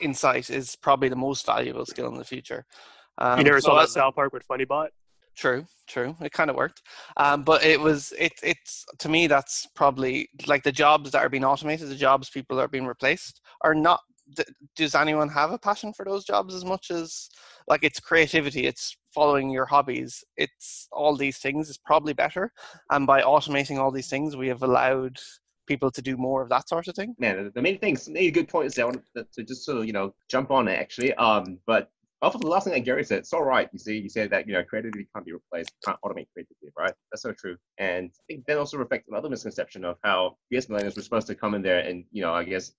insight 0.00 0.48
is 0.50 0.76
probably 0.76 1.08
the 1.08 1.16
most 1.16 1.44
valuable 1.46 1.84
skill 1.86 2.08
in 2.08 2.14
the 2.18 2.24
future. 2.24 2.64
Um, 3.18 3.38
you 3.38 3.44
never 3.44 3.60
so 3.60 3.68
saw 3.68 3.76
I- 3.76 3.82
that 3.82 3.88
South 3.90 4.14
Park 4.14 4.32
with 4.32 4.46
Funnybot? 4.46 4.88
True, 5.38 5.66
true. 5.86 6.16
It 6.20 6.32
kind 6.32 6.50
of 6.50 6.56
worked, 6.56 6.82
um, 7.16 7.44
but 7.44 7.62
it 7.64 7.78
was 7.80 8.12
it. 8.18 8.32
It's 8.42 8.84
to 8.98 9.08
me 9.08 9.28
that's 9.28 9.68
probably 9.76 10.28
like 10.48 10.64
the 10.64 10.72
jobs 10.72 11.12
that 11.12 11.22
are 11.22 11.28
being 11.28 11.44
automated, 11.44 11.88
the 11.88 11.94
jobs 11.94 12.28
people 12.28 12.60
are 12.60 12.66
being 12.66 12.86
replaced 12.86 13.40
are 13.60 13.74
not. 13.74 14.00
Does 14.74 14.96
anyone 14.96 15.28
have 15.28 15.52
a 15.52 15.58
passion 15.58 15.92
for 15.92 16.04
those 16.04 16.24
jobs 16.24 16.54
as 16.54 16.64
much 16.64 16.90
as 16.90 17.30
like 17.68 17.84
it's 17.84 18.00
creativity? 18.00 18.66
It's 18.66 18.96
following 19.14 19.48
your 19.48 19.64
hobbies. 19.64 20.24
It's 20.36 20.88
all 20.90 21.16
these 21.16 21.38
things 21.38 21.70
is 21.70 21.78
probably 21.78 22.14
better, 22.14 22.52
and 22.90 23.06
by 23.06 23.22
automating 23.22 23.78
all 23.78 23.92
these 23.92 24.10
things, 24.10 24.36
we 24.36 24.48
have 24.48 24.64
allowed 24.64 25.18
people 25.68 25.90
to 25.92 26.02
do 26.02 26.16
more 26.16 26.42
of 26.42 26.48
that 26.48 26.68
sort 26.68 26.88
of 26.88 26.96
thing. 26.96 27.14
man, 27.20 27.52
the- 27.54 27.62
main 27.62 27.78
things, 27.78 28.08
good 28.08 28.48
points 28.48 28.74
there. 28.74 28.90
To, 28.90 29.24
to 29.34 29.44
just 29.44 29.68
of, 29.68 29.86
you 29.86 29.92
know, 29.92 30.14
jump 30.28 30.50
on 30.50 30.66
it 30.66 30.78
actually. 30.80 31.14
Um, 31.14 31.60
but 31.64 31.92
off 32.20 32.34
of 32.34 32.40
the 32.40 32.48
last 32.48 32.64
thing 32.64 32.72
that 32.72 32.80
Gary 32.80 33.04
said, 33.04 33.18
it's 33.18 33.32
all 33.32 33.44
right. 33.44 33.68
You 33.72 33.78
see, 33.78 33.98
you 33.98 34.08
said 34.08 34.30
that, 34.30 34.46
you 34.46 34.52
know, 34.52 34.64
creativity 34.64 35.06
can't 35.14 35.24
be 35.24 35.32
replaced, 35.32 35.72
can't 35.84 35.98
automate 36.04 36.26
creativity, 36.32 36.72
right? 36.76 36.92
That's 37.12 37.22
so 37.22 37.32
true. 37.32 37.56
And 37.78 38.10
I 38.12 38.22
think 38.26 38.46
that 38.46 38.58
also 38.58 38.76
reflects 38.76 39.08
another 39.08 39.28
misconception 39.28 39.84
of 39.84 39.96
how, 40.02 40.36
yes, 40.50 40.66
millennials 40.66 40.96
were 40.96 41.02
supposed 41.02 41.28
to 41.28 41.34
come 41.34 41.54
in 41.54 41.62
there 41.62 41.80
and, 41.80 42.04
you 42.10 42.22
know, 42.22 42.34
I 42.34 42.44
guess, 42.44 42.72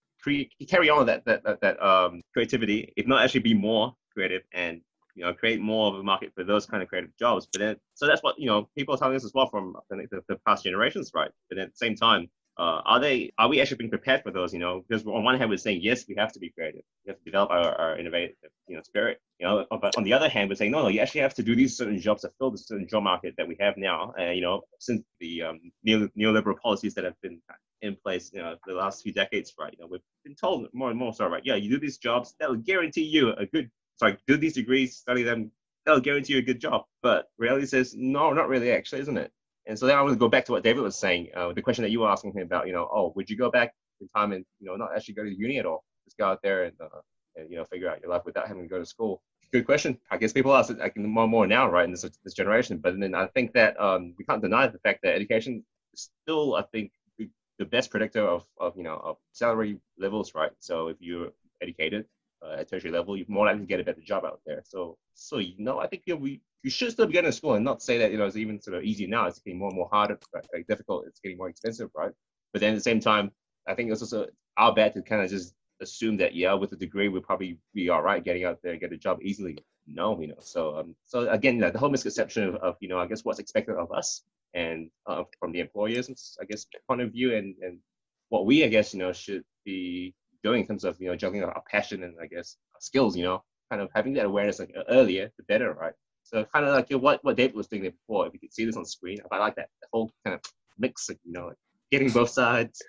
carry 0.67 0.89
on 0.89 1.05
that, 1.05 1.23
that, 1.25 1.43
that, 1.43 1.61
that 1.61 1.81
um, 1.81 2.21
creativity, 2.33 2.91
if 2.97 3.07
not 3.07 3.23
actually 3.23 3.39
be 3.41 3.53
more 3.53 3.95
creative 4.13 4.41
and, 4.53 4.81
you 5.15 5.23
know, 5.23 5.33
create 5.33 5.61
more 5.61 5.87
of 5.87 5.99
a 5.99 6.03
market 6.03 6.31
for 6.35 6.43
those 6.43 6.65
kind 6.65 6.83
of 6.83 6.89
creative 6.89 7.11
jobs. 7.17 7.47
But 7.51 7.59
then, 7.59 7.75
so 7.93 8.05
that's 8.07 8.21
what, 8.21 8.37
you 8.37 8.47
know, 8.47 8.69
people 8.77 8.95
are 8.95 8.97
telling 8.97 9.15
us 9.15 9.25
as 9.25 9.33
well 9.33 9.49
from 9.49 9.75
I 9.77 9.95
the, 10.11 10.21
the 10.27 10.37
past 10.45 10.65
generations, 10.65 11.11
right? 11.15 11.31
But 11.49 11.59
at 11.59 11.69
the 11.69 11.77
same 11.77 11.95
time, 11.95 12.29
uh, 12.59 12.81
are 12.85 12.99
they 12.99 13.31
are 13.37 13.47
we 13.47 13.61
actually 13.61 13.77
being 13.77 13.89
prepared 13.89 14.21
for 14.21 14.31
those 14.31 14.53
you 14.53 14.59
know? 14.59 14.83
Because 14.87 15.05
on 15.07 15.23
one 15.23 15.37
hand 15.37 15.49
we're 15.49 15.57
saying 15.57 15.79
yes 15.81 16.05
we 16.07 16.15
have 16.17 16.33
to 16.33 16.39
be 16.39 16.49
creative. 16.49 16.81
We 17.05 17.11
have 17.11 17.17
to 17.17 17.23
develop 17.23 17.49
our, 17.51 17.73
our 17.75 17.97
innovative 17.97 18.35
you 18.67 18.75
know 18.75 18.81
spirit 18.83 19.19
you 19.39 19.47
know? 19.47 19.65
But 19.81 19.97
on 19.97 20.03
the 20.03 20.13
other 20.13 20.29
hand 20.29 20.49
we're 20.49 20.55
saying 20.55 20.71
no 20.71 20.83
no 20.83 20.89
you 20.89 20.99
actually 20.99 21.21
have 21.21 21.33
to 21.35 21.43
do 21.43 21.55
these 21.55 21.77
certain 21.77 21.99
jobs 21.99 22.21
to 22.23 22.31
fill 22.37 22.51
the 22.51 22.57
certain 22.57 22.87
job 22.87 23.03
market 23.03 23.35
that 23.37 23.47
we 23.47 23.55
have 23.59 23.77
now. 23.77 24.13
And 24.19 24.35
you 24.35 24.41
know 24.41 24.61
since 24.79 25.01
the 25.19 25.43
um, 25.43 25.59
neo, 25.83 26.09
neoliberal 26.17 26.59
policies 26.59 26.93
that 26.95 27.05
have 27.05 27.19
been 27.21 27.41
in 27.81 27.95
place 27.95 28.31
you 28.33 28.41
know 28.41 28.57
the 28.67 28.73
last 28.73 29.03
few 29.03 29.13
decades 29.13 29.53
right 29.57 29.73
you 29.73 29.79
know 29.79 29.87
we've 29.89 30.01
been 30.25 30.35
told 30.35 30.67
more 30.73 30.89
and 30.89 30.99
more 30.99 31.13
so 31.13 31.25
right 31.27 31.43
yeah 31.45 31.55
you 31.55 31.69
do 31.69 31.79
these 31.79 31.97
jobs 31.97 32.35
that'll 32.37 32.57
guarantee 32.57 33.03
you 33.03 33.31
a 33.31 33.45
good 33.45 33.71
sorry 33.95 34.17
do 34.27 34.35
these 34.35 34.53
degrees 34.53 34.97
study 34.97 35.23
them 35.23 35.49
that'll 35.85 36.01
guarantee 36.01 36.33
you 36.33 36.39
a 36.39 36.43
good 36.43 36.59
job. 36.61 36.83
But 37.01 37.29
reality 37.37 37.65
says 37.65 37.95
no 37.97 38.33
not 38.33 38.49
really 38.49 38.71
actually 38.71 39.01
isn't 39.01 39.17
it 39.17 39.31
and 39.69 39.77
so 39.77 39.85
then 39.85 39.95
I 39.95 40.01
want 40.01 40.13
to 40.13 40.19
go 40.19 40.27
back 40.27 40.45
to 40.45 40.51
what 40.51 40.63
David 40.63 40.81
was 40.81 40.97
saying, 40.97 41.29
uh, 41.35 41.53
the 41.53 41.61
question 41.61 41.83
that 41.83 41.91
you 41.91 41.99
were 41.99 42.09
asking 42.09 42.33
him 42.33 42.41
about, 42.41 42.65
you 42.65 42.73
know, 42.73 42.89
oh, 42.91 43.13
would 43.15 43.29
you 43.29 43.37
go 43.37 43.51
back 43.51 43.75
in 44.01 44.09
time 44.09 44.31
and, 44.31 44.43
you 44.59 44.65
know, 44.65 44.75
not 44.75 44.89
actually 44.95 45.13
go 45.13 45.23
to 45.23 45.29
uni 45.31 45.59
at 45.59 45.67
all? 45.67 45.83
Just 46.05 46.17
go 46.17 46.25
out 46.25 46.41
there 46.41 46.63
and, 46.63 46.75
uh, 46.81 47.01
and 47.35 47.51
you 47.51 47.57
know, 47.57 47.63
figure 47.65 47.87
out 47.87 48.01
your 48.01 48.09
life 48.09 48.23
without 48.25 48.47
having 48.47 48.63
to 48.63 48.67
go 48.67 48.79
to 48.79 48.85
school. 48.85 49.21
Good 49.53 49.67
question. 49.67 49.99
I 50.09 50.17
guess 50.17 50.33
people 50.33 50.55
ask 50.55 50.71
it 50.71 50.79
like, 50.79 50.97
more 50.97 51.23
and 51.23 51.31
more 51.31 51.45
now, 51.45 51.69
right, 51.69 51.85
in 51.85 51.91
this, 51.91 52.01
this 52.23 52.33
generation. 52.33 52.79
But 52.79 52.99
then 52.99 53.13
I 53.13 53.27
think 53.27 53.53
that 53.53 53.79
um, 53.79 54.15
we 54.17 54.25
can't 54.25 54.41
deny 54.41 54.65
the 54.65 54.79
fact 54.79 55.01
that 55.03 55.13
education 55.13 55.63
is 55.93 56.09
still, 56.23 56.55
I 56.55 56.63
think, 56.63 56.91
the- 57.19 57.29
best 57.65 57.91
predictor 57.91 58.25
of, 58.25 58.45
of, 58.57 58.75
you 58.77 58.83
know, 58.83 58.95
of 58.95 59.17
salary 59.33 59.77
levels, 59.99 60.33
right? 60.33 60.51
So 60.59 60.87
if 60.87 60.97
you're 60.99 61.29
educated 61.61 62.05
uh, 62.41 62.55
at 62.59 62.69
tertiary 62.69 62.91
level, 62.91 63.17
you're 63.17 63.25
more 63.27 63.45
likely 63.45 63.61
to 63.61 63.67
get 63.67 63.79
a 63.79 63.83
better 63.83 64.01
job 64.01 64.25
out 64.25 64.41
there. 64.45 64.61
So, 64.65 64.97
so 65.13 65.37
you 65.37 65.55
know, 65.57 65.79
I 65.79 65.87
think 65.87 66.03
you 66.05 66.15
know, 66.15 66.21
we 66.21 66.41
you 66.63 66.69
should 66.69 66.91
still 66.91 67.07
be 67.07 67.13
getting 67.13 67.31
to 67.31 67.35
school 67.35 67.55
and 67.55 67.65
not 67.65 67.81
say 67.81 67.97
that 67.99 68.11
you 68.11 68.17
know 68.17 68.25
it's 68.25 68.35
even 68.35 68.61
sort 68.61 68.77
of 68.77 68.83
easy 68.83 69.07
now. 69.07 69.25
It's 69.25 69.39
getting 69.39 69.59
more 69.59 69.69
and 69.69 69.77
more 69.77 69.89
harder, 69.91 70.17
like 70.53 70.67
difficult. 70.67 71.05
It's 71.07 71.19
getting 71.19 71.37
more 71.37 71.49
expensive, 71.49 71.89
right? 71.95 72.11
But 72.53 72.61
then 72.61 72.73
at 72.73 72.75
the 72.75 72.81
same 72.81 72.99
time, 72.99 73.31
I 73.67 73.75
think 73.75 73.91
it's 73.91 74.01
also 74.01 74.27
our 74.57 74.73
bad 74.73 74.93
to 74.93 75.01
kind 75.01 75.21
of 75.23 75.29
just 75.29 75.53
assume 75.81 76.17
that 76.17 76.35
yeah, 76.35 76.53
with 76.53 76.73
a 76.73 76.75
degree 76.75 77.07
we'll 77.07 77.21
probably 77.21 77.57
be 77.73 77.89
all 77.89 78.01
right 78.01 78.23
getting 78.23 78.43
out 78.43 78.59
there 78.61 78.75
get 78.75 78.91
a 78.91 78.97
job 78.97 79.19
easily. 79.21 79.57
No, 79.87 80.19
you 80.19 80.27
know. 80.27 80.39
So 80.39 80.77
um, 80.77 80.95
so 81.05 81.29
again, 81.29 81.57
the 81.59 81.77
whole 81.77 81.89
misconception 81.89 82.43
of, 82.43 82.55
of 82.55 82.75
you 82.79 82.89
know, 82.89 82.99
I 82.99 83.07
guess 83.07 83.25
what's 83.25 83.39
expected 83.39 83.75
of 83.75 83.91
us 83.91 84.23
and 84.53 84.89
uh, 85.05 85.23
from 85.39 85.51
the 85.51 85.59
employers, 85.59 86.37
I 86.41 86.45
guess, 86.45 86.65
point 86.87 87.01
of 87.01 87.11
view 87.11 87.35
and 87.35 87.55
and 87.61 87.79
what 88.29 88.45
we, 88.45 88.63
I 88.63 88.67
guess, 88.67 88.93
you 88.93 88.99
know, 88.99 89.11
should 89.11 89.43
be 89.65 90.13
doing 90.43 90.61
in 90.61 90.67
terms 90.67 90.83
of 90.83 90.99
you 90.99 91.09
know 91.09 91.15
juggling 91.15 91.43
our 91.43 91.63
passion 91.69 92.03
and 92.03 92.15
I 92.21 92.27
guess 92.27 92.57
our 92.73 92.81
skills, 92.81 93.15
you 93.15 93.23
know, 93.23 93.43
kind 93.69 93.81
of 93.81 93.89
having 93.93 94.13
that 94.13 94.25
awareness 94.25 94.59
like 94.59 94.73
earlier, 94.89 95.31
the 95.37 95.43
better, 95.43 95.73
right? 95.73 95.93
So 96.23 96.45
kind 96.53 96.65
of 96.65 96.73
like 96.73 96.89
you 96.89 96.97
know, 96.97 97.01
what 97.01 97.23
what 97.23 97.37
David 97.37 97.55
was 97.55 97.67
doing 97.67 97.83
there 97.83 97.91
before. 97.91 98.27
If 98.27 98.33
you 98.33 98.39
could 98.39 98.53
see 98.53 98.65
this 98.65 98.77
on 98.77 98.85
screen, 98.85 99.19
I 99.31 99.37
like 99.37 99.55
that 99.55 99.69
the 99.81 99.87
whole 99.91 100.11
kind 100.23 100.35
of 100.35 100.41
mix, 100.77 101.09
of, 101.09 101.17
you 101.23 101.33
know, 101.33 101.47
like 101.47 101.57
getting 101.91 102.09
both 102.09 102.29
sides 102.29 102.81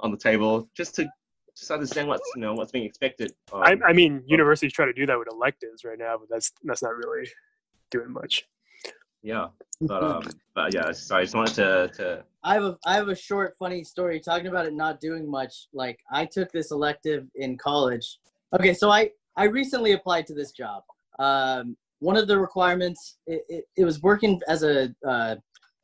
on 0.00 0.10
the 0.10 0.16
table, 0.16 0.68
just 0.76 0.94
to 0.96 1.08
just 1.56 1.70
understand 1.70 2.08
what's 2.08 2.28
you 2.34 2.40
know 2.40 2.54
what's 2.54 2.72
being 2.72 2.84
expected. 2.84 3.32
Um, 3.52 3.62
I, 3.62 3.76
I 3.88 3.92
mean, 3.92 4.22
universities 4.26 4.72
try 4.72 4.86
to 4.86 4.92
do 4.92 5.06
that 5.06 5.18
with 5.18 5.28
electives 5.30 5.84
right 5.84 5.98
now, 5.98 6.16
but 6.18 6.28
that's 6.30 6.52
that's 6.64 6.82
not 6.82 6.94
really 6.96 7.28
doing 7.90 8.12
much. 8.12 8.44
Yeah, 9.22 9.48
but 9.80 10.02
um, 10.02 10.22
but 10.54 10.74
yeah, 10.74 10.92
sorry, 10.92 11.22
I 11.22 11.24
just 11.24 11.34
wanted 11.34 11.54
to 11.54 11.88
to 11.96 12.24
I 12.42 12.54
have 12.54 12.62
a 12.64 12.78
I 12.84 12.94
have 12.94 13.08
a 13.08 13.14
short 13.14 13.54
funny 13.58 13.84
story 13.84 14.20
talking 14.20 14.46
about 14.46 14.66
it 14.66 14.74
not 14.74 15.00
doing 15.00 15.30
much. 15.30 15.68
Like 15.72 15.98
I 16.10 16.24
took 16.24 16.50
this 16.52 16.70
elective 16.70 17.26
in 17.34 17.56
college. 17.58 18.18
Okay, 18.54 18.74
so 18.74 18.90
I 18.90 19.10
I 19.36 19.44
recently 19.44 19.92
applied 19.92 20.26
to 20.26 20.34
this 20.34 20.52
job. 20.52 20.82
Um, 21.18 21.76
one 21.98 22.16
of 22.16 22.26
the 22.28 22.38
requirements 22.38 23.18
it, 23.26 23.42
it, 23.48 23.64
it 23.76 23.84
was 23.84 24.00
working 24.02 24.40
as 24.48 24.62
a 24.62 24.94
uh, 25.06 25.36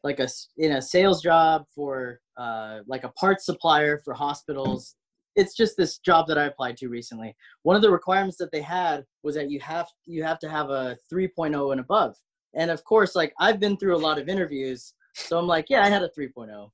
like 0.03 0.21
a 0.21 0.25
s- 0.25 0.49
in 0.57 0.73
a 0.73 0.83
sales 0.83 1.23
job 1.23 1.65
for 1.75 2.21
uh, 2.39 2.81
like 2.87 3.05
a 3.05 3.11
parts 3.11 3.45
supplier 3.45 3.99
for 4.05 4.15
hospitals. 4.15 4.97
It's 5.35 5.55
just 5.55 5.77
this 5.77 5.99
job 5.99 6.27
that 6.29 6.39
I 6.39 6.45
applied 6.45 6.79
to 6.79 6.89
recently. 6.89 7.37
One 7.65 7.77
of 7.77 7.83
the 7.83 7.91
requirements 7.91 8.39
that 8.39 8.51
they 8.53 8.63
had 8.63 9.05
was 9.23 9.35
that 9.35 9.51
you 9.51 9.61
have 9.61 9.89
you 10.07 10.23
have 10.25 10.39
to 10.39 10.49
have 10.49 10.71
a 10.71 10.97
3.0 11.13 11.73
and 11.73 11.81
above. 11.81 12.17
And 12.57 12.71
of 12.71 12.83
course, 12.85 13.15
like 13.15 13.33
I've 13.39 13.61
been 13.61 13.77
through 13.77 13.97
a 13.97 13.99
lot 13.99 14.19
of 14.19 14.29
interviews 14.29 14.95
so 15.17 15.39
I'm 15.39 15.47
like, 15.47 15.71
yeah, 15.71 15.83
I 15.83 15.89
had 15.89 16.03
a 16.03 16.11
3.0. 16.11 16.71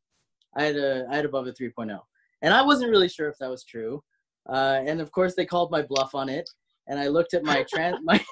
I 0.56 0.62
had 0.62 0.76
a 0.76 1.06
I 1.10 1.16
had 1.16 1.24
above 1.24 1.46
a 1.46 1.52
3.0, 1.52 1.98
and 2.42 2.52
I 2.52 2.60
wasn't 2.60 2.90
really 2.90 3.08
sure 3.08 3.28
if 3.28 3.38
that 3.38 3.48
was 3.48 3.64
true. 3.64 4.02
Uh, 4.48 4.80
and 4.84 5.00
of 5.00 5.10
course, 5.12 5.34
they 5.34 5.46
called 5.46 5.70
my 5.70 5.80
bluff 5.80 6.14
on 6.14 6.28
it. 6.28 6.46
And 6.88 6.98
I 6.98 7.06
looked 7.06 7.32
at 7.32 7.44
my 7.44 7.64
trans 7.72 7.98
my 8.02 8.22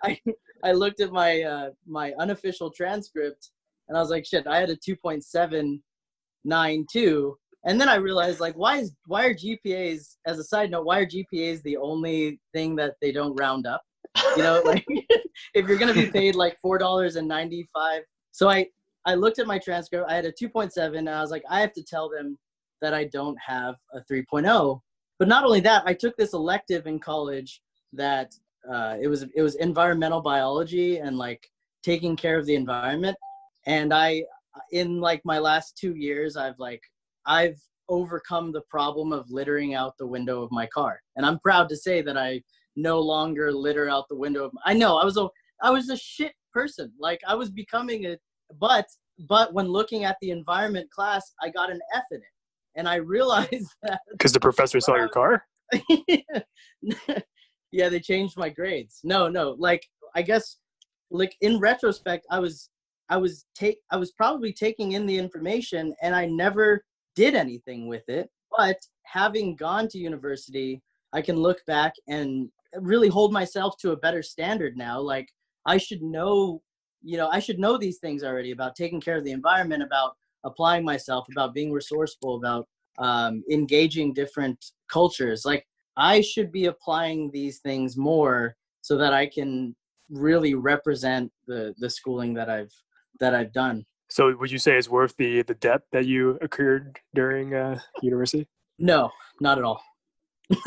I 0.05 0.21
I 0.63 0.73
looked 0.73 1.01
at 1.01 1.11
my 1.11 1.43
uh, 1.43 1.71
my 1.87 2.13
unofficial 2.21 2.71
transcript, 2.71 3.51
and 3.89 3.97
I 3.97 4.01
was 4.01 4.11
like, 4.11 4.27
shit, 4.27 4.47
I 4.47 4.61
had 4.61 4.71
a 4.71 4.77
2.792. 4.77 7.35
And 7.65 7.81
then 7.81 7.91
I 7.91 7.97
realized, 7.97 8.41
like, 8.41 8.55
why 8.55 8.79
is 8.79 8.93
why 9.07 9.27
are 9.27 9.35
GPAs? 9.35 10.17
As 10.27 10.39
a 10.39 10.45
side 10.45 10.71
note, 10.71 10.85
why 10.85 11.01
are 11.01 11.07
GPAs 11.07 11.63
the 11.63 11.79
only 11.79 12.39
thing 12.53 12.77
that 12.77 12.95
they 13.01 13.11
don't 13.11 13.35
round 13.37 13.67
up? 13.67 13.83
You 14.37 14.43
know, 14.43 14.63
like 14.65 14.85
if 15.55 15.67
you're 15.67 15.79
gonna 15.79 15.95
be 15.95 16.11
paid 16.11 16.35
like 16.35 16.59
four 16.61 16.79
dollars 16.79 17.17
and 17.17 17.27
ninety 17.27 17.69
five 17.75 18.03
so 18.33 18.49
I 18.49 18.67
I 19.07 19.15
looked 19.15 19.39
at 19.39 19.47
my 19.47 19.59
transcript. 19.59 20.11
I 20.11 20.15
had 20.15 20.27
a 20.27 20.33
2.7, 20.33 20.99
and 20.99 21.09
I 21.09 21.21
was 21.23 21.31
like, 21.31 21.45
I 21.49 21.61
have 21.61 21.73
to 21.73 21.83
tell 21.83 22.11
them 22.11 22.39
that 22.83 22.93
I 22.93 23.05
don't 23.05 23.37
have 23.45 23.77
a 23.95 24.01
3.0. 24.01 24.81
But 25.19 25.29
not 25.29 25.45
only 25.45 25.61
that, 25.61 25.83
I 25.87 25.95
took 25.95 26.17
this 26.17 26.33
elective 26.35 26.87
in 26.87 26.99
college 26.99 27.63
that 27.93 28.35
uh, 28.71 28.97
it 29.01 29.09
was 29.09 29.25
it 29.35 29.43
was 29.43 29.55
environmental 29.57 30.21
biology 30.21 30.99
and 30.99 31.17
like 31.17 31.47
taking 31.83 32.17
care 32.17 32.39
of 32.39 32.47
the 32.47 32.55
environment. 32.55 33.17
And 33.67 33.93
I, 33.93 34.25
in 34.73 35.01
like 35.01 35.23
my 35.25 35.39
last 35.39 35.77
two 35.79 35.95
years, 35.95 36.37
I've 36.37 36.59
like 36.59 36.83
I've 37.27 37.61
overcome 37.89 38.53
the 38.53 38.63
problem 38.71 39.13
of 39.13 39.31
littering 39.31 39.75
out 39.75 39.99
the 39.99 40.07
window 40.07 40.43
of 40.43 40.51
my 40.53 40.67
car, 40.67 41.01
and 41.17 41.27
I'm 41.27 41.39
proud 41.41 41.69
to 41.71 41.77
say 41.77 42.01
that 42.03 42.17
I 42.17 42.43
no 42.77 43.01
longer 43.01 43.53
litter 43.53 43.89
out 43.89 44.09
the 44.09 44.17
window 44.17 44.45
of. 44.45 44.53
I 44.65 44.75
know 44.75 44.97
I 44.97 45.05
was 45.05 45.17
a 45.17 45.29
I 45.63 45.71
was 45.71 45.89
a 45.89 45.97
shit 45.97 46.33
person. 46.53 46.93
Like 46.99 47.21
I 47.27 47.35
was 47.35 47.51
becoming 47.51 48.07
a 48.07 48.17
but 48.59 48.87
but 49.29 49.53
when 49.53 49.69
looking 49.69 50.05
at 50.05 50.17
the 50.21 50.31
environment 50.31 50.91
class, 50.91 51.33
I 51.43 51.51
got 51.51 51.71
an 51.71 51.81
F 51.95 52.05
in 52.11 52.19
it, 52.19 52.23
and 52.77 52.89
I 52.89 52.97
realized 52.97 53.69
that 53.83 54.01
Because 54.13 54.33
the 54.33 54.41
professor 54.41 54.81
saw 54.81 54.97
your 54.97 55.09
car. 55.09 55.45
yeah, 57.71 57.89
they 57.89 58.01
changed 58.01 58.37
my 58.37 58.49
grades. 58.49 59.01
No, 59.05 59.29
no, 59.29 59.57
like 59.59 59.87
I 60.15 60.23
guess 60.23 60.57
like 61.11 61.37
in 61.41 61.59
retrospect, 61.59 62.27
I 62.31 62.39
was 62.39 62.71
I 63.09 63.17
was 63.17 63.45
take 63.55 63.79
I 63.91 63.97
was 63.97 64.13
probably 64.13 64.53
taking 64.53 64.93
in 64.93 65.07
the 65.07 65.19
information 65.19 65.95
and 66.03 66.15
I 66.15 66.27
never 66.27 66.85
did 67.15 67.35
anything 67.35 67.89
with 67.89 68.09
it. 68.09 68.31
But 68.57 68.77
having 69.05 69.57
gone 69.57 69.89
to 69.89 69.99
university, 69.99 70.81
I 71.13 71.23
can 71.23 71.37
look 71.37 71.65
back 71.67 71.93
and 72.09 72.49
really 72.77 73.09
hold 73.09 73.33
myself 73.33 73.77
to 73.81 73.93
a 73.93 73.97
better 73.97 74.23
standard 74.23 74.77
now. 74.77 75.01
Like 75.01 75.29
I 75.67 75.77
should 75.77 76.03
know, 76.03 76.63
you 77.03 77.17
know, 77.17 77.29
I 77.29 77.39
should 77.39 77.59
know 77.59 77.77
these 77.77 77.99
things 77.99 78.23
already 78.23 78.53
about 78.53 78.77
taking 78.77 79.01
care 79.01 79.17
of 79.17 79.25
the 79.25 79.33
environment, 79.33 79.83
about 79.83 80.17
applying 80.45 80.85
myself, 80.85 81.27
about 81.31 81.55
being 81.55 81.73
resourceful, 81.73 82.37
about 82.37 82.69
um, 82.99 83.43
engaging 83.51 84.13
different 84.13 84.65
cultures. 84.91 85.45
Like 85.45 85.67
I 85.97 86.21
should 86.21 86.53
be 86.53 86.67
applying 86.67 87.31
these 87.33 87.59
things 87.59 87.97
more 87.97 88.57
so 88.83 88.97
that 88.97 89.13
I 89.13 89.27
can 89.27 89.75
really 90.11 90.55
represent 90.55 91.31
the 91.47 91.75
the 91.79 91.91
schooling 91.91 92.35
that 92.35 92.51
I've 92.51 92.73
that 93.21 93.35
I've 93.35 93.53
done. 93.53 93.85
So 94.09 94.35
would 94.37 94.51
you 94.51 94.59
say 94.59 94.77
it's 94.77 94.89
worth 94.89 95.17
the 95.17 95.43
the 95.43 95.55
debt 95.55 95.83
that 95.93 96.07
you 96.07 96.39
accrued 96.43 96.99
during 97.15 97.55
uh, 97.55 97.79
university? 98.03 98.49
No, 98.79 99.11
not 99.41 99.59
at 99.59 99.65
all. 99.65 99.83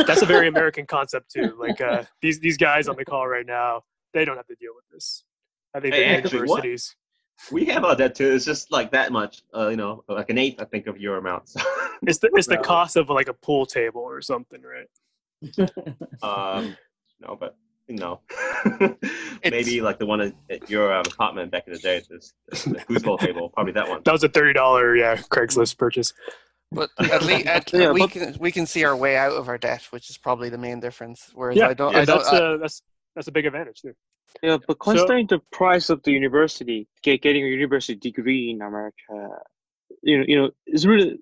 That's 0.06 0.22
a 0.22 0.26
very 0.26 0.48
American 0.54 0.86
concept 0.86 1.32
too. 1.32 1.56
Like 1.60 1.82
uh, 1.82 2.04
these 2.22 2.40
these 2.40 2.58
guys 2.58 2.88
on 2.88 2.96
the 2.96 3.06
call 3.06 3.28
right 3.28 3.46
now, 3.46 3.84
they 4.14 4.26
don't 4.26 4.38
have 4.38 4.48
to 4.48 4.56
deal 4.56 4.72
with 4.76 4.86
this. 4.92 5.24
I 5.74 5.80
think 5.80 5.94
Hey, 5.94 6.02
the 6.02 6.18
actually, 6.18 6.40
what? 6.40 6.64
universities. 6.64 6.96
We 7.52 7.66
have 7.66 7.84
our 7.84 7.96
debt 7.96 8.16
too. 8.16 8.32
It's 8.32 8.46
just 8.46 8.72
like 8.72 8.92
that 8.92 9.12
much. 9.12 9.42
Uh, 9.56 9.70
you 9.70 9.76
know, 9.76 10.04
like 10.08 10.30
an 10.30 10.38
eighth, 10.38 10.62
I 10.62 10.66
think, 10.66 10.88
of 10.88 11.00
your 11.00 11.18
amount. 11.18 11.50
So, 11.50 11.60
It's 12.06 12.20
the 12.20 12.30
it's 12.34 12.48
the 12.48 12.58
cost 12.58 12.96
of 12.98 13.10
like 13.10 13.28
a 13.28 13.34
pool 13.34 13.66
table 13.66 14.02
or 14.02 14.22
something, 14.22 14.62
right? 14.62 14.90
um, 16.22 16.76
no, 17.22 17.38
but 17.40 17.56
you 17.88 17.96
know, 17.96 18.22
maybe 19.44 19.82
like 19.82 20.00
the 20.00 20.06
one 20.06 20.22
at, 20.22 20.34
at 20.50 20.70
your 20.70 20.94
um, 20.94 21.04
apartment 21.06 21.52
back 21.52 21.64
in 21.68 21.74
the 21.74 21.80
day, 21.80 22.02
this 22.10 22.34
the, 22.50 22.72
the 22.72 22.80
foosball 22.80 23.20
table, 23.20 23.50
probably 23.50 23.74
that 23.74 23.88
one. 23.88 24.02
That 24.04 24.12
was 24.12 24.24
a 24.24 24.30
thirty 24.30 24.54
dollar 24.54 24.96
yeah 24.96 25.16
Craigslist 25.16 25.78
purchase. 25.78 26.14
But 26.74 26.90
at 27.00 27.24
least 27.24 27.46
at, 27.56 27.72
Yeah, 27.74 27.92
we 27.92 28.02
but- 28.02 28.12
can 28.12 28.38
we 28.40 28.52
can 28.52 28.66
see 28.66 28.84
our 28.84 28.96
way 28.96 29.16
out 29.18 29.34
of 29.34 29.48
our 29.48 29.58
debt, 29.58 29.84
which 29.92 30.10
is 30.10 30.18
probably 30.18 30.50
the 30.50 30.58
main 30.58 30.80
difference. 30.80 31.30
Whereas 31.34 31.58
Yeah, 31.58 31.68
I 31.70 31.74
don't, 31.74 31.94
yeah, 31.94 32.00
I 32.00 32.06
don't. 32.06 32.18
that's 32.20 32.30
I- 32.34 32.38
uh, 32.38 32.58
that's 32.58 32.82
that's 33.16 33.28
a 33.28 33.32
big 33.32 33.46
advantage 33.46 33.82
too. 33.82 33.94
Yeah, 34.42 34.58
but 34.68 34.80
considering 34.80 35.28
the 35.28 35.40
price 35.52 35.92
of 35.92 36.02
the 36.04 36.12
university, 36.12 36.88
get, 37.04 37.22
getting 37.22 37.44
a 37.44 37.48
university 37.48 37.96
degree 37.96 38.50
in 38.50 38.62
America, 38.64 38.96
you 40.02 40.18
know, 40.18 40.26
you 40.28 40.36
know, 40.42 40.50
is 40.66 40.88
really 40.88 41.20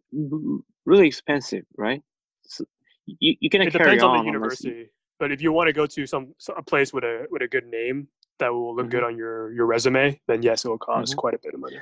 really 0.86 1.08
expensive, 1.08 1.66
right? 1.78 2.02
So 2.43 2.64
you 3.06 3.36
you 3.39 3.49
cannot 3.49 3.68
It 3.68 3.72
carry 3.74 3.84
depends 3.97 4.04
on 4.04 4.12
the 4.14 4.18
unless 4.20 4.64
you- 4.64 4.72
university, 4.72 4.91
but 5.20 5.32
if 5.32 5.41
you 5.41 5.52
want 5.52 5.68
to 5.68 5.74
go 5.74 5.86
to 5.86 6.08
some 6.08 6.34
a 6.56 6.64
place 6.64 6.93
with 6.93 7.04
a 7.04 7.28
with 7.30 7.41
a 7.41 7.47
good 7.47 7.66
name 7.68 8.08
that 8.39 8.52
will 8.54 8.76
look 8.76 8.86
Mm-hmm. 8.86 8.91
good 8.91 9.04
on 9.04 9.18
your 9.18 9.52
your 9.54 9.66
resume, 9.66 10.20
then 10.28 10.41
yes, 10.41 10.64
it 10.64 10.70
will 10.70 10.78
cost 10.78 11.14
Mhm. 11.14 11.18
quite 11.18 11.34
a 11.34 11.39
bit 11.43 11.54
of 11.54 11.60
money. 11.60 11.78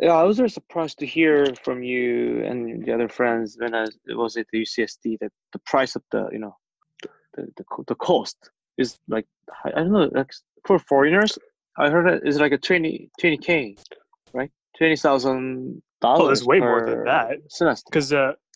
Yeah, 0.00 0.14
I 0.14 0.22
was 0.22 0.38
very 0.38 0.48
surprised 0.50 0.98
to 1.00 1.06
hear 1.06 1.54
from 1.62 1.82
you 1.82 2.42
and 2.44 2.84
the 2.84 2.92
other 2.92 3.08
friends 3.08 3.56
when 3.60 3.74
I 3.74 3.86
was 4.08 4.36
at 4.36 4.46
the 4.52 4.62
UCSD 4.62 5.18
that 5.20 5.32
the 5.52 5.58
price 5.60 5.94
of 5.94 6.02
the 6.10 6.28
you 6.32 6.38
know 6.38 6.56
the 7.34 7.42
the, 7.56 7.64
the 7.86 7.94
cost 7.96 8.50
is 8.78 8.98
like 9.08 9.26
I 9.64 9.70
don't 9.70 9.92
know 9.92 10.08
like 10.12 10.32
for 10.66 10.78
foreigners 10.78 11.38
I 11.76 11.90
heard 11.90 12.06
it 12.08 12.22
is 12.26 12.40
like 12.40 12.52
a 12.52 12.58
20 12.58 13.10
k 13.42 13.76
right 14.32 14.50
twenty 14.76 14.96
thousand 14.96 15.82
dollars. 16.00 16.20
Oh, 16.22 16.26
there's 16.28 16.44
way 16.46 16.60
more 16.60 16.84
than 16.86 17.04
that. 17.04 17.36
Because 17.90 18.10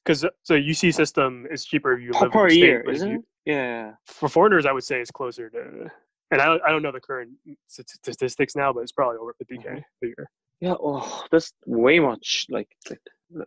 because 0.04 0.20
so 0.42 0.54
UC 0.54 0.94
system 0.94 1.46
is 1.50 1.64
cheaper 1.64 1.92
if 1.94 2.00
you 2.02 2.12
per, 2.12 2.24
live 2.26 2.32
in 2.34 2.42
the 2.42 2.50
state, 2.50 2.58
year, 2.58 2.80
if 2.88 2.94
isn't 2.96 3.10
you- 3.10 3.18
it? 3.18 3.50
Yeah. 3.52 3.92
For 4.06 4.28
foreigners, 4.30 4.64
I 4.64 4.72
would 4.72 4.84
say 4.84 5.00
it's 5.00 5.10
closer 5.10 5.50
to, 5.50 5.90
and 6.30 6.40
I 6.40 6.46
don't, 6.46 6.62
I 6.66 6.70
don't 6.70 6.82
know 6.82 6.92
the 6.92 7.00
current 7.00 7.32
statistics 7.68 8.56
now, 8.56 8.72
but 8.72 8.80
it's 8.80 8.92
probably 8.92 9.18
over 9.18 9.34
50k 9.42 9.64
Mhm. 9.66 9.84
a 10.02 10.06
year. 10.06 10.30
Yeah, 10.60 10.74
oh, 10.80 11.24
that's 11.30 11.52
way 11.66 11.98
much 11.98 12.46
like, 12.48 12.68
like 12.88 13.00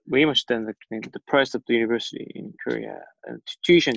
way 0.07 0.25
much 0.25 0.45
than 0.47 0.65
the 0.65 0.73
the 1.13 1.19
price 1.27 1.55
of 1.55 1.63
the 1.67 1.73
university 1.73 2.29
in 2.35 2.53
Korea 2.63 2.99
and 3.25 3.41
tuition. 3.65 3.95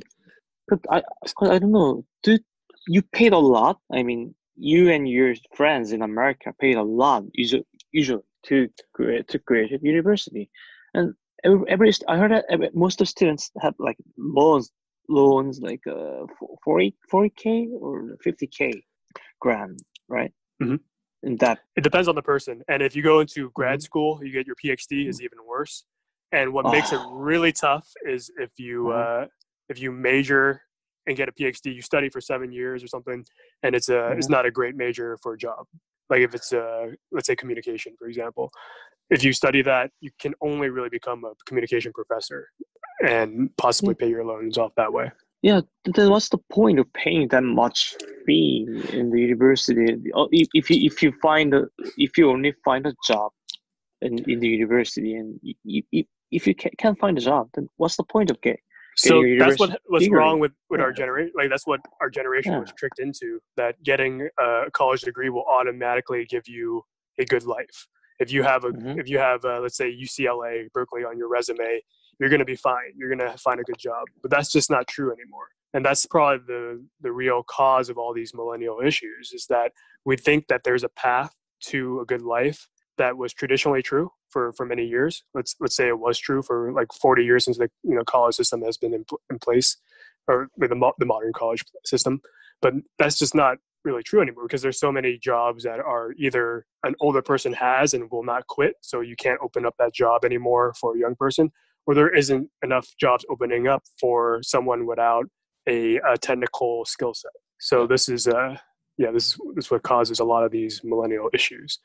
But 0.68 0.80
I 0.90 1.02
I 1.42 1.58
don't 1.58 1.72
know. 1.72 2.04
Do 2.22 2.38
you 2.88 3.02
paid 3.02 3.32
a 3.32 3.38
lot? 3.38 3.78
I 3.92 4.02
mean, 4.02 4.34
you 4.56 4.90
and 4.90 5.08
your 5.08 5.34
friends 5.56 5.92
in 5.92 6.02
America 6.02 6.54
paid 6.61 6.76
a 6.76 6.82
lot 6.82 7.24
usually 7.34 7.66
usually 7.92 8.22
to 8.46 8.68
create 8.94 9.28
to 9.28 9.38
create 9.38 9.72
a 9.72 9.78
university, 9.82 10.50
and 10.94 11.14
every, 11.44 11.61
every 11.68 11.92
I 12.08 12.16
heard 12.18 12.32
that 12.32 12.46
every, 12.50 12.70
most 12.74 13.00
of 13.00 13.08
students 13.08 13.50
have 13.61 13.74
like 13.78 13.98
loans 14.18 14.70
loans 15.08 15.61
like 15.61 15.82
uh 15.86 16.26
40 16.64 16.94
k 17.36 17.68
or 17.80 18.16
50k 18.24 18.72
grand, 19.40 19.78
right? 20.08 20.32
Mhm. 20.62 20.80
That 21.22 21.58
It 21.76 21.82
depends 21.82 22.08
on 22.08 22.14
the 22.14 22.22
person, 22.22 22.62
and 22.68 22.82
if 22.82 22.96
you 22.96 23.02
go 23.02 23.20
into 23.20 23.50
grad 23.50 23.80
Mhm. 23.80 23.82
school, 23.82 24.24
you 24.24 24.32
get 24.32 24.46
your 24.46 24.56
PhD 24.56 25.06
is 25.06 25.20
even 25.20 25.38
worse. 25.46 25.84
And 26.32 26.52
what 26.54 26.64
makes 26.64 26.92
it 26.92 27.00
Oh. 27.00 27.10
really 27.10 27.52
tough 27.52 27.86
is 28.06 28.30
if 28.38 28.50
you 28.58 28.84
Mhm. 28.86 29.22
uh, 29.24 29.26
if 29.68 29.78
you 29.78 29.92
major 29.92 30.62
and 31.06 31.16
get 31.16 31.28
a 31.28 31.32
PhD, 31.32 31.74
you 31.74 31.82
study 31.82 32.08
for 32.08 32.20
seven 32.20 32.52
years 32.52 32.82
or 32.82 32.86
something, 32.86 33.24
and 33.62 33.74
it's 33.74 33.90
a 33.90 34.12
it's 34.12 34.30
not 34.30 34.46
a 34.46 34.50
great 34.50 34.76
major 34.76 35.18
for 35.22 35.34
a 35.34 35.38
job. 35.38 35.66
Like 36.08 36.20
if 36.22 36.34
it's 36.34 36.52
uh 36.54 36.92
let's 37.12 37.26
say 37.26 37.36
communication, 37.36 37.94
for 37.98 38.08
example, 38.08 38.50
if 39.10 39.22
you 39.22 39.32
study 39.34 39.60
that, 39.62 39.90
you 40.00 40.10
can 40.18 40.34
only 40.40 40.70
really 40.70 40.88
become 40.88 41.24
a 41.24 41.32
communication 41.46 41.92
professor 41.92 42.48
and 43.06 43.54
possibly 43.58 43.94
pay 43.94 44.08
your 44.08 44.24
loans 44.24 44.56
off 44.56 44.74
that 44.76 44.92
way. 44.92 45.10
Yeah, 45.43 45.62
then 45.84 46.11
what's 46.11 46.28
the 46.28 46.38
point 46.53 46.78
of 46.78 46.93
paying 46.93 47.28
that 47.28 47.43
much 47.45 47.95
fee 48.26 48.66
in 48.93 49.11
the 49.11 49.20
university? 49.20 49.97
Oh, 50.14 50.28
If, 50.30 50.49
if 50.53 50.70
you 50.70 50.86
if 50.86 51.03
you 51.03 51.12
find 51.22 51.55
a 51.55 51.66
if 51.97 52.18
you 52.18 52.30
only 52.30 52.55
find 52.64 52.86
a 52.86 52.95
job 53.07 53.32
in, 54.03 54.18
in 54.30 54.41
the 54.41 54.49
university 54.49 55.14
and 55.14 55.38
you, 55.43 55.82
if 56.30 56.47
you 56.47 56.55
can't 56.55 56.99
find 56.99 57.16
a 57.16 57.20
job, 57.22 57.49
then 57.55 57.68
what's 57.78 57.97
the 57.97 58.05
point 58.05 58.30
of 58.30 58.41
getting 58.43 58.61
So 58.97 59.24
that's 59.38 59.59
what 59.59 59.80
what's 59.86 60.05
degree. 60.05 60.18
wrong 60.18 60.41
with, 60.41 60.53
with 60.68 60.80
our 60.80 60.93
generation. 60.93 61.32
Like 61.34 61.49
that's 61.49 61.66
what 61.66 61.80
our 62.03 62.11
generation 62.11 62.59
was 62.59 62.70
tricked 62.76 62.99
into. 62.99 63.41
That 63.57 63.82
getting 63.82 64.28
a 64.38 64.70
college 64.72 65.01
degree 65.03 65.30
will 65.30 65.45
automatically 65.51 66.26
give 66.28 66.49
you 66.49 66.82
a 67.18 67.24
good 67.24 67.45
life. 67.45 67.86
If 68.18 68.30
you 68.30 68.43
have 68.43 68.64
a 68.64 68.72
Mhm. 68.72 68.99
if 69.01 69.09
you 69.09 69.18
have 69.18 69.43
uh, 69.47 69.61
let's 69.61 69.76
say 69.76 69.91
UCLA, 69.91 70.70
Berkeley 70.74 71.05
on 71.05 71.16
your 71.16 71.28
resume, 71.28 71.80
you're 72.20 72.28
gonna 72.28 72.44
be 72.44 72.56
fine. 72.56 72.92
You're 72.96 73.08
gonna 73.08 73.36
find 73.38 73.58
a 73.58 73.64
good 73.64 73.78
job. 73.78 74.04
But 74.22 74.30
that's 74.30 74.52
just 74.52 74.70
not 74.70 74.86
true 74.86 75.12
anymore. 75.12 75.48
And 75.72 75.84
that's 75.84 76.06
probably 76.06 76.44
the 76.46 76.86
the 77.00 77.12
real 77.12 77.42
cause 77.42 77.88
of 77.88 77.98
all 77.98 78.12
these 78.12 78.34
millennial 78.34 78.80
issues 78.84 79.32
is 79.32 79.46
that 79.48 79.72
we 80.04 80.16
think 80.16 80.46
that 80.48 80.62
there's 80.64 80.84
a 80.84 80.88
path 80.90 81.34
to 81.64 82.00
a 82.00 82.06
good 82.06 82.22
life 82.22 82.68
that 82.98 83.16
was 83.16 83.32
traditionally 83.32 83.82
true 83.82 84.10
for, 84.28 84.52
for 84.52 84.66
many 84.66 84.84
years. 84.84 85.24
Let's 85.34 85.56
let's 85.60 85.74
say 85.74 85.88
it 85.88 85.98
was 85.98 86.18
true 86.18 86.42
for 86.42 86.72
like 86.72 86.88
40 86.92 87.24
years 87.24 87.44
since 87.46 87.58
the 87.58 87.70
you 87.82 87.94
know 87.94 88.04
college 88.04 88.34
system 88.34 88.62
has 88.62 88.76
been 88.76 88.92
in, 88.92 89.04
in 89.30 89.38
place, 89.38 89.76
or 90.28 90.48
the, 90.56 90.68
the 90.98 91.06
modern 91.06 91.32
college 91.32 91.62
system. 91.84 92.20
But 92.60 92.74
that's 92.98 93.18
just 93.18 93.34
not 93.34 93.56
really 93.84 94.02
true 94.02 94.20
anymore 94.20 94.44
because 94.44 94.60
there's 94.60 94.78
so 94.78 94.92
many 94.92 95.16
jobs 95.16 95.64
that 95.64 95.80
are 95.80 96.12
either 96.18 96.66
an 96.84 96.94
older 97.00 97.22
person 97.22 97.54
has 97.54 97.94
and 97.94 98.10
will 98.10 98.24
not 98.24 98.46
quit, 98.46 98.74
so 98.82 99.00
you 99.00 99.16
can't 99.16 99.40
open 99.42 99.64
up 99.64 99.74
that 99.78 99.94
job 99.94 100.24
anymore 100.24 100.74
for 100.78 100.94
a 100.94 100.98
young 100.98 101.16
person, 101.16 101.50
or 101.86 101.94
there 101.94 102.14
isn't 102.14 102.48
enough 102.62 102.88
jobs 102.98 103.24
opening 103.30 103.66
up 103.66 103.82
for 104.00 104.40
someone 104.42 104.86
without 104.86 105.24
a, 105.68 105.96
a 105.96 106.16
technical 106.16 106.84
skill 106.84 107.14
set. 107.14 107.32
So 107.58 107.86
this 107.86 108.08
is 108.08 108.26
uh 108.26 108.56
yeah 108.96 109.10
this 109.10 109.28
is 109.28 109.38
this 109.54 109.66
is 109.66 109.70
what 109.70 109.82
causes 109.82 110.20
a 110.20 110.24
lot 110.24 110.44
of 110.44 110.50
these 110.50 110.82
millennial 110.84 111.30
issues. 111.32 111.78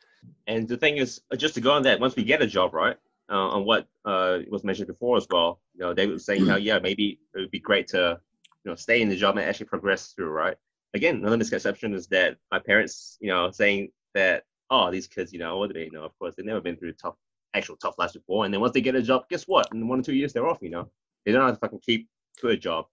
And 0.47 0.67
the 0.67 0.77
thing 0.77 0.97
is, 0.97 1.21
uh, 1.31 1.35
just 1.35 1.55
to 1.55 1.61
go 1.61 1.71
on 1.71 1.83
that, 1.83 1.99
once 1.99 2.15
we 2.15 2.23
get 2.23 2.41
a 2.41 2.47
job, 2.47 2.73
right, 2.73 2.97
uh, 3.29 3.49
on 3.49 3.65
what 3.65 3.87
uh, 4.05 4.39
was 4.49 4.63
mentioned 4.63 4.87
before 4.87 5.17
as 5.17 5.27
well, 5.29 5.59
you 5.73 5.81
know, 5.81 5.93
they 5.93 6.07
were 6.07 6.19
saying 6.19 6.45
how, 6.45 6.55
yeah, 6.55 6.79
maybe 6.79 7.19
it 7.33 7.39
would 7.39 7.51
be 7.51 7.59
great 7.59 7.87
to, 7.89 8.19
you 8.63 8.71
know, 8.71 8.75
stay 8.75 9.01
in 9.01 9.09
the 9.09 9.15
job 9.15 9.37
and 9.37 9.47
actually 9.47 9.65
progress 9.67 10.13
through, 10.13 10.29
right? 10.29 10.57
Again, 10.93 11.17
another 11.17 11.37
misconception 11.37 11.93
is 11.93 12.07
that 12.07 12.37
my 12.51 12.59
parents, 12.59 13.17
you 13.19 13.29
know, 13.29 13.51
saying 13.51 13.89
that, 14.13 14.43
oh, 14.69 14.91
these 14.91 15.07
kids, 15.07 15.33
you 15.33 15.39
know, 15.39 15.57
what 15.57 15.67
do 15.67 15.73
they 15.73 15.89
know? 15.89 16.03
Of 16.03 16.17
course, 16.17 16.35
they've 16.35 16.45
never 16.45 16.61
been 16.61 16.77
through 16.77 16.93
tough, 16.93 17.15
actual 17.55 17.77
tough 17.77 17.95
lives 17.97 18.13
before. 18.13 18.45
And 18.45 18.53
then 18.53 18.61
once 18.61 18.73
they 18.73 18.81
get 18.81 18.95
a 18.95 19.01
job, 19.01 19.23
guess 19.29 19.43
what? 19.47 19.67
In 19.73 19.87
one 19.87 19.99
or 19.99 20.03
two 20.03 20.13
years, 20.15 20.33
they're 20.33 20.47
off, 20.47 20.59
you 20.61 20.69
know? 20.69 20.89
They 21.25 21.31
don't 21.31 21.41
have 21.45 21.55
to 21.55 21.59
fucking 21.59 21.79
keep 21.85 22.07
to 22.39 22.49
a 22.49 22.57
job. 22.57 22.85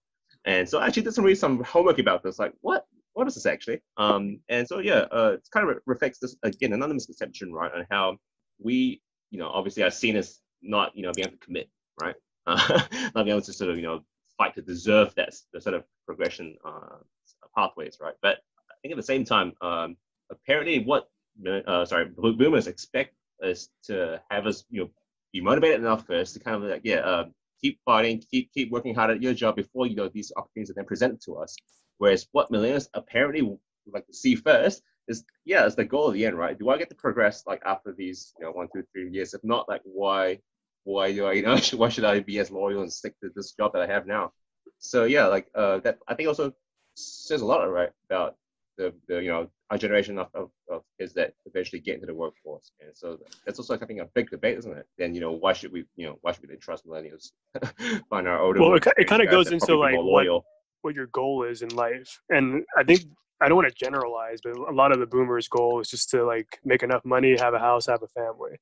And 0.45 0.67
so 0.67 0.79
I 0.79 0.87
actually 0.87 1.03
did 1.03 1.13
some 1.13 1.25
read 1.25 1.37
some 1.37 1.63
homework 1.63 1.99
about 1.99 2.23
this. 2.23 2.39
Like, 2.39 2.53
what? 2.61 2.85
What 3.13 3.27
is 3.27 3.35
this 3.35 3.45
actually? 3.45 3.79
Um, 3.97 4.39
and 4.49 4.67
so 4.67 4.79
yeah, 4.79 5.05
uh, 5.11 5.33
it 5.35 5.47
kind 5.53 5.69
of 5.69 5.77
reflects 5.85 6.17
this 6.17 6.35
again 6.41 6.73
another 6.73 6.95
misconception, 6.95 7.53
right, 7.53 7.71
on 7.71 7.85
how 7.91 8.17
we, 8.57 9.01
you 9.29 9.37
know, 9.37 9.49
obviously 9.49 9.83
are 9.83 9.91
seen 9.91 10.15
as 10.15 10.39
not, 10.63 10.95
you 10.95 11.03
know, 11.03 11.11
being 11.15 11.27
able 11.27 11.37
to 11.37 11.45
commit, 11.45 11.69
right, 12.01 12.15
uh, 12.47 12.57
not 13.15 13.25
being 13.25 13.29
able 13.29 13.41
to 13.41 13.53
sort 13.53 13.69
of, 13.69 13.77
you 13.77 13.83
know, 13.83 14.01
fight 14.35 14.55
to 14.55 14.63
deserve 14.63 15.13
that 15.13 15.35
the 15.53 15.61
sort 15.61 15.75
of 15.75 15.83
progression 16.07 16.57
uh, 16.65 16.97
pathways, 17.55 17.97
right? 18.01 18.15
But 18.23 18.37
I 18.71 18.73
think 18.81 18.93
at 18.93 18.97
the 18.97 19.03
same 19.03 19.25
time, 19.25 19.53
um, 19.61 19.95
apparently 20.31 20.83
what, 20.83 21.07
uh, 21.67 21.85
sorry, 21.85 22.05
boomers 22.17 22.65
expect 22.65 23.13
is 23.43 23.69
to 23.85 24.21
have 24.29 24.45
us, 24.47 24.65
you 24.69 24.81
know, 24.81 24.89
be 25.31 25.41
motivated 25.41 25.79
enough 25.79 26.05
first 26.05 26.33
to 26.33 26.39
kind 26.39 26.55
of 26.57 26.69
like, 26.69 26.81
yeah, 26.83 26.97
uh, 26.97 27.25
keep 27.61 27.79
fighting, 27.85 28.21
keep 28.29 28.51
keep 28.53 28.71
working 28.71 28.93
hard 28.93 29.11
at 29.11 29.21
your 29.21 29.33
job 29.33 29.55
before 29.55 29.87
you 29.87 29.95
know 29.95 30.09
these 30.09 30.31
opportunities 30.35 30.69
are 30.69 30.75
then 30.75 30.85
presented 30.85 31.21
to 31.21 31.35
us. 31.35 31.55
Whereas 31.97 32.27
what 32.31 32.51
millennials 32.51 32.87
apparently 32.93 33.57
like 33.91 34.05
to 34.07 34.13
see 34.13 34.35
first 34.35 34.81
is, 35.07 35.23
yeah, 35.45 35.65
it's 35.65 35.75
the 35.75 35.85
goal 35.85 36.09
at 36.09 36.13
the 36.13 36.25
end, 36.25 36.37
right? 36.37 36.57
Do 36.57 36.69
I 36.69 36.77
get 36.77 36.89
to 36.89 36.95
progress 36.95 37.43
like 37.45 37.61
after 37.65 37.93
these, 37.93 38.33
you 38.39 38.45
know, 38.45 38.51
one, 38.51 38.67
two, 38.73 38.83
three 38.91 39.09
years? 39.09 39.33
If 39.33 39.43
not, 39.43 39.67
like, 39.67 39.81
why, 39.83 40.39
why 40.83 41.13
do 41.13 41.25
I, 41.25 41.33
you 41.33 41.41
know, 41.43 41.57
why 41.75 41.89
should 41.89 42.05
I 42.05 42.19
be 42.19 42.39
as 42.39 42.51
loyal 42.51 42.81
and 42.81 42.91
stick 42.91 43.19
to 43.21 43.29
this 43.35 43.51
job 43.53 43.73
that 43.73 43.81
I 43.81 43.87
have 43.87 44.07
now? 44.07 44.31
So 44.79 45.05
yeah, 45.05 45.27
like 45.27 45.47
uh, 45.55 45.79
that, 45.79 45.99
I 46.07 46.15
think 46.15 46.27
also 46.27 46.53
says 46.95 47.41
a 47.41 47.45
lot, 47.45 47.63
right, 47.63 47.89
about 48.09 48.35
the, 48.77 48.93
the 49.07 49.21
you 49.21 49.29
know 49.29 49.47
our 49.69 49.77
generation 49.77 50.17
of, 50.19 50.27
of, 50.33 50.49
of 50.69 50.81
kids 50.99 51.13
that 51.13 51.33
eventually 51.45 51.79
get 51.79 51.95
into 51.95 52.07
the 52.07 52.13
workforce. 52.13 52.71
And 52.79 52.91
so 52.95 53.17
that's 53.45 53.59
also 53.59 53.75
I 53.75 53.85
think 53.85 54.01
a 54.01 54.09
big 54.13 54.29
debate, 54.29 54.57
isn't 54.59 54.77
it? 54.77 54.85
Then 54.97 55.13
you 55.13 55.21
know 55.21 55.31
why 55.31 55.53
should 55.53 55.71
we 55.71 55.85
you 55.95 56.07
know 56.07 56.17
why 56.21 56.31
should 56.31 56.47
we 56.47 56.55
trust 56.57 56.85
millennials 56.87 57.31
find 58.09 58.27
our 58.27 58.39
older? 58.39 58.61
Well, 58.61 58.75
it, 58.75 58.87
it 58.97 59.07
kind 59.07 59.21
of 59.21 59.29
goes 59.29 59.51
into 59.51 59.75
like 59.77 59.95
what, 59.97 60.43
what 60.81 60.95
your 60.95 61.07
goal 61.07 61.43
is 61.43 61.61
in 61.61 61.69
life, 61.69 62.21
and 62.29 62.63
I 62.77 62.83
think 62.83 63.01
I 63.41 63.47
don't 63.47 63.57
want 63.57 63.67
to 63.67 63.85
generalize, 63.85 64.39
but 64.43 64.55
a 64.55 64.71
lot 64.71 64.91
of 64.91 64.99
the 64.99 65.05
boomers' 65.05 65.47
goal 65.47 65.79
is 65.81 65.89
just 65.89 66.09
to 66.11 66.23
like 66.23 66.59
make 66.63 66.83
enough 66.83 67.03
money, 67.03 67.35
have 67.37 67.53
a 67.53 67.59
house, 67.59 67.87
have 67.87 68.01
a 68.01 68.07
family, 68.07 68.57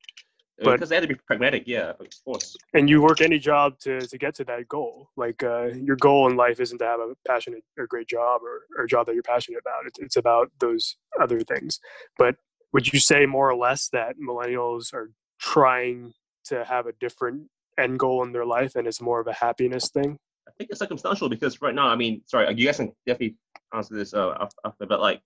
but- 0.66 0.74
because 0.74 0.90
they 0.90 0.96
had 0.96 1.02
to 1.02 1.08
be 1.08 1.16
pragmatic, 1.16 1.64
yeah, 1.66 1.94
of 2.00 2.08
course. 2.26 2.56
and 2.74 2.90
you 2.90 3.02
work 3.02 3.22
any 3.22 3.40
job 3.40 3.78
to 3.80 4.00
to 4.02 4.18
get 4.18 4.36
to 4.36 4.44
that 4.46 4.68
goal. 4.68 5.10
Like 5.18 5.44
uh, 5.44 5.68
your 5.74 5.96
goal 5.96 6.30
in 6.30 6.36
life 6.36 6.60
isn't 6.60 6.78
to 6.80 6.86
have 6.86 7.00
a 7.00 7.14
passionate 7.28 7.64
or 7.78 7.88
great 7.88 8.08
job 8.08 8.42
or, 8.44 8.62
or 8.78 8.86
a 8.86 8.88
job 8.88 9.06
that 9.08 9.14
you're 9.16 9.24
passionate 9.24 9.60
about. 9.60 9.86
It's 9.88 10.00
it's 10.00 10.16
about 10.18 10.52
those 10.60 10.96
other 11.22 11.40
things. 11.42 11.80
But 12.18 12.36
would 12.74 12.92
you 12.94 13.00
say 13.00 13.26
more 13.26 13.50
or 13.50 13.56
less 13.56 13.90
that 13.90 14.16
millennials 14.18 14.94
are 14.94 15.12
trying 15.40 16.14
to 16.46 16.64
have 16.64 16.88
a 16.88 16.94
different 17.00 17.48
end 17.78 18.00
goal 18.00 18.24
in 18.24 18.32
their 18.32 18.46
life, 18.46 18.76
and 18.76 18.88
it's 18.88 19.02
more 19.02 19.20
of 19.20 19.28
a 19.28 19.34
happiness 19.34 19.90
thing? 19.90 20.18
I 20.48 20.52
think 20.58 20.70
it's 20.72 20.80
circumstantial 20.80 21.30
because 21.30 21.62
right 21.62 21.74
now, 21.76 21.88
I 21.88 21.96
mean, 21.96 22.22
sorry, 22.26 22.52
you 22.56 22.66
guys 22.66 22.78
can 22.78 22.92
definitely 23.06 23.36
answer 23.74 23.94
this 23.96 24.14
uh, 24.14 24.32
af- 24.40 24.52
after, 24.66 24.86
but 24.86 25.00
like 25.00 25.22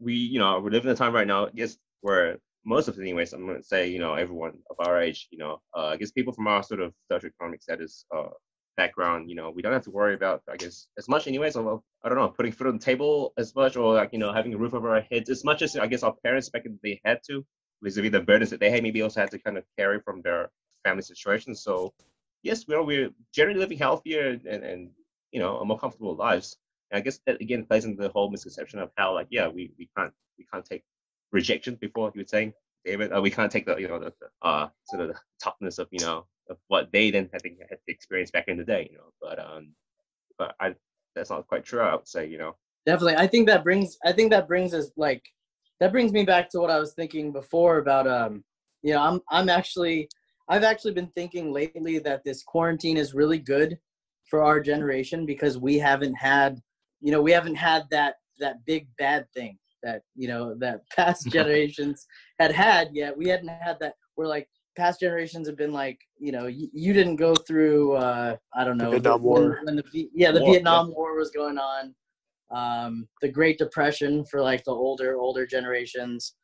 we, 0.00 0.14
you 0.14 0.38
know, 0.38 0.58
we're 0.60 0.70
living 0.70 0.88
in 0.88 0.94
a 0.94 0.96
time 0.96 1.12
right 1.14 1.26
now, 1.26 1.46
I 1.46 1.50
guess, 1.50 1.76
where 2.02 2.38
most 2.64 2.88
of 2.88 2.98
it, 2.98 3.00
anyways, 3.02 3.32
I'm 3.32 3.46
gonna 3.46 3.62
say, 3.62 3.88
you 3.88 3.98
know, 3.98 4.14
everyone 4.14 4.58
of 4.70 4.76
our 4.86 5.00
age, 5.00 5.28
you 5.30 5.38
know, 5.38 5.60
uh, 5.76 5.86
I 5.86 5.96
guess 5.96 6.10
people 6.10 6.32
from 6.32 6.46
our 6.46 6.62
sort 6.62 6.80
of 6.80 6.92
socioeconomic 7.10 7.62
status, 7.62 8.04
uh, 8.14 8.28
background, 8.76 9.28
you 9.28 9.36
know, 9.36 9.50
we 9.50 9.62
don't 9.62 9.72
have 9.72 9.84
to 9.84 9.90
worry 9.90 10.14
about, 10.14 10.42
I 10.50 10.56
guess, 10.56 10.86
as 10.96 11.08
much, 11.08 11.26
anyways. 11.26 11.56
Of, 11.56 11.82
I 12.02 12.08
don't 12.08 12.18
know, 12.18 12.28
putting 12.28 12.52
food 12.52 12.68
on 12.68 12.78
the 12.78 12.84
table 12.84 13.32
as 13.36 13.54
much, 13.54 13.76
or 13.76 13.94
like, 13.94 14.12
you 14.12 14.18
know, 14.18 14.32
having 14.32 14.54
a 14.54 14.58
roof 14.58 14.74
over 14.74 14.94
our 14.94 15.02
heads 15.02 15.28
as 15.28 15.44
much 15.44 15.60
as 15.62 15.76
I 15.76 15.86
guess 15.86 16.02
our 16.02 16.14
parents 16.24 16.48
back 16.48 16.64
in 16.64 16.78
the 16.80 16.90
day 16.90 17.00
had 17.04 17.20
to, 17.28 17.44
vis-a-vis 17.82 18.12
the 18.12 18.20
burdens 18.20 18.50
that 18.50 18.60
they 18.60 18.70
had, 18.70 18.82
maybe 18.82 19.02
also 19.02 19.20
had 19.20 19.30
to 19.32 19.38
kind 19.38 19.58
of 19.58 19.64
carry 19.78 20.00
from 20.00 20.22
their 20.22 20.50
family 20.84 21.02
situations. 21.02 21.62
So, 21.62 21.92
yes, 22.42 22.64
you 22.68 22.74
know, 22.74 22.82
we're 22.82 23.10
generally 23.34 23.60
living 23.60 23.78
healthier 23.78 24.38
and, 24.48 24.64
and 24.64 24.90
you 25.32 25.40
know, 25.40 25.58
a 25.58 25.64
more 25.64 25.78
comfortable 25.78 26.14
lives. 26.14 26.56
I 26.92 27.00
guess 27.00 27.20
that 27.26 27.40
again 27.40 27.66
plays 27.66 27.84
into 27.84 28.02
the 28.02 28.08
whole 28.08 28.30
misconception 28.30 28.80
of 28.80 28.90
how, 28.96 29.14
like, 29.14 29.28
yeah, 29.30 29.46
we, 29.48 29.72
we 29.78 29.88
can't 29.96 30.12
we 30.38 30.46
can't 30.52 30.64
take 30.64 30.82
rejection 31.32 31.76
before 31.76 32.10
you 32.14 32.20
were 32.22 32.26
saying, 32.26 32.52
David. 32.84 33.12
Uh, 33.12 33.20
we 33.20 33.30
can't 33.30 33.52
take 33.52 33.66
the 33.66 33.76
you 33.76 33.88
know 33.88 33.98
the, 33.98 34.12
the 34.20 34.48
uh 34.48 34.68
sort 34.86 35.02
of 35.02 35.08
the 35.08 35.20
toughness 35.42 35.78
of 35.78 35.88
you 35.90 36.00
know 36.00 36.26
of 36.48 36.56
what 36.68 36.90
they 36.92 37.10
then 37.10 37.28
had 37.32 37.42
had 37.44 37.78
to 37.86 37.92
experience 37.92 38.30
back 38.30 38.48
in 38.48 38.56
the 38.58 38.64
day, 38.64 38.88
you 38.90 38.98
know. 38.98 39.12
But 39.20 39.38
um, 39.38 39.74
but 40.38 40.54
I 40.60 40.74
that's 41.14 41.30
not 41.30 41.46
quite 41.46 41.64
true. 41.64 41.80
I 41.80 41.94
would 41.94 42.08
say, 42.08 42.26
you 42.26 42.38
know. 42.38 42.56
definitely 42.86 43.16
i 43.16 43.26
think 43.26 43.46
that 43.46 43.62
brings 43.62 43.98
i 44.04 44.12
think 44.12 44.30
that 44.30 44.48
brings 44.48 44.72
us 44.72 44.90
like 44.96 45.22
that 45.80 45.92
brings 45.92 46.12
me 46.12 46.24
back 46.24 46.48
to 46.50 46.60
what 46.60 46.70
i 46.70 46.78
was 46.78 46.94
thinking 46.94 47.32
before 47.32 47.78
about 47.78 48.06
um 48.06 48.42
you 48.82 48.92
know 48.94 49.02
i'm 49.02 49.20
i'm 49.30 49.48
actually 49.48 50.08
i've 50.48 50.64
actually 50.64 50.92
been 50.92 51.12
thinking 51.14 51.52
lately 51.52 51.98
that 51.98 52.22
this 52.24 52.42
quarantine 52.42 52.96
is 52.96 53.14
really 53.14 53.38
good 53.38 53.78
for 54.30 54.42
our 54.42 54.60
generation 54.60 55.26
because 55.26 55.58
we 55.58 55.78
haven't 55.78 56.14
had 56.14 56.58
you 57.00 57.12
know 57.12 57.20
we 57.20 57.32
haven't 57.32 57.56
had 57.56 57.82
that 57.90 58.14
that 58.38 58.64
big 58.64 58.86
bad 58.96 59.26
thing 59.34 59.58
that 59.82 60.02
you 60.14 60.28
know 60.28 60.54
that 60.58 60.80
past 60.96 61.26
generations 61.30 62.06
had 62.38 62.52
had 62.52 62.90
yet. 62.92 63.16
We 63.16 63.28
hadn't 63.28 63.48
had 63.48 63.78
that. 63.80 63.94
Where 64.14 64.28
like 64.28 64.48
past 64.76 65.00
generations 65.00 65.48
have 65.48 65.56
been 65.56 65.72
like 65.72 65.98
you 66.18 66.32
know 66.32 66.46
you, 66.46 66.68
you 66.72 66.92
didn't 66.92 67.16
go 67.16 67.34
through 67.34 67.92
uh 67.94 68.36
i 68.54 68.64
don't 68.64 68.78
know 68.78 68.90
Vietnam 68.90 69.22
when- 69.22 69.42
War. 69.42 69.60
when 69.64 69.76
the 69.76 70.08
yeah 70.14 70.30
the 70.30 70.40
War, 70.40 70.48
yeah. 70.48 70.52
vietnam 70.54 70.94
war 70.94 71.16
was 71.18 71.30
going 71.30 71.58
on 71.58 71.94
um 72.54 73.08
the 73.20 73.28
great 73.28 73.58
depression 73.58 74.24
for 74.24 74.40
like 74.40 74.64
the 74.64 74.72
older 74.72 75.18
older 75.18 75.46
generations. 75.46 76.34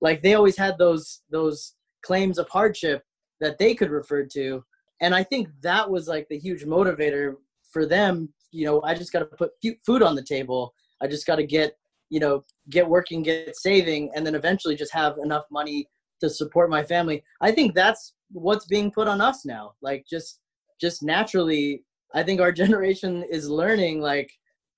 Like 0.00 0.22
they 0.22 0.34
always 0.34 0.56
had 0.56 0.78
those 0.78 1.22
those 1.30 1.74
claims 2.02 2.38
of 2.38 2.48
hardship 2.48 3.02
that 3.40 3.58
they 3.58 3.74
could 3.74 3.90
refer 3.90 4.24
to 4.24 4.64
and 5.00 5.14
i 5.14 5.22
think 5.22 5.48
that 5.62 5.88
was 5.90 6.08
like 6.08 6.26
the 6.28 6.38
huge 6.38 6.64
motivator 6.64 7.34
for 7.72 7.84
them. 7.86 8.32
You 8.50 8.64
know 8.66 8.82
i 8.82 8.94
just 8.94 9.12
got 9.12 9.20
to 9.20 9.26
put 9.26 9.50
food 9.84 10.02
on 10.02 10.14
the 10.14 10.22
table. 10.22 10.74
I 11.02 11.06
just 11.06 11.26
got 11.26 11.36
to 11.36 11.44
get 11.46 11.76
you 12.10 12.20
know 12.20 12.44
get 12.70 12.88
working 12.88 13.22
get 13.22 13.54
saving 13.56 14.10
and 14.14 14.26
then 14.26 14.34
eventually 14.34 14.76
just 14.76 14.92
have 14.92 15.16
enough 15.22 15.44
money 15.50 15.88
to 16.20 16.28
support 16.28 16.68
my 16.68 16.82
family. 16.82 17.22
I 17.40 17.52
think 17.52 17.74
that's 17.74 18.14
what's 18.32 18.66
being 18.66 18.90
put 18.90 19.08
on 19.08 19.20
us 19.20 19.44
now. 19.44 19.72
Like 19.82 20.04
just 20.08 20.40
just 20.80 21.02
naturally 21.02 21.82
i 22.14 22.22
think 22.22 22.40
our 22.40 22.52
generation 22.62 23.24
is 23.30 23.50
learning 23.50 24.00
like 24.00 24.30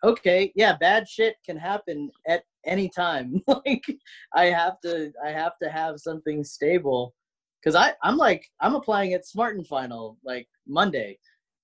okay 0.03 0.51
yeah 0.57 0.75
bad 0.81 1.07
shit 1.09 1.37
can 1.45 1.57
happen 1.57 2.11
at 2.27 2.43
any 2.67 2.89
time. 2.89 3.43
Like 3.47 3.85
i 4.35 4.47
have 4.47 4.81
to 4.83 5.13
i 5.25 5.31
have 5.31 5.53
to 5.63 5.71
have 5.71 5.99
something 5.99 6.45
stable. 6.45 7.15
Because 7.61 7.75
i 7.75 7.93
i'm 8.03 8.17
like 8.17 8.47
i'm 8.61 8.75
applying 8.75 9.15
at 9.15 9.27
smart 9.27 9.57
and 9.57 9.67
final 9.67 10.19
like 10.25 10.49
monday. 10.67 11.19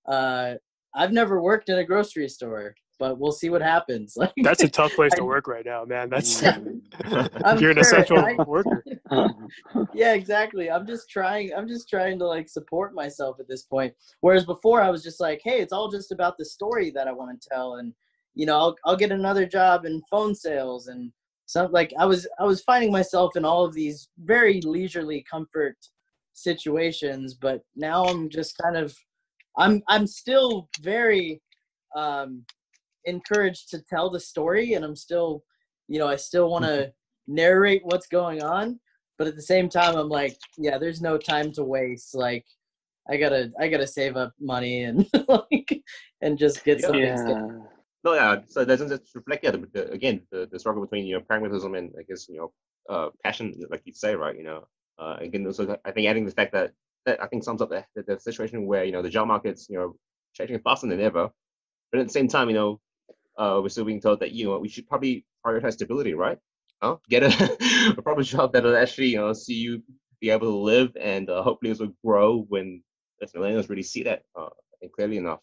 Uh 0.06 0.54
i've 0.94 1.12
never 1.12 1.40
worked 1.42 1.68
in 1.68 1.78
a 1.78 1.84
grocery 1.84 2.28
store 2.28 2.74
but 2.98 3.18
we'll 3.18 3.32
see 3.32 3.50
what 3.50 3.62
happens 3.62 4.14
like 4.16 4.32
That's 4.42 4.62
a 4.62 4.68
tough 4.68 4.92
place 4.94 5.12
to 5.14 5.24
work 5.24 5.46
right 5.48 5.64
now, 5.64 5.84
man. 5.84 6.08
That's 6.10 6.42
Yeah. 6.42 6.58
You're 7.58 7.70
an 7.72 7.78
essential 7.78 8.18
I- 8.18 8.36
worker. 8.46 8.82
yeah 9.94 10.14
exactly 10.14 10.68
i'm 10.70 10.86
just 10.86 11.08
trying 11.08 11.52
i'm 11.54 11.68
just 11.68 11.88
trying 11.88 12.18
to 12.18 12.26
like 12.26 12.48
support 12.48 12.92
myself 12.94 13.36
at 13.38 13.46
this 13.48 13.62
point 13.62 13.94
whereas 14.20 14.44
before 14.44 14.82
i 14.82 14.90
was 14.90 15.02
just 15.02 15.20
like 15.20 15.40
hey 15.44 15.60
it's 15.60 15.72
all 15.72 15.88
just 15.88 16.10
about 16.10 16.36
the 16.38 16.44
story 16.44 16.90
that 16.90 17.06
i 17.06 17.12
want 17.12 17.30
to 17.40 17.48
tell 17.48 17.76
and 17.76 17.92
you 18.34 18.46
know 18.46 18.56
i'll, 18.58 18.76
I'll 18.84 18.96
get 18.96 19.12
another 19.12 19.46
job 19.46 19.84
in 19.84 20.02
phone 20.10 20.34
sales 20.34 20.88
and 20.88 21.12
some 21.46 21.70
like 21.70 21.92
i 21.98 22.04
was 22.04 22.26
i 22.40 22.44
was 22.44 22.62
finding 22.62 22.90
myself 22.90 23.36
in 23.36 23.44
all 23.44 23.64
of 23.64 23.74
these 23.74 24.08
very 24.24 24.60
leisurely 24.62 25.24
comfort 25.30 25.76
situations 26.32 27.34
but 27.34 27.62
now 27.76 28.04
i'm 28.06 28.28
just 28.28 28.58
kind 28.58 28.76
of 28.76 28.94
i'm 29.56 29.82
i'm 29.88 30.06
still 30.06 30.68
very 30.80 31.40
um 31.94 32.44
encouraged 33.06 33.70
to 33.70 33.80
tell 33.80 34.10
the 34.10 34.20
story 34.20 34.74
and 34.74 34.84
i'm 34.84 34.96
still 34.96 35.42
you 35.88 35.98
know 35.98 36.08
i 36.08 36.16
still 36.16 36.50
want 36.50 36.64
to 36.64 36.92
narrate 37.26 37.82
what's 37.84 38.06
going 38.06 38.42
on 38.42 38.78
but 39.18 39.26
at 39.26 39.36
the 39.36 39.42
same 39.42 39.68
time 39.68 39.96
i'm 39.96 40.08
like 40.08 40.36
yeah 40.58 40.78
there's 40.78 41.00
no 41.00 41.16
time 41.18 41.50
to 41.52 41.64
waste 41.64 42.14
like 42.14 42.44
i 43.08 43.16
gotta 43.16 43.52
i 43.60 43.68
gotta 43.68 43.86
save 43.86 44.16
up 44.16 44.32
money 44.40 44.84
and 44.84 45.08
like 45.28 45.82
and 46.20 46.38
just 46.38 46.64
get 46.64 46.78
Yeah. 46.80 46.86
something 46.86 47.02
yeah. 47.02 47.16
stable. 47.16 47.72
No, 48.04 48.14
yeah. 48.14 48.36
So 48.46 48.60
it 48.60 48.66
doesn't 48.66 48.88
just 48.88 49.12
reflect 49.16 49.42
yeah, 49.42 49.50
the, 49.50 49.66
the, 49.72 49.90
again 49.90 50.22
the, 50.30 50.48
the 50.50 50.58
struggle 50.60 50.80
between 50.80 51.06
you 51.06 51.16
know 51.16 51.22
pragmatism 51.22 51.74
and 51.74 51.92
I 51.98 52.02
guess 52.04 52.28
you 52.28 52.38
know 52.38 52.52
uh, 52.88 53.10
passion, 53.24 53.52
like 53.68 53.82
you 53.84 53.92
say, 53.94 54.14
right? 54.14 54.36
You 54.36 54.44
know, 54.44 54.68
uh, 54.98 55.16
again, 55.18 55.52
so 55.52 55.76
I 55.84 55.90
think 55.90 56.06
adding 56.06 56.24
the 56.24 56.30
fact 56.30 56.52
that 56.52 56.70
that 57.04 57.20
I 57.20 57.26
think 57.26 57.42
sums 57.42 57.60
up 57.60 57.70
the, 57.70 57.84
the, 57.96 58.02
the 58.02 58.20
situation 58.20 58.64
where 58.66 58.84
you 58.84 58.92
know 58.92 59.02
the 59.02 59.10
job 59.10 59.26
market's 59.26 59.68
you 59.68 59.76
know 59.76 59.96
changing 60.34 60.60
faster 60.60 60.86
than 60.86 61.00
ever, 61.00 61.30
but 61.90 62.00
at 62.00 62.06
the 62.06 62.12
same 62.12 62.28
time, 62.28 62.48
you 62.48 62.54
know, 62.54 62.80
uh, 63.36 63.60
we're 63.62 63.68
still 63.68 63.84
being 63.84 64.00
told 64.00 64.20
that 64.20 64.32
you 64.32 64.46
know 64.46 64.58
we 64.58 64.68
should 64.68 64.86
probably 64.88 65.24
prioritize 65.44 65.74
stability, 65.74 66.14
right? 66.14 66.38
Huh? 66.82 66.96
Get 67.08 67.22
a, 67.22 67.94
a 67.98 68.02
proper 68.02 68.22
job 68.22 68.52
that'll 68.52 68.76
actually 68.76 69.08
you 69.08 69.18
know 69.18 69.32
see 69.32 69.54
you 69.54 69.82
be 70.20 70.30
able 70.30 70.48
to 70.50 70.56
live 70.56 70.96
and 71.00 71.28
uh, 71.28 71.42
hopefully 71.42 71.70
also 71.70 71.92
grow 72.04 72.46
when 72.48 72.82
as 73.22 73.32
millennials 73.32 73.68
really 73.68 73.82
see 73.82 74.02
that 74.02 74.22
uh, 74.38 74.46
I 74.46 74.76
think 74.80 74.92
clearly 74.92 75.16
enough. 75.18 75.40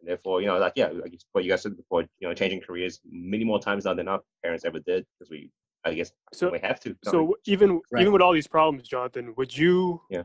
And 0.00 0.08
therefore, 0.08 0.40
you 0.40 0.48
know, 0.48 0.58
like 0.58 0.74
yeah, 0.76 0.88
like 0.88 1.14
what 1.32 1.44
you 1.44 1.50
guys 1.50 1.62
said 1.62 1.76
before, 1.76 2.02
you 2.18 2.28
know, 2.28 2.34
changing 2.34 2.60
careers 2.60 3.00
many 3.10 3.44
more 3.44 3.60
times 3.60 3.84
now 3.84 3.94
than 3.94 4.08
our 4.08 4.20
parents 4.42 4.64
ever 4.64 4.80
did 4.80 5.06
because 5.18 5.30
we, 5.30 5.50
I 5.84 5.94
guess, 5.94 6.12
So 6.32 6.50
we 6.50 6.58
have 6.60 6.80
to. 6.80 6.96
don't 7.04 7.28
we? 7.28 7.34
So 7.34 7.36
even 7.46 7.80
Right. 7.90 8.00
even 8.02 8.12
with 8.12 8.22
all 8.22 8.32
these 8.32 8.48
problems, 8.48 8.88
Jonathan, 8.88 9.34
would 9.36 9.56
you 9.56 10.02
Yeah. 10.10 10.22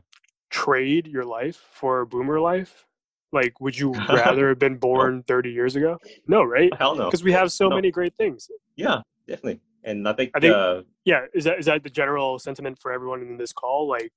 trade 0.50 1.06
your 1.06 1.24
life 1.24 1.56
for 1.56 2.00
a 2.00 2.06
boomer 2.06 2.40
life? 2.40 2.86
Like, 3.32 3.60
would 3.60 3.78
you 3.78 3.92
rather 4.08 4.48
have 4.48 4.58
been 4.58 4.76
born 4.76 5.22
30 5.24 5.50
years 5.52 5.76
ago? 5.76 5.98
No, 6.26 6.42
right? 6.42 6.72
hell 6.78 6.94
no, 6.96 7.06
Because 7.06 7.22
we 7.22 7.32
have 7.32 7.52
so 7.52 7.68
No. 7.68 7.76
many 7.76 7.90
great 7.90 8.14
things. 8.16 8.50
yeah, 8.76 9.02
definitely. 9.26 9.60
And 9.84 10.06
I 10.08 10.12
think, 10.12 10.30
I 10.34 10.40
think- 10.40 10.54
uh, 10.54 10.82
Yeah, 11.04 11.26
is 11.32 11.44
that 11.44 11.58
is 11.58 11.66
that 11.66 11.82
the 11.82 11.90
general 11.90 12.38
sentiment 12.38 12.78
for 12.78 12.92
everyone 12.92 13.22
in 13.22 13.36
this 13.38 13.52
call? 13.52 13.88
Like, 13.88 14.12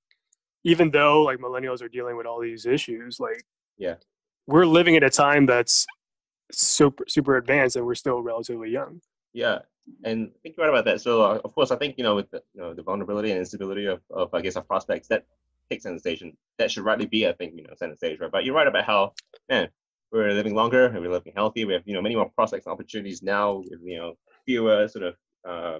even 0.64 0.92
though 0.92 1.22
like 1.24 1.40
millennials 1.40 1.82
are 1.82 1.88
dealing 1.90 2.18
with 2.18 2.26
all 2.26 2.42
these 2.42 2.66
issues, 2.66 3.20
like, 3.20 3.44
Yeah. 3.78 3.96
we're 4.48 4.66
living 4.66 4.96
in 4.96 5.04
a 5.04 5.10
time 5.10 5.46
that's 5.46 5.86
super 6.52 7.06
super 7.08 7.38
advanced, 7.38 7.76
and 7.78 7.86
we're 7.86 7.96
still 7.96 8.22
relatively 8.22 8.70
young. 8.70 9.02
Yeah, 9.34 9.60
and 10.04 10.32
I 10.36 10.38
think 10.44 10.56
you're 10.58 10.66
right 10.66 10.74
about 10.74 10.86
that. 10.86 11.02
So 11.02 11.22
uh, 11.22 11.40
of 11.44 11.54
course, 11.56 11.72
I 11.72 11.78
think 11.78 11.98
you 11.98 12.04
know 12.04 12.16
with 12.16 12.30
the, 12.32 12.44
you 12.54 12.62
know 12.62 12.74
the 12.74 12.84
vulnerability 12.84 13.30
and 13.32 13.40
instability 13.40 13.86
of, 13.86 14.02
of 14.10 14.34
I 14.34 14.42
guess 14.42 14.56
our 14.58 14.64
prospects 14.64 15.08
that 15.08 15.26
takes 15.70 15.84
center 15.84 16.00
stage. 16.00 16.22
and 16.22 16.34
That 16.60 16.72
should 16.72 16.86
rightly 16.86 17.06
be, 17.06 17.28
I 17.28 17.34
think, 17.34 17.54
you 17.56 17.64
know, 17.64 17.74
center 17.78 17.96
stage, 17.96 18.20
right? 18.20 18.32
But 18.32 18.46
you're 18.46 18.56
right 18.56 18.68
about 18.68 18.86
how 18.86 19.14
man 19.50 19.70
we're 20.12 20.32
living 20.32 20.54
longer 20.54 20.86
and 20.86 21.02
we're 21.02 21.12
living 21.12 21.34
healthy. 21.36 21.66
We 21.66 21.74
have 21.74 21.82
you 21.86 21.96
know 21.96 22.02
many 22.02 22.16
more 22.16 22.30
prospects 22.30 22.68
and 22.68 22.74
opportunities 22.74 23.24
now. 23.24 23.64
With, 23.70 23.80
you 23.84 23.98
know 23.98 24.14
fewer 24.46 24.88
sort 24.88 25.06
of 25.06 25.16
uh, 25.48 25.80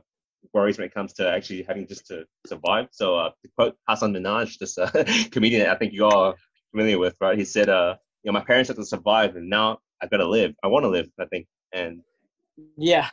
worries 0.54 0.78
when 0.78 0.86
it 0.88 0.94
comes 0.94 1.14
to 1.14 1.30
actually 1.30 1.64
having 1.64 1.88
just 1.88 2.08
to 2.08 2.26
survive. 2.46 2.88
So 2.92 3.16
uh, 3.18 3.30
to 3.44 3.50
quote 3.56 3.76
Hasan 3.90 4.14
Minhaj, 4.14 4.58
this 4.58 4.78
uh, 4.78 4.90
comedian 5.32 5.64
that 5.64 5.72
I 5.72 5.76
think 5.76 5.94
you 5.94 6.06
all 6.06 6.18
are 6.18 6.36
familiar 6.72 6.98
with, 7.00 7.16
right? 7.22 7.38
He 7.38 7.46
said, 7.46 7.70
uh, 7.70 7.96
you 8.24 8.32
know, 8.32 8.40
my 8.40 8.44
parents 8.46 8.70
had 8.70 8.78
to 8.78 8.86
survive 8.86 9.36
and 9.36 9.50
now 9.50 9.80
I've 10.02 10.10
got 10.10 10.18
to 10.18 10.28
live. 10.28 10.54
I 10.64 10.68
want 10.68 10.84
to 10.84 10.90
live, 10.90 11.08
I 11.20 11.26
think. 11.26 11.48
And 11.74 12.02
Yeah. 12.78 13.04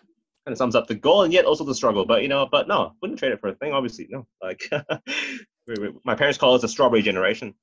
kind 0.46 0.52
of 0.52 0.58
sums 0.58 0.74
up 0.74 0.86
the 0.86 0.94
goal 0.94 1.22
and 1.22 1.32
yet 1.32 1.44
also 1.44 1.64
the 1.64 1.74
struggle. 1.74 2.04
But, 2.04 2.22
you 2.22 2.28
know, 2.28 2.48
but 2.50 2.68
no, 2.68 2.92
wouldn't 3.00 3.18
trade 3.18 3.32
it 3.32 3.40
for 3.40 3.48
a 3.48 3.54
thing, 3.54 3.72
obviously. 3.72 4.08
No. 4.10 4.26
Like, 4.42 4.68
my 6.04 6.14
parents 6.14 6.38
call 6.38 6.54
us 6.54 6.62
the 6.62 6.68
strawberry 6.68 7.02
generation. 7.02 7.54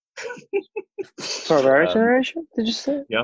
Strawberry 1.19 1.87
Um, 1.87 1.93
generation? 1.93 2.47
Did 2.55 2.67
you 2.67 2.73
say? 2.73 3.03
Yeah. 3.09 3.23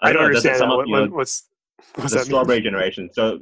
I 0.00 0.12
don't 0.12 0.22
know, 0.22 0.26
understand 0.26 0.58
sum 0.58 0.70
that. 0.70 0.76
What, 0.76 0.88
you 0.88 0.94
know, 0.94 1.00
what, 1.02 1.12
what's 1.12 1.48
what's 1.94 2.12
the 2.12 2.18
that 2.18 2.24
strawberry 2.26 2.56
mean? 2.58 2.64
generation. 2.64 3.10
So 3.12 3.38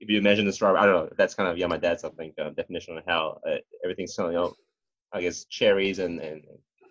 if 0.00 0.08
you 0.08 0.18
imagine 0.18 0.46
the 0.46 0.52
strawberry, 0.52 0.80
I 0.80 0.86
don't 0.86 1.04
know. 1.06 1.10
That's 1.16 1.34
kind 1.34 1.48
of 1.48 1.58
yeah, 1.58 1.66
my 1.66 1.76
dad's 1.76 2.04
I 2.04 2.10
think 2.10 2.34
uh, 2.38 2.50
definition 2.50 2.96
of 2.96 3.04
how 3.06 3.40
uh, 3.48 3.56
everything's 3.84 4.14
kind 4.14 4.28
of 4.28 4.32
you 4.32 4.38
know, 4.38 4.54
I 5.12 5.20
guess 5.20 5.44
cherries 5.46 5.98
and 5.98 6.20
and 6.20 6.42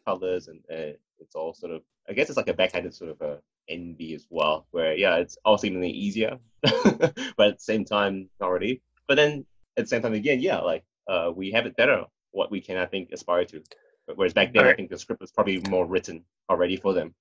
colors 0.05 0.47
and 0.47 0.59
uh, 0.71 0.97
it's 1.19 1.35
all 1.35 1.53
sort 1.53 1.71
of 1.71 1.81
I 2.09 2.13
guess 2.13 2.29
it's 2.29 2.37
like 2.37 2.49
a 2.49 2.53
backhanded 2.53 2.93
sort 2.93 3.11
of 3.11 3.21
a 3.21 3.39
envy 3.69 4.13
as 4.13 4.27
well, 4.29 4.67
where 4.71 4.93
yeah, 4.93 5.15
it's 5.17 5.37
all 5.45 5.57
seemingly 5.57 5.89
easier, 5.89 6.37
but 6.61 7.13
at 7.15 7.37
the 7.37 7.55
same 7.59 7.85
time 7.85 8.29
not 8.39 8.49
really. 8.51 8.81
But 9.07 9.15
then 9.15 9.45
at 9.77 9.85
the 9.85 9.87
same 9.87 10.01
time 10.01 10.13
again, 10.13 10.41
yeah, 10.41 10.59
like 10.59 10.83
uh, 11.07 11.31
we 11.33 11.51
have 11.51 11.65
it 11.65 11.77
better 11.77 12.03
what 12.33 12.51
we 12.51 12.59
can 12.59 12.77
I 12.77 12.85
think 12.85 13.11
aspire 13.11 13.45
to. 13.45 13.63
But 14.05 14.17
whereas 14.17 14.33
back 14.33 14.53
then 14.53 14.67
I 14.67 14.73
think 14.73 14.89
the 14.89 14.97
script 14.97 15.21
was 15.21 15.31
probably 15.31 15.61
more 15.69 15.85
written 15.85 16.23
already 16.49 16.75
for 16.75 16.93
them. 16.93 17.15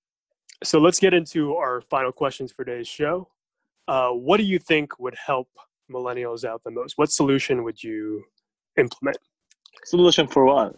So 0.64 0.78
let's 0.78 0.98
get 0.98 1.14
into 1.14 1.54
our 1.54 1.80
final 1.80 2.12
questions 2.12 2.52
for 2.52 2.64
today's 2.64 2.88
show. 2.88 3.28
Uh, 3.88 4.10
what 4.10 4.36
do 4.38 4.44
you 4.44 4.58
think 4.58 4.98
would 4.98 5.14
help 5.14 5.48
millennials 5.90 6.44
out 6.44 6.62
the 6.64 6.70
most? 6.70 6.98
What 6.98 7.10
solution 7.10 7.62
would 7.62 7.82
you 7.82 8.24
implement 8.76 9.18
Solution 9.84 10.26
for 10.26 10.44
what? 10.44 10.76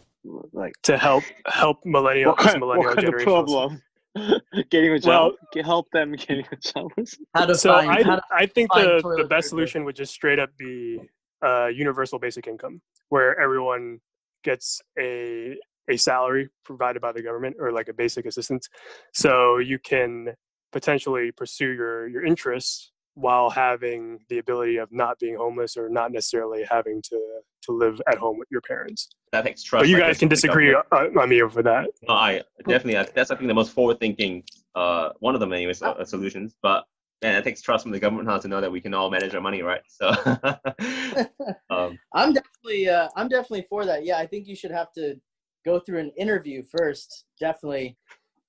Like 0.53 0.73
to 0.83 0.97
help 0.97 1.23
help 1.47 1.85
millennial 1.85 2.31
what 2.31 2.39
kind, 2.39 2.59
millennial 2.59 2.87
what 2.87 2.95
kind 2.95 3.07
of 3.07 3.19
generation? 3.19 3.31
problem? 3.31 3.81
getting 4.71 4.91
a 4.91 4.99
job. 4.99 5.33
Well- 5.53 5.63
help 5.63 5.87
them 5.91 6.11
getting 6.27 6.45
a 6.51 6.55
job. 6.55 6.91
How 7.35 7.45
to 7.45 7.55
So 7.55 7.73
find 7.73 7.91
I 7.91 8.03
how 8.03 8.15
to, 8.15 8.21
I 8.31 8.45
think 8.47 8.73
find 8.73 8.87
the 8.87 9.15
the 9.17 9.27
best 9.27 9.49
solution 9.49 9.85
would 9.85 9.95
just 9.95 10.13
straight 10.13 10.39
up 10.39 10.49
be 10.57 10.99
uh, 11.45 11.67
universal 11.67 12.17
basic 12.17 12.47
income, 12.47 12.81
where 13.09 13.39
everyone 13.39 13.99
gets 14.45 14.81
a 14.97 15.57
a 15.87 15.97
salary 15.97 16.49
provided 16.63 17.01
by 17.01 17.11
the 17.11 17.21
government 17.21 17.55
or 17.59 17.71
like 17.71 17.89
a 17.89 17.93
basic 17.93 18.25
assistance, 18.25 18.69
so 19.13 19.57
you 19.57 19.77
can 19.79 20.33
potentially 20.71 21.31
pursue 21.31 21.71
your 21.71 22.07
your 22.07 22.23
interests 22.25 22.91
while 23.15 23.49
having 23.49 24.19
the 24.29 24.39
ability 24.39 24.75
of 24.77 24.89
not 24.91 25.17
being 25.19 25.37
homeless 25.37 25.77
or 25.77 25.87
not 25.89 26.11
necessarily 26.11 26.63
having 26.69 27.01
to 27.01 27.19
to 27.65 27.71
live 27.71 27.99
at 28.11 28.17
home 28.17 28.37
with 28.37 28.47
your 28.51 28.61
parents. 28.61 29.09
That 29.31 29.45
takes 29.45 29.63
trust. 29.63 29.83
But 29.83 29.89
you 29.89 29.97
guys 29.97 30.19
can 30.19 30.27
disagree 30.27 30.73
government. 30.73 31.17
on 31.17 31.29
me 31.29 31.41
over 31.41 31.63
that. 31.63 31.87
No, 32.07 32.13
I 32.13 32.41
definitely. 32.67 32.93
That's 33.15 33.31
I 33.31 33.35
think 33.35 33.47
the 33.47 33.53
most 33.53 33.71
forward-thinking. 33.71 34.43
Uh, 34.75 35.09
one 35.19 35.33
of 35.33 35.39
them, 35.39 35.53
anyways, 35.53 35.81
uh, 35.81 36.03
solutions. 36.05 36.55
But 36.61 36.83
man, 37.25 37.35
it 37.35 37.43
takes 37.43 37.61
trust 37.61 37.83
from 37.83 37.91
the 37.91 37.99
government 37.99 38.27
now 38.27 38.37
to 38.37 38.47
know 38.47 38.61
that 38.61 38.71
we 38.71 38.79
can 38.79 38.93
all 38.93 39.09
manage 39.09 39.33
our 39.33 39.41
money, 39.41 39.61
right? 39.63 39.81
So, 39.87 40.09
um, 41.69 41.97
I'm 42.13 42.33
definitely 42.33 42.87
uh, 42.89 43.09
I'm 43.15 43.27
definitely 43.27 43.65
for 43.69 43.85
that. 43.85 44.05
Yeah, 44.05 44.17
I 44.17 44.27
think 44.27 44.47
you 44.47 44.55
should 44.55 44.71
have 44.71 44.91
to 44.93 45.19
go 45.65 45.79
through 45.79 45.99
an 45.99 46.11
interview 46.17 46.63
first. 46.63 47.25
Definitely. 47.39 47.97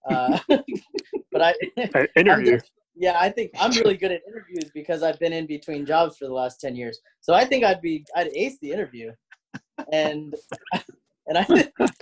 Uh, 0.08 0.38
but 1.32 1.42
I 1.42 1.54
An 1.76 2.06
interview. 2.16 2.60
yeah, 2.94 3.16
I 3.18 3.30
think 3.30 3.52
I'm 3.58 3.70
really 3.72 3.96
good 3.96 4.12
at 4.12 4.20
interviews 4.28 4.70
because 4.74 5.02
I've 5.02 5.18
been 5.18 5.32
in 5.32 5.46
between 5.46 5.86
jobs 5.86 6.18
for 6.18 6.26
the 6.26 6.34
last 6.34 6.60
ten 6.60 6.76
years. 6.76 7.00
So 7.20 7.32
I 7.32 7.44
think 7.46 7.64
I'd 7.64 7.80
be 7.80 8.04
I'd 8.14 8.28
ace 8.34 8.58
the 8.60 8.72
interview, 8.72 9.12
and 9.90 10.34
and 11.26 11.38
I 11.38 11.46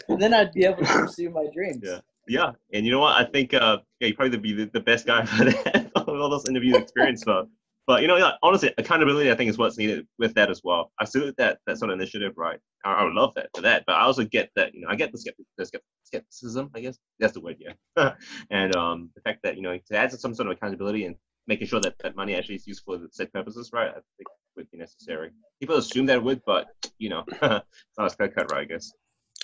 and 0.09 0.20
then 0.20 0.35
I'd 0.35 0.53
be 0.53 0.64
able 0.64 0.85
to 0.85 0.93
pursue 0.93 1.31
my 1.31 1.47
dreams. 1.55 1.83
Yeah. 1.85 2.01
yeah, 2.27 2.51
and 2.72 2.85
you 2.85 2.91
know 2.91 3.01
what? 3.01 3.14
I 3.14 3.25
think 3.31 3.55
uh, 3.55 3.79
yeah, 4.01 4.09
you 4.09 4.14
probably 4.14 4.39
be 4.39 4.53
the, 4.55 4.66
the 4.66 4.81
best 4.81 5.07
guy 5.07 5.25
for 5.25 5.45
that. 5.45 5.84
All 6.21 6.31
those 6.31 6.49
interview 6.49 6.77
experience, 6.77 7.25
but 7.25 7.47
but 7.87 8.01
you 8.01 8.09
know, 8.09 8.17
yeah, 8.17 8.33
honestly, 8.43 8.73
accountability 8.79 9.31
I 9.31 9.35
think 9.35 9.51
is 9.51 9.59
what's 9.59 9.77
needed 9.77 10.07
with 10.19 10.35
that 10.35 10.51
as 10.51 10.62
well. 10.65 10.91
I 10.99 11.05
salute 11.05 11.35
that 11.39 11.59
that 11.67 11.79
sort 11.79 11.91
of 11.91 11.99
initiative, 11.99 12.33
right? 12.37 12.59
I, 12.85 12.95
I 12.95 13.05
would 13.05 13.15
love 13.15 13.35
that 13.35 13.51
for 13.55 13.62
that, 13.62 13.85
but 13.87 13.95
I 13.97 14.03
also 14.03 14.25
get 14.25 14.51
that 14.57 14.75
you 14.75 14.83
know 14.83 14.89
I 14.89 14.97
get 14.97 15.12
the, 15.12 15.19
skeptic, 15.19 15.47
the 15.59 15.71
skepticism, 16.05 16.71
I 16.75 16.81
guess 16.81 16.99
that's 17.19 17.35
the 17.35 17.41
word, 17.41 17.57
yeah, 17.59 18.15
and 18.51 18.75
um 18.77 19.11
the 19.15 19.21
fact 19.23 19.41
that 19.45 19.57
you 19.57 19.62
know 19.62 19.79
to 19.79 19.97
add 19.97 20.12
some 20.12 20.35
sort 20.35 20.49
of 20.49 20.57
accountability 20.57 21.05
and 21.05 21.17
making 21.47 21.67
sure 21.67 21.81
that 21.81 21.95
that 22.03 22.17
money 22.17 22.35
actually 22.35 22.55
is 22.55 22.67
used 22.67 22.83
for 22.85 22.97
the 22.97 23.09
set 23.11 23.33
purposes, 23.33 23.71
right? 23.73 23.91
I 23.91 23.93
think 23.93 24.29
would 24.57 24.71
be 24.71 24.79
necessary. 24.79 25.31
People 25.61 25.77
assume 25.77 26.07
that 26.07 26.23
would, 26.23 26.41
but 26.47 26.69
you 26.99 27.09
know, 27.09 27.25
it's 27.29 27.99
not 27.99 28.12
a 28.12 28.17
clear 28.17 28.29
cut, 28.29 28.51
right? 28.53 28.62
I 28.62 28.65
guess. 28.65 28.93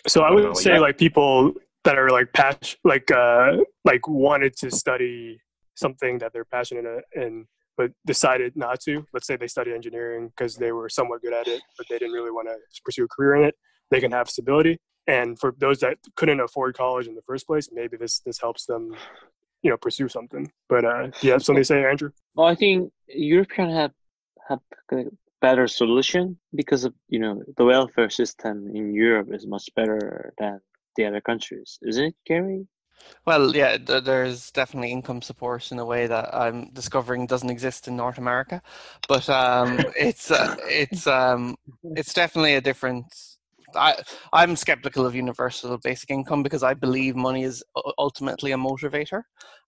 So 0.06 0.22
I 0.22 0.30
would 0.30 0.56
say 0.56 0.74
yeah. 0.74 0.80
like 0.80 0.98
people 0.98 1.52
that 1.84 1.98
are 1.98 2.10
like 2.10 2.32
passion, 2.32 2.78
like 2.84 3.10
uh, 3.10 3.58
like 3.84 4.06
wanted 4.08 4.56
to 4.58 4.70
study 4.70 5.40
something 5.80 6.18
that 6.18 6.32
they're 6.32 6.44
passionate 6.44 7.04
in, 7.14 7.46
but 7.76 7.90
decided 8.06 8.56
not 8.56 8.80
to. 8.82 9.06
Let's 9.12 9.26
say 9.26 9.36
they 9.36 9.46
study 9.46 9.72
engineering 9.72 10.28
because 10.28 10.56
they 10.56 10.72
were 10.72 10.88
somewhat 10.88 11.22
good 11.22 11.32
at 11.32 11.48
it, 11.48 11.62
but 11.76 11.86
they 11.88 11.98
didn't 11.98 12.12
really 12.12 12.30
want 12.30 12.48
to 12.48 12.82
pursue 12.84 13.04
a 13.04 13.08
career 13.08 13.36
in 13.36 13.44
it. 13.44 13.54
They 13.90 14.00
can 14.00 14.12
have 14.12 14.28
stability. 14.30 14.78
And 15.06 15.38
for 15.38 15.54
those 15.58 15.80
that 15.80 15.96
couldn't 16.16 16.40
afford 16.40 16.76
college 16.76 17.06
in 17.08 17.14
the 17.14 17.22
first 17.22 17.46
place, 17.46 17.68
maybe 17.72 17.96
this 17.96 18.20
this 18.20 18.38
helps 18.38 18.66
them, 18.66 18.94
you 19.62 19.70
know, 19.70 19.76
pursue 19.76 20.08
something. 20.08 20.52
But 20.68 20.84
uh, 20.84 21.08
do 21.08 21.26
you 21.26 21.32
have 21.32 21.42
something 21.42 21.62
to 21.62 21.66
say, 21.66 21.84
Andrew? 21.84 22.10
Well, 22.34 22.46
I 22.46 22.54
think 22.54 22.92
European 23.08 23.70
have 23.70 23.92
have 24.48 24.60
a 24.92 25.04
better 25.40 25.66
solution 25.66 26.38
because 26.54 26.84
of 26.84 26.92
you 27.08 27.18
know 27.18 27.42
the 27.56 27.64
welfare 27.64 28.10
system 28.10 28.70
in 28.74 28.94
Europe 28.94 29.28
is 29.32 29.46
much 29.46 29.68
better 29.74 30.32
than 30.38 30.60
the 30.96 31.06
other 31.06 31.20
countries, 31.20 31.78
isn't 31.82 32.04
it, 32.04 32.14
Gary? 32.26 32.66
Well, 33.26 33.54
yeah, 33.54 33.76
th- 33.78 34.04
there's 34.04 34.50
definitely 34.50 34.92
income 34.92 35.22
support 35.22 35.70
in 35.72 35.78
a 35.78 35.84
way 35.84 36.06
that 36.06 36.34
I'm 36.34 36.70
discovering 36.72 37.26
doesn't 37.26 37.50
exist 37.50 37.88
in 37.88 37.96
North 37.96 38.18
America, 38.18 38.62
but 39.08 39.28
um, 39.28 39.78
it's 39.96 40.30
uh, 40.30 40.56
it's 40.62 41.06
um, 41.06 41.56
it's 41.96 42.12
definitely 42.14 42.54
a 42.54 42.60
different. 42.60 43.06
I 43.76 43.94
I'm 44.32 44.56
skeptical 44.56 45.06
of 45.06 45.14
universal 45.14 45.78
basic 45.78 46.10
income 46.10 46.42
because 46.42 46.62
I 46.64 46.74
believe 46.74 47.14
money 47.14 47.44
is 47.44 47.62
ultimately 47.98 48.52
a 48.52 48.56
motivator, 48.56 49.22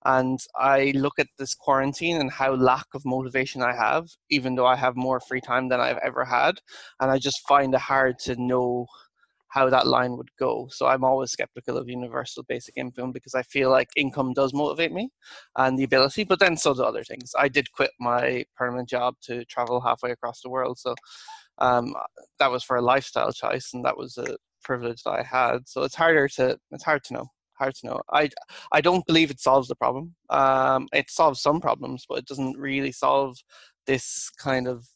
and 0.04 0.40
I 0.56 0.92
look 0.96 1.18
at 1.18 1.28
this 1.38 1.54
quarantine 1.54 2.20
and 2.20 2.30
how 2.30 2.54
lack 2.54 2.86
of 2.94 3.04
motivation 3.04 3.62
I 3.62 3.74
have, 3.76 4.08
even 4.30 4.56
though 4.56 4.66
I 4.66 4.76
have 4.76 4.96
more 4.96 5.20
free 5.20 5.40
time 5.40 5.68
than 5.68 5.80
I've 5.80 5.98
ever 5.98 6.24
had, 6.24 6.56
and 7.00 7.10
I 7.10 7.18
just 7.18 7.46
find 7.46 7.74
it 7.74 7.80
hard 7.80 8.18
to 8.20 8.34
know 8.36 8.86
how 9.52 9.68
that 9.68 9.86
line 9.86 10.16
would 10.16 10.30
go. 10.38 10.66
So 10.70 10.86
I'm 10.86 11.04
always 11.04 11.30
skeptical 11.30 11.76
of 11.76 11.86
universal 11.86 12.42
basic 12.48 12.74
income 12.78 13.12
because 13.12 13.34
I 13.34 13.42
feel 13.42 13.68
like 13.70 13.90
income 13.96 14.32
does 14.32 14.54
motivate 14.54 14.92
me 14.92 15.10
and 15.58 15.78
the 15.78 15.84
ability, 15.84 16.24
but 16.24 16.40
then 16.40 16.56
so 16.56 16.72
do 16.72 16.82
other 16.82 17.04
things. 17.04 17.32
I 17.38 17.48
did 17.48 17.70
quit 17.72 17.90
my 18.00 18.46
permanent 18.56 18.88
job 18.88 19.14
to 19.24 19.44
travel 19.44 19.82
halfway 19.82 20.10
across 20.10 20.40
the 20.40 20.48
world. 20.48 20.78
So 20.78 20.94
um, 21.58 21.94
that 22.38 22.50
was 22.50 22.64
for 22.64 22.76
a 22.76 22.82
lifestyle 22.82 23.30
choice 23.30 23.72
and 23.74 23.84
that 23.84 23.98
was 23.98 24.16
a 24.16 24.38
privilege 24.64 25.02
that 25.02 25.10
I 25.10 25.22
had. 25.22 25.68
So 25.68 25.82
it's 25.82 25.96
harder 25.96 26.28
to, 26.28 26.58
it's 26.70 26.84
hard 26.84 27.04
to 27.04 27.12
know. 27.12 27.26
Hard 27.58 27.74
to 27.74 27.88
know. 27.88 28.00
I, 28.10 28.30
I 28.72 28.80
don't 28.80 29.06
believe 29.06 29.30
it 29.30 29.38
solves 29.38 29.68
the 29.68 29.76
problem. 29.76 30.14
Um, 30.30 30.88
it 30.94 31.10
solves 31.10 31.42
some 31.42 31.60
problems, 31.60 32.06
but 32.08 32.20
it 32.20 32.26
doesn't 32.26 32.56
really 32.56 32.90
solve 32.90 33.36
this 33.86 34.30
kind 34.30 34.66
of 34.66 34.86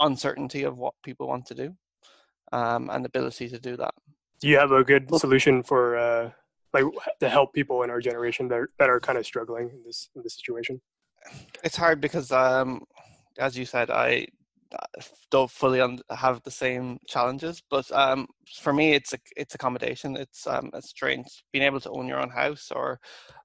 uncertainty 0.00 0.62
of 0.62 0.78
what 0.78 0.94
people 1.04 1.28
want 1.28 1.44
to 1.48 1.54
do 1.54 1.76
um, 2.52 2.90
and 2.90 3.04
ability 3.06 3.48
to 3.48 3.58
do 3.58 3.76
that. 3.76 3.94
Do 4.40 4.48
you 4.48 4.58
have 4.58 4.72
a 4.72 4.84
good 4.84 5.08
solution 5.16 5.62
for 5.62 5.96
uh, 5.96 6.30
like 6.72 6.84
to 7.20 7.28
help 7.28 7.52
people 7.52 7.82
in 7.82 7.90
our 7.90 8.00
generation 8.00 8.48
that 8.48 8.58
are, 8.58 8.68
that 8.78 8.88
are 8.88 9.00
kind 9.00 9.18
of 9.18 9.26
struggling 9.26 9.70
in 9.70 9.82
this 9.84 10.08
in 10.16 10.22
this 10.22 10.34
situation? 10.34 10.80
It's 11.62 11.76
hard 11.76 12.00
because, 12.00 12.32
um, 12.32 12.82
as 13.38 13.56
you 13.56 13.64
said, 13.64 13.90
I 13.90 14.26
don't 15.30 15.50
fully 15.50 15.80
un- 15.80 16.00
have 16.10 16.42
the 16.42 16.50
same 16.50 16.98
challenges. 17.06 17.62
But 17.70 17.90
um, 17.92 18.26
for 18.60 18.72
me, 18.72 18.92
it's 18.92 19.12
a, 19.12 19.18
it's 19.36 19.54
accommodation. 19.54 20.16
It's 20.16 20.46
um, 20.46 20.70
it's 20.74 20.90
strange 20.90 21.44
being 21.52 21.64
able 21.64 21.80
to 21.80 21.90
own 21.90 22.06
your 22.06 22.20
own 22.20 22.30
house 22.30 22.70
or 22.74 23.00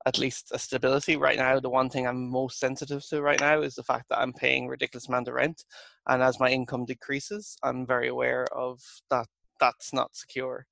at 0.08 0.18
least 0.18 0.52
a 0.54 0.60
stability. 0.60 1.16
Right 1.18 1.38
now, 1.38 1.60
the 1.60 1.70
one 1.70 1.90
thing 1.90 2.08
I'm 2.08 2.30
most 2.30 2.60
sensitive 2.60 3.04
to 3.10 3.22
right 3.22 3.40
now 3.42 3.62
is 3.62 3.76
the 3.76 3.84
fact 3.84 4.06
that 4.10 4.20
I'm 4.20 4.34
paying 4.34 4.68
ridiculous 4.68 5.08
amount 5.10 5.28
of 5.30 5.36
rent, 5.36 5.64
and 6.08 6.24
as 6.24 6.40
my 6.40 6.50
income 6.50 6.86
decreases, 6.86 7.58
I'm 7.64 7.86
very 7.86 8.08
aware 8.10 8.46
of 8.54 8.80
that. 9.12 9.28
That's 9.60 9.94
not 9.94 10.16
secure. 10.16 10.66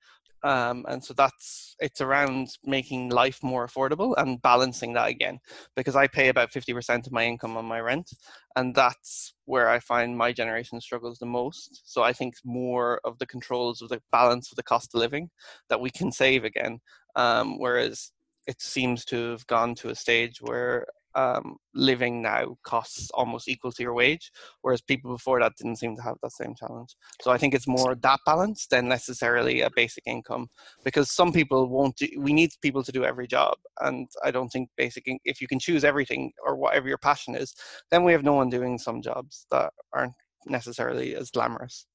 um, 0.44 0.86
and 0.88 1.04
so 1.04 1.14
that's 1.14 1.76
it's 1.80 2.02
around 2.02 2.50
making 2.64 3.10
life 3.10 3.40
more 3.42 3.68
affordable 3.68 4.14
and 4.18 4.42
balancing 4.42 4.94
that 4.94 5.10
again 5.10 5.40
because 5.76 5.96
i 5.96 6.06
pay 6.08 6.28
about 6.30 6.52
50% 6.52 7.08
of 7.08 7.12
my 7.12 7.26
income 7.26 7.58
on 7.58 7.66
my 7.66 7.80
rent 7.80 8.10
and 8.56 8.76
that's 8.76 9.34
where 9.46 9.70
i 9.70 9.80
find 9.80 10.18
my 10.18 10.32
generation 10.32 10.80
struggles 10.80 11.18
the 11.20 11.26
most 11.26 11.82
so 11.86 12.04
i 12.04 12.14
think 12.14 12.36
more 12.46 13.00
of 13.04 13.18
the 13.18 13.26
controls 13.26 13.82
of 13.82 13.90
the 13.90 14.02
balance 14.12 14.52
of 14.52 14.56
the 14.58 14.64
cost 14.64 14.94
of 14.94 15.00
living 15.00 15.30
that 15.70 15.82
we 15.82 15.90
can 15.90 16.12
save 16.12 16.44
again 16.44 16.80
um, 17.16 17.58
whereas 17.60 18.12
it 18.48 18.62
seems 18.62 19.06
to 19.06 19.32
have 19.32 19.48
gone 19.48 19.76
to 19.76 19.90
a 19.90 19.96
stage 19.96 20.40
where 20.42 20.86
um, 21.16 21.56
living 21.74 22.22
now 22.22 22.58
costs 22.64 23.10
almost 23.14 23.48
equal 23.48 23.72
to 23.72 23.82
your 23.82 23.94
wage, 23.94 24.32
whereas 24.62 24.82
people 24.82 25.12
before 25.12 25.40
that 25.40 25.54
didn't 25.58 25.78
seem 25.78 25.96
to 25.96 26.02
have 26.02 26.18
that 26.22 26.34
same 26.34 26.54
challenge. 26.56 26.96
So 27.22 27.32
I 27.32 27.38
think 27.38 27.54
it's 27.54 27.68
more 27.68 27.96
that 27.96 28.20
balance 28.26 28.68
than 28.68 28.88
necessarily 28.88 29.62
a 29.62 29.70
basic 29.76 30.04
income, 30.06 30.48
because 30.84 31.12
some 31.12 31.32
people 31.32 31.68
won't. 31.68 31.96
Do, 31.96 32.08
we 32.18 32.34
need 32.34 32.52
people 32.62 32.84
to 32.84 32.92
do 32.92 33.06
every 33.06 33.28
job, 33.28 33.56
and 33.82 34.08
I 34.24 34.32
don't 34.32 34.50
think 34.50 34.70
basic. 34.78 35.06
If 35.24 35.42
you 35.42 35.48
can 35.48 35.60
choose 35.60 35.84
everything 35.84 36.34
or 36.46 36.56
whatever 36.58 36.88
your 36.88 36.98
passion 36.98 37.36
is, 37.36 37.56
then 37.92 38.04
we 38.04 38.12
have 38.12 38.24
no 38.24 38.34
one 38.34 38.50
doing 38.50 38.78
some 38.78 39.02
jobs 39.02 39.48
that 39.52 39.72
aren't 39.94 40.14
necessarily 40.46 41.16
as 41.16 41.32
glamorous. 41.32 41.88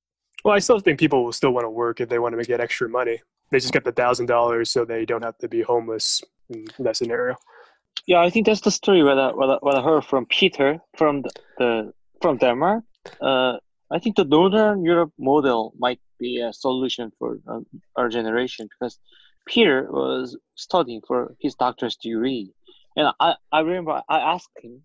Well, 0.44 0.54
I 0.54 0.58
still 0.60 0.80
think 0.80 0.98
people 0.98 1.24
will 1.24 1.32
still 1.32 1.50
want 1.50 1.66
to 1.66 1.70
work 1.70 2.00
if 2.00 2.08
they 2.08 2.18
want 2.18 2.38
to 2.38 2.44
get 2.44 2.60
extra 2.60 2.88
money. 2.88 3.20
They 3.50 3.58
just 3.58 3.74
get 3.74 3.84
the 3.84 3.92
thousand 3.92 4.26
dollars 4.26 4.70
so 4.70 4.84
they 4.84 5.04
don't 5.04 5.24
have 5.24 5.36
to 5.38 5.48
be 5.48 5.60
homeless 5.60 6.22
in 6.50 6.66
that 6.84 6.96
scenario. 6.96 7.36
Yeah, 8.06 8.20
I 8.20 8.30
think 8.30 8.46
that's 8.46 8.62
the 8.62 8.70
story 8.70 9.02
what 9.02 9.18
I, 9.18 9.32
what 9.32 9.50
I, 9.50 9.56
what 9.60 9.76
I 9.76 9.82
heard 9.82 10.04
from 10.04 10.26
Peter 10.26 10.78
from 10.96 11.22
the, 11.22 11.30
the 11.58 11.92
from 12.20 12.38
Denmark. 12.38 12.84
Uh, 13.20 13.56
I 13.90 13.98
think 13.98 14.16
the 14.16 14.24
Northern 14.24 14.84
Europe 14.84 15.12
model 15.18 15.72
might 15.78 16.00
be 16.18 16.40
a 16.40 16.52
solution 16.52 17.12
for 17.18 17.38
uh, 17.48 17.60
our 17.96 18.08
generation 18.08 18.68
because 18.68 18.98
Peter 19.46 19.88
was 19.90 20.36
studying 20.54 21.02
for 21.06 21.34
his 21.40 21.54
doctor's 21.54 21.96
degree, 21.96 22.52
and 22.96 23.12
I, 23.20 23.36
I 23.52 23.60
remember 23.60 24.02
I 24.08 24.18
asked 24.18 24.56
him, 24.60 24.82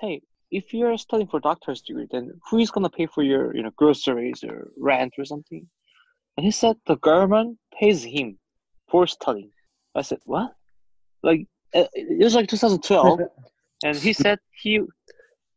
"Hey, 0.00 0.22
if 0.50 0.74
you're 0.74 0.98
studying 0.98 1.28
for 1.28 1.40
doctor's 1.40 1.82
degree, 1.82 2.08
then 2.10 2.32
who 2.50 2.58
is 2.58 2.70
gonna 2.70 2.90
pay 2.90 3.06
for 3.06 3.22
your 3.22 3.54
you 3.54 3.62
know 3.62 3.70
groceries 3.76 4.42
or 4.44 4.72
rent 4.76 5.14
or 5.18 5.24
something?" 5.24 5.68
And 6.36 6.44
he 6.44 6.50
said 6.50 6.76
the 6.86 6.96
government 6.96 7.58
pays 7.78 8.02
him 8.04 8.38
for 8.90 9.06
studying. 9.06 9.52
I 9.94 10.02
said, 10.02 10.18
"What? 10.24 10.55
Like 11.28 11.42
uh, 11.74 11.88
it 11.92 12.22
was 12.22 12.34
like 12.34 12.48
2012, 12.48 13.20
and 13.84 13.96
he 13.98 14.12
said 14.12 14.38
he 14.62 14.72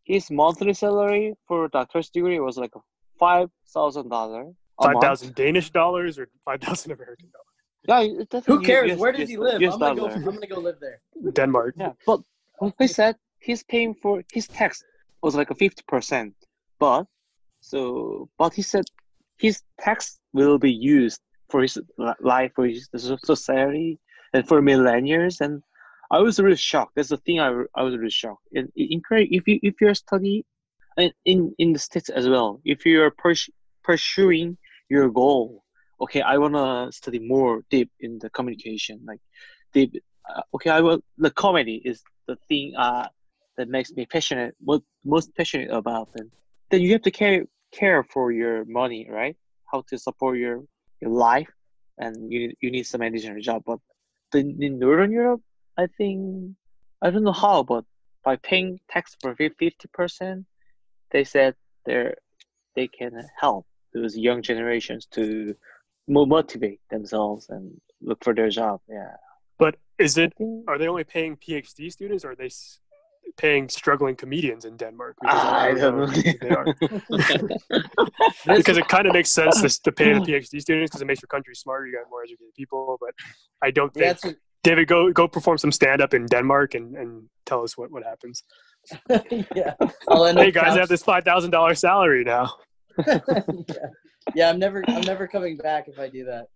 his 0.04 0.32
monthly 0.32 0.74
salary 0.74 1.36
for 1.48 1.68
doctor's 1.68 2.10
degree 2.10 2.40
was 2.40 2.58
like 2.58 2.74
five 3.20 3.48
thousand 3.76 4.10
dollar. 4.10 4.44
Five 4.82 4.96
thousand 5.02 5.36
Danish 5.36 5.70
dollars 5.70 6.18
or 6.20 6.26
five 6.44 6.60
thousand 6.66 6.92
American 6.98 7.30
dollars. 7.36 7.50
Yeah, 7.92 8.42
who 8.48 8.62
cares? 8.62 8.92
US, 8.92 9.00
Where 9.00 9.12
does 9.12 9.22
US, 9.22 9.30
he 9.30 9.38
live? 9.38 9.62
I'm 9.62 9.80
gonna, 9.80 9.96
go, 9.96 10.08
I'm 10.08 10.24
gonna 10.24 10.48
go 10.48 10.60
live 10.60 10.80
there. 10.82 11.00
Denmark. 11.40 11.76
Yeah, 11.78 11.94
but 12.06 12.22
he 12.80 12.88
said 12.88 13.16
he's 13.48 13.64
paying 13.64 13.94
for 14.02 14.24
his 14.34 14.48
tax 14.48 14.84
was 15.22 15.36
like 15.36 15.52
a 15.52 15.56
fifty 15.56 15.84
percent, 15.88 16.34
but 16.80 17.06
so 17.62 18.28
but 18.40 18.52
he 18.54 18.64
said 18.64 18.86
his 19.38 19.62
tax 19.80 20.20
will 20.34 20.58
be 20.58 20.74
used 20.98 21.22
for 21.50 21.62
his 21.62 21.78
life, 22.34 22.52
for 22.56 22.66
his 22.66 22.90
society, 23.34 24.00
and 24.34 24.48
for 24.48 24.62
millennials, 24.62 25.42
and 25.42 25.64
I 26.12 26.20
was 26.20 26.40
really 26.40 26.56
shocked. 26.56 26.94
That's 26.96 27.10
the 27.10 27.18
thing 27.18 27.40
I, 27.40 27.64
I 27.76 27.84
was 27.84 27.96
really 27.96 28.10
shocked. 28.10 28.44
In, 28.52 28.72
in 28.76 29.02
if 29.10 29.48
you 29.48 29.60
if 29.62 29.76
you're 29.80 29.96
studying 29.96 30.44
in 31.26 31.54
in 31.58 31.74
the 31.74 31.80
states 31.80 32.10
as 32.10 32.28
well, 32.28 32.62
if 32.66 32.86
you're 32.86 33.14
pursuing 33.84 34.58
your 34.90 35.10
goal, 35.10 35.64
okay, 36.02 36.22
I 36.22 36.38
wanna 36.38 36.92
study 36.92 37.20
more 37.20 37.64
deep 37.70 37.92
in 38.00 38.20
the 38.20 38.30
communication, 38.30 39.02
like 39.06 39.20
deep. 39.74 40.02
Uh, 40.30 40.42
okay, 40.56 40.70
I 40.70 40.82
will. 40.82 41.02
The 41.18 41.32
comedy 41.32 41.82
is 41.84 42.04
the 42.28 42.38
thing 42.48 42.76
uh 42.76 43.08
that 43.58 43.68
makes 43.68 43.92
me 43.92 44.06
passionate, 44.06 44.56
most 44.62 44.84
most 45.04 45.36
passionate 45.36 45.70
about 45.72 46.12
them. 46.14 46.32
Then 46.72 46.82
you 46.82 46.92
have 46.94 47.02
to 47.04 47.12
care 47.12 47.46
care 47.72 48.04
for 48.04 48.32
your 48.32 48.66
money, 48.66 49.08
right? 49.10 49.36
How 49.72 49.84
to 49.90 49.98
support 49.98 50.38
your 50.38 50.64
your 51.02 51.12
life, 51.12 51.50
and 51.98 52.32
you 52.32 52.54
you 52.62 52.72
need 52.72 52.86
some 52.88 53.02
additional 53.02 53.42
job. 53.42 53.64
But 53.66 53.80
in 54.36 54.80
Northern 54.80 55.12
Europe, 55.12 55.42
I 55.78 55.88
think 55.88 56.56
I 57.02 57.10
don't 57.10 57.24
know 57.24 57.32
how, 57.32 57.64
but 57.64 57.86
by 58.24 58.36
paying 58.36 58.80
tax 58.90 59.16
for 59.22 59.36
fifty 59.36 59.72
percent, 59.94 60.46
they 61.12 61.24
said 61.24 61.56
they 61.86 62.14
they 62.76 62.88
can 62.88 63.14
help 63.40 63.66
those 63.94 64.18
young 64.18 64.42
generations 64.42 65.08
to 65.12 65.56
motivate 66.08 66.82
themselves 66.90 67.48
and 67.50 67.80
look 68.02 68.24
for 68.24 68.34
their 68.34 68.50
job. 68.50 68.82
Yeah. 68.90 69.16
But 69.58 69.76
is 69.98 70.18
it? 70.18 70.34
Are 70.68 70.78
they 70.78 70.88
only 70.88 71.04
paying 71.04 71.38
PhD 71.38 71.92
students, 71.92 72.24
or 72.26 72.32
are 72.32 72.36
they 72.36 72.50
paying 73.40 73.70
struggling 73.70 74.16
comedians 74.16 74.66
in 74.66 74.76
Denmark? 74.76 75.16
I 75.26 75.74
don't 75.74 75.98
know. 75.98 76.06
They 76.08 76.50
are. 76.50 76.66
because 78.58 78.78
it 78.78 78.88
kind 78.90 79.08
of 79.08 79.14
makes 79.14 79.32
sense 79.32 79.62
to, 79.62 79.82
to 79.84 79.92
pay 79.92 80.14
the 80.14 80.20
PhD 80.28 80.60
students 80.60 80.92
because 80.92 81.02
it 81.02 81.06
makes 81.06 81.22
your 81.22 81.28
country 81.28 81.56
smarter. 81.56 81.88
You 81.88 81.98
got 81.98 82.10
more 82.10 82.22
educated 82.22 82.54
people, 82.56 82.98
but 83.00 83.12
I 83.64 83.72
don't 83.72 83.94
think. 83.94 84.20
Yeah, 84.24 84.32
David, 84.62 84.90
go 84.90 85.12
go 85.14 85.28
perform 85.28 85.58
some 85.58 85.72
stand 85.72 86.02
up 86.02 86.14
in 86.14 86.26
Denmark 86.26 86.76
and, 86.76 86.96
and 86.98 87.30
tell 87.46 87.64
us 87.64 87.78
what, 87.78 87.92
what 87.92 88.04
happens. 88.04 88.44
yeah. 89.10 89.74
hey 89.80 90.52
guys, 90.52 90.76
I 90.76 90.80
have 90.80 90.90
this 90.90 91.04
five 91.04 91.24
thousand 91.24 91.52
dollar 91.52 91.76
salary 91.76 92.26
now. 92.26 92.54
yeah. 93.08 93.20
yeah, 94.36 94.50
I'm 94.50 94.60
never 94.60 94.84
I'm 94.88 95.02
never 95.02 95.28
coming 95.28 95.56
back 95.56 95.88
if 95.88 95.98
I 95.98 96.10
do 96.10 96.26
that. 96.26 96.48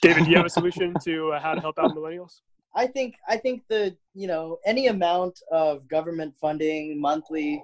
David, 0.00 0.24
do 0.24 0.30
you 0.30 0.36
have 0.36 0.46
a 0.46 0.50
solution 0.50 0.94
to 1.04 1.32
uh, 1.32 1.40
how 1.40 1.54
to 1.54 1.60
help 1.60 1.78
out 1.78 1.90
millennials? 1.94 2.40
I 2.74 2.86
think 2.86 3.14
I 3.28 3.36
think 3.36 3.62
the 3.68 3.96
you 4.14 4.26
know 4.26 4.58
any 4.64 4.88
amount 4.88 5.40
of 5.52 5.88
government 5.88 6.34
funding 6.40 7.00
monthly, 7.00 7.62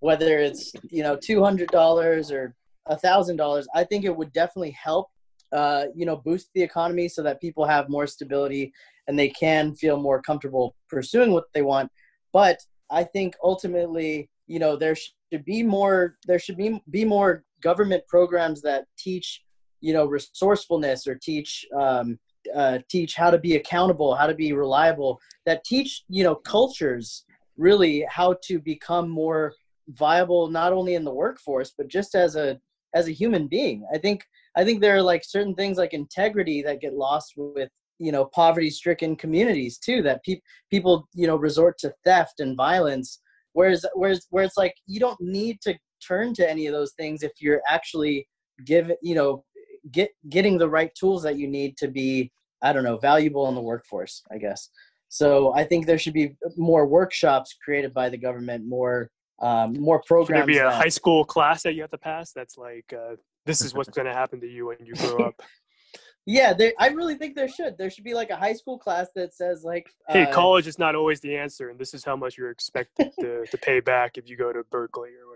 whether 0.00 0.38
it's 0.38 0.72
you 0.90 1.02
know 1.02 1.16
two 1.16 1.42
hundred 1.42 1.68
dollars 1.68 2.30
or 2.30 2.54
a 2.86 2.96
thousand 2.96 3.36
dollars, 3.36 3.66
I 3.74 3.84
think 3.84 4.04
it 4.04 4.14
would 4.14 4.32
definitely 4.32 4.72
help 4.72 5.08
uh, 5.54 5.86
you 5.94 6.04
know, 6.04 6.16
boost 6.16 6.50
the 6.54 6.62
economy 6.62 7.08
so 7.08 7.22
that 7.22 7.40
people 7.40 7.64
have 7.64 7.88
more 7.88 8.08
stability 8.08 8.72
and 9.06 9.16
they 9.16 9.28
can 9.28 9.72
feel 9.74 9.96
more 9.96 10.20
comfortable 10.20 10.74
pursuing 10.88 11.30
what 11.30 11.44
they 11.54 11.62
want. 11.62 11.90
But 12.32 12.58
I 12.90 13.04
think 13.04 13.36
ultimately, 13.42 14.28
you 14.48 14.58
know, 14.58 14.76
there 14.76 14.96
should 14.96 15.44
be 15.44 15.62
more. 15.62 16.16
There 16.26 16.40
should 16.40 16.56
be 16.56 16.82
be 16.90 17.04
more 17.04 17.44
government 17.62 18.02
programs 18.08 18.62
that 18.62 18.86
teach, 18.98 19.42
you 19.80 19.92
know, 19.92 20.06
resourcefulness 20.06 21.06
or 21.06 21.14
teach 21.14 21.64
um, 21.78 22.18
uh, 22.54 22.78
teach 22.88 23.14
how 23.14 23.30
to 23.30 23.38
be 23.38 23.56
accountable, 23.56 24.14
how 24.14 24.26
to 24.26 24.34
be 24.34 24.52
reliable. 24.52 25.20
That 25.46 25.64
teach, 25.64 26.04
you 26.08 26.24
know, 26.24 26.34
cultures 26.34 27.24
really 27.56 28.04
how 28.08 28.36
to 28.44 28.58
become 28.58 29.08
more 29.08 29.52
viable, 29.88 30.48
not 30.48 30.72
only 30.72 30.94
in 30.94 31.04
the 31.04 31.14
workforce 31.14 31.72
but 31.76 31.88
just 31.88 32.14
as 32.14 32.36
a 32.36 32.58
as 32.94 33.08
a 33.08 33.12
human 33.12 33.48
being. 33.48 33.86
I 33.92 33.98
think 33.98 34.24
I 34.56 34.64
think 34.64 34.80
there 34.80 34.96
are 34.96 35.02
like 35.02 35.24
certain 35.24 35.54
things 35.54 35.78
like 35.78 35.92
integrity 35.92 36.62
that 36.62 36.80
get 36.80 36.94
lost 36.94 37.34
with 37.36 37.68
you 37.98 38.12
know 38.12 38.24
poverty 38.26 38.70
stricken 38.70 39.16
communities 39.16 39.78
too 39.78 40.02
that 40.02 40.22
people 40.24 40.42
people 40.70 41.08
you 41.14 41.26
know 41.26 41.36
resort 41.36 41.78
to 41.78 41.92
theft 42.04 42.40
and 42.40 42.56
violence 42.56 43.20
whereas 43.52 43.86
whereas 43.94 44.26
where 44.30 44.44
it's 44.44 44.56
like 44.56 44.74
you 44.86 44.98
don't 44.98 45.20
need 45.20 45.60
to 45.60 45.74
turn 46.06 46.34
to 46.34 46.48
any 46.48 46.66
of 46.66 46.72
those 46.72 46.92
things 46.92 47.22
if 47.22 47.32
you're 47.40 47.62
actually 47.68 48.26
give 48.64 48.90
you 49.02 49.14
know 49.14 49.44
get 49.90 50.10
getting 50.28 50.58
the 50.58 50.68
right 50.68 50.94
tools 50.94 51.22
that 51.22 51.36
you 51.36 51.46
need 51.46 51.76
to 51.76 51.88
be 51.88 52.30
i 52.62 52.72
don't 52.72 52.84
know 52.84 52.96
valuable 52.96 53.48
in 53.48 53.54
the 53.54 53.60
workforce 53.60 54.22
i 54.32 54.38
guess 54.38 54.70
so 55.08 55.52
i 55.54 55.64
think 55.64 55.86
there 55.86 55.98
should 55.98 56.14
be 56.14 56.36
more 56.56 56.86
workshops 56.86 57.54
created 57.64 57.92
by 57.92 58.08
the 58.08 58.18
government 58.18 58.66
more 58.66 59.10
um, 59.40 59.74
more 59.80 60.00
programs 60.06 60.42
should 60.42 60.48
there 60.48 60.54
be 60.54 60.58
a 60.58 60.70
that, 60.70 60.82
high 60.82 60.88
school 60.88 61.24
class 61.24 61.64
that 61.64 61.74
you 61.74 61.82
have 61.82 61.90
to 61.90 61.98
pass 61.98 62.32
that's 62.32 62.56
like 62.56 62.94
uh, 62.96 63.16
this 63.46 63.60
is 63.60 63.74
what's 63.74 63.88
going 63.96 64.06
to 64.06 64.12
happen 64.12 64.40
to 64.40 64.48
you 64.48 64.66
when 64.66 64.78
you 64.84 64.94
grow 64.94 65.26
up. 65.26 65.40
yeah, 66.26 66.52
there, 66.52 66.72
I 66.78 66.88
really 66.88 67.16
think 67.16 67.34
there 67.34 67.48
should. 67.48 67.76
There 67.78 67.90
should 67.90 68.04
be 68.04 68.14
like 68.14 68.30
a 68.30 68.36
high 68.36 68.54
school 68.54 68.78
class 68.78 69.08
that 69.14 69.34
says 69.34 69.62
like, 69.64 69.86
"Hey, 70.08 70.24
uh, 70.24 70.32
college 70.32 70.66
is 70.66 70.78
not 70.78 70.94
always 70.94 71.20
the 71.20 71.36
answer, 71.36 71.70
and 71.70 71.78
this 71.78 71.94
is 71.94 72.04
how 72.04 72.16
much 72.16 72.38
you're 72.38 72.50
expected 72.50 73.12
to, 73.20 73.46
to 73.46 73.58
pay 73.58 73.80
back 73.80 74.16
if 74.16 74.28
you 74.28 74.36
go 74.36 74.52
to 74.52 74.62
Berkeley 74.70 75.10
or 75.10 75.28
whatever." 75.28 75.33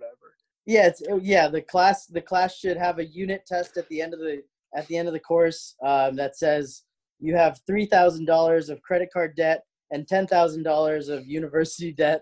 Yeah, 0.69 0.89
it's 0.89 1.03
oh, 1.11 1.19
yeah. 1.23 1.49
The 1.49 1.63
class 1.63 2.05
the 2.05 2.21
class 2.21 2.55
should 2.55 2.77
have 2.77 2.99
a 2.99 3.07
unit 3.07 3.47
test 3.47 3.79
at 3.79 3.89
the 3.89 4.03
end 4.03 4.13
of 4.13 4.21
the 4.21 4.43
at 4.77 4.87
the 4.87 4.99
end 4.99 5.09
of 5.09 5.15
the 5.15 5.21
course 5.21 5.75
um, 5.83 6.15
that 6.17 6.37
says 6.37 6.83
you 7.19 7.35
have 7.35 7.59
three 7.67 7.87
thousand 7.87 8.27
dollars 8.27 8.69
of 8.69 8.83
credit 8.83 9.09
card 9.11 9.35
debt 9.35 9.63
and 9.93 10.07
ten 10.07 10.27
thousand 10.27 10.65
dollars 10.65 11.09
of 11.09 11.27
university 11.27 11.91
debt 11.91 12.21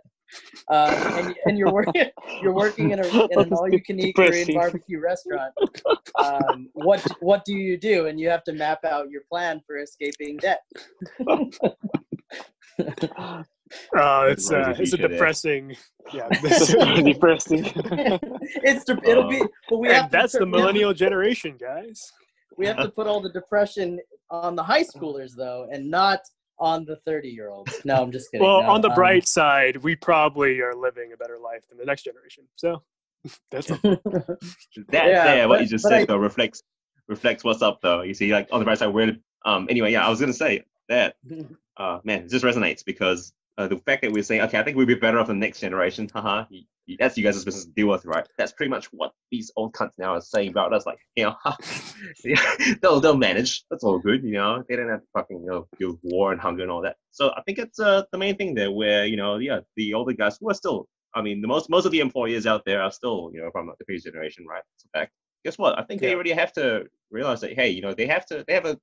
uh, 0.70 1.18
and, 1.18 1.34
and 1.46 1.58
you're 1.58 1.72
working 1.72 2.04
you're 2.40 2.54
working 2.54 2.92
in, 2.92 3.00
a, 3.00 3.06
in 3.32 3.40
an 3.40 3.52
all-you-can-eat 3.52 4.14
Korean 4.14 4.54
barbecue 4.54 5.00
restaurant. 5.00 5.52
Um, 6.16 6.68
what 6.74 7.04
what 7.20 7.44
do 7.44 7.52
you 7.52 7.76
do? 7.76 8.06
And 8.06 8.20
you 8.20 8.28
have 8.28 8.44
to 8.44 8.52
map 8.52 8.84
out 8.84 9.10
your 9.10 9.22
plan 9.28 9.60
for 9.66 9.78
escaping 9.78 10.36
debt. 10.36 10.60
Oh, 13.96 14.26
it's 14.26 14.50
uh, 14.50 14.74
it's 14.78 14.92
a 14.92 14.96
depressing. 14.96 15.76
Yeah, 16.12 16.28
this 16.42 16.68
depressing. 17.04 17.64
it's 18.62 18.88
it'll 18.88 19.28
be. 19.28 19.42
But 19.68 19.78
we 19.78 19.88
and 19.88 19.96
have 19.96 20.10
that's 20.10 20.32
the 20.32 20.46
millennial 20.46 20.92
generation, 20.94 21.56
guys. 21.60 22.12
we 22.56 22.66
have 22.66 22.76
to 22.78 22.88
put 22.88 23.06
all 23.06 23.20
the 23.20 23.32
depression 23.32 23.98
on 24.30 24.54
the 24.56 24.62
high 24.62 24.84
schoolers 24.84 25.32
though, 25.36 25.66
and 25.72 25.90
not 25.90 26.20
on 26.58 26.84
the 26.84 26.96
30 27.04 27.28
year 27.28 27.50
olds. 27.50 27.72
No, 27.84 27.96
I'm 27.96 28.10
just 28.10 28.30
kidding. 28.30 28.46
Well, 28.46 28.62
No, 28.62 28.70
on 28.70 28.80
the 28.80 28.88
um, 28.88 28.94
bright 28.94 29.28
side, 29.28 29.76
we 29.78 29.94
probably 29.94 30.60
are 30.60 30.74
living 30.74 31.12
a 31.12 31.16
better 31.16 31.38
life 31.38 31.68
than 31.68 31.76
the 31.76 31.84
next 31.84 32.02
generation. 32.04 32.44
So 32.56 32.82
that's 33.50 33.66
That 33.68 34.38
Yeah, 34.92 35.24
there, 35.24 35.48
what 35.48 35.56
but- 35.56 35.62
you 35.62 35.68
just 35.68 35.84
said 35.84 36.02
I- 36.02 36.04
though 36.06 36.16
reflects 36.16 36.62
reflects 37.08 37.44
what's 37.44 37.62
up 37.62 37.80
though. 37.82 38.02
You 38.02 38.14
see, 38.14 38.32
like 38.32 38.48
on 38.52 38.58
the 38.60 38.64
bright 38.64 38.78
side, 38.78 38.88
we're 38.94 39.16
um 39.44 39.66
anyway, 39.68 39.92
yeah, 39.92 40.06
I 40.06 40.08
was 40.10 40.20
gonna 40.20 40.32
say 40.32 40.62
that 40.88 41.16
uh 41.76 41.98
man, 42.04 42.22
it 42.22 42.30
just 42.30 42.44
resonates 42.44 42.84
because 42.84 43.32
uh, 43.58 43.66
the 43.68 43.78
fact 43.78 44.02
that 44.02 44.12
we're 44.12 44.22
saying, 44.22 44.42
okay, 44.42 44.58
I 44.58 44.62
think 44.62 44.76
we'll 44.76 44.86
be 44.86 44.94
better 44.94 45.18
off 45.18 45.28
the 45.28 45.34
next 45.34 45.60
generation, 45.60 46.08
haha, 46.12 46.44
that's 46.98 47.16
you 47.16 47.24
guys' 47.24 47.44
business 47.44 47.64
to 47.64 47.70
deal 47.72 47.88
with, 47.88 48.04
right? 48.04 48.26
That's 48.38 48.52
pretty 48.52 48.70
much 48.70 48.86
what 48.92 49.12
these 49.30 49.50
old 49.56 49.72
cunts 49.72 49.92
now 49.98 50.14
are 50.14 50.20
saying 50.20 50.50
about 50.50 50.72
us, 50.72 50.86
like, 50.86 50.98
you 51.16 51.24
know, 51.24 51.36
they'll 52.82 53.00
they'll 53.00 53.16
manage. 53.16 53.64
That's 53.70 53.82
all 53.84 53.98
good, 53.98 54.22
you 54.24 54.32
know. 54.32 54.62
They 54.68 54.76
don't 54.76 54.88
have 54.88 55.00
to 55.00 55.06
fucking 55.14 55.40
you 55.40 55.46
know 55.46 55.68
deal 55.78 55.92
with 55.92 56.00
war 56.02 56.32
and 56.32 56.40
hunger 56.40 56.62
and 56.62 56.70
all 56.70 56.82
that. 56.82 56.96
So 57.10 57.30
I 57.36 57.42
think 57.42 57.58
it's 57.58 57.80
uh 57.80 58.02
the 58.12 58.18
main 58.18 58.36
thing 58.36 58.54
there, 58.54 58.70
where 58.70 59.06
you 59.06 59.16
know, 59.16 59.36
yeah, 59.38 59.60
the 59.76 59.94
older 59.94 60.12
guys 60.12 60.36
who 60.40 60.50
are 60.50 60.54
still, 60.54 60.88
I 61.14 61.22
mean, 61.22 61.40
the 61.40 61.48
most 61.48 61.70
most 61.70 61.86
of 61.86 61.92
the 61.92 62.00
employees 62.00 62.46
out 62.46 62.64
there 62.64 62.82
are 62.82 62.92
still, 62.92 63.30
you 63.32 63.40
know, 63.40 63.50
from 63.50 63.66
the 63.78 63.84
previous 63.84 64.04
generation, 64.04 64.46
right? 64.46 64.62
It's 64.76 64.84
a 64.84 64.88
fact. 64.98 65.12
Guess 65.44 65.58
what? 65.58 65.78
I 65.78 65.82
think 65.82 66.00
they 66.00 66.08
Yeah. 66.08 66.14
already 66.14 66.32
have 66.32 66.52
to 66.54 66.86
realize 67.10 67.40
that, 67.40 67.52
hey, 67.54 67.70
you 67.70 67.80
know, 67.82 67.94
they 67.94 68.06
have 68.06 68.26
to, 68.26 68.44
they 68.46 68.54
have 68.54 68.66
a, 68.66 68.78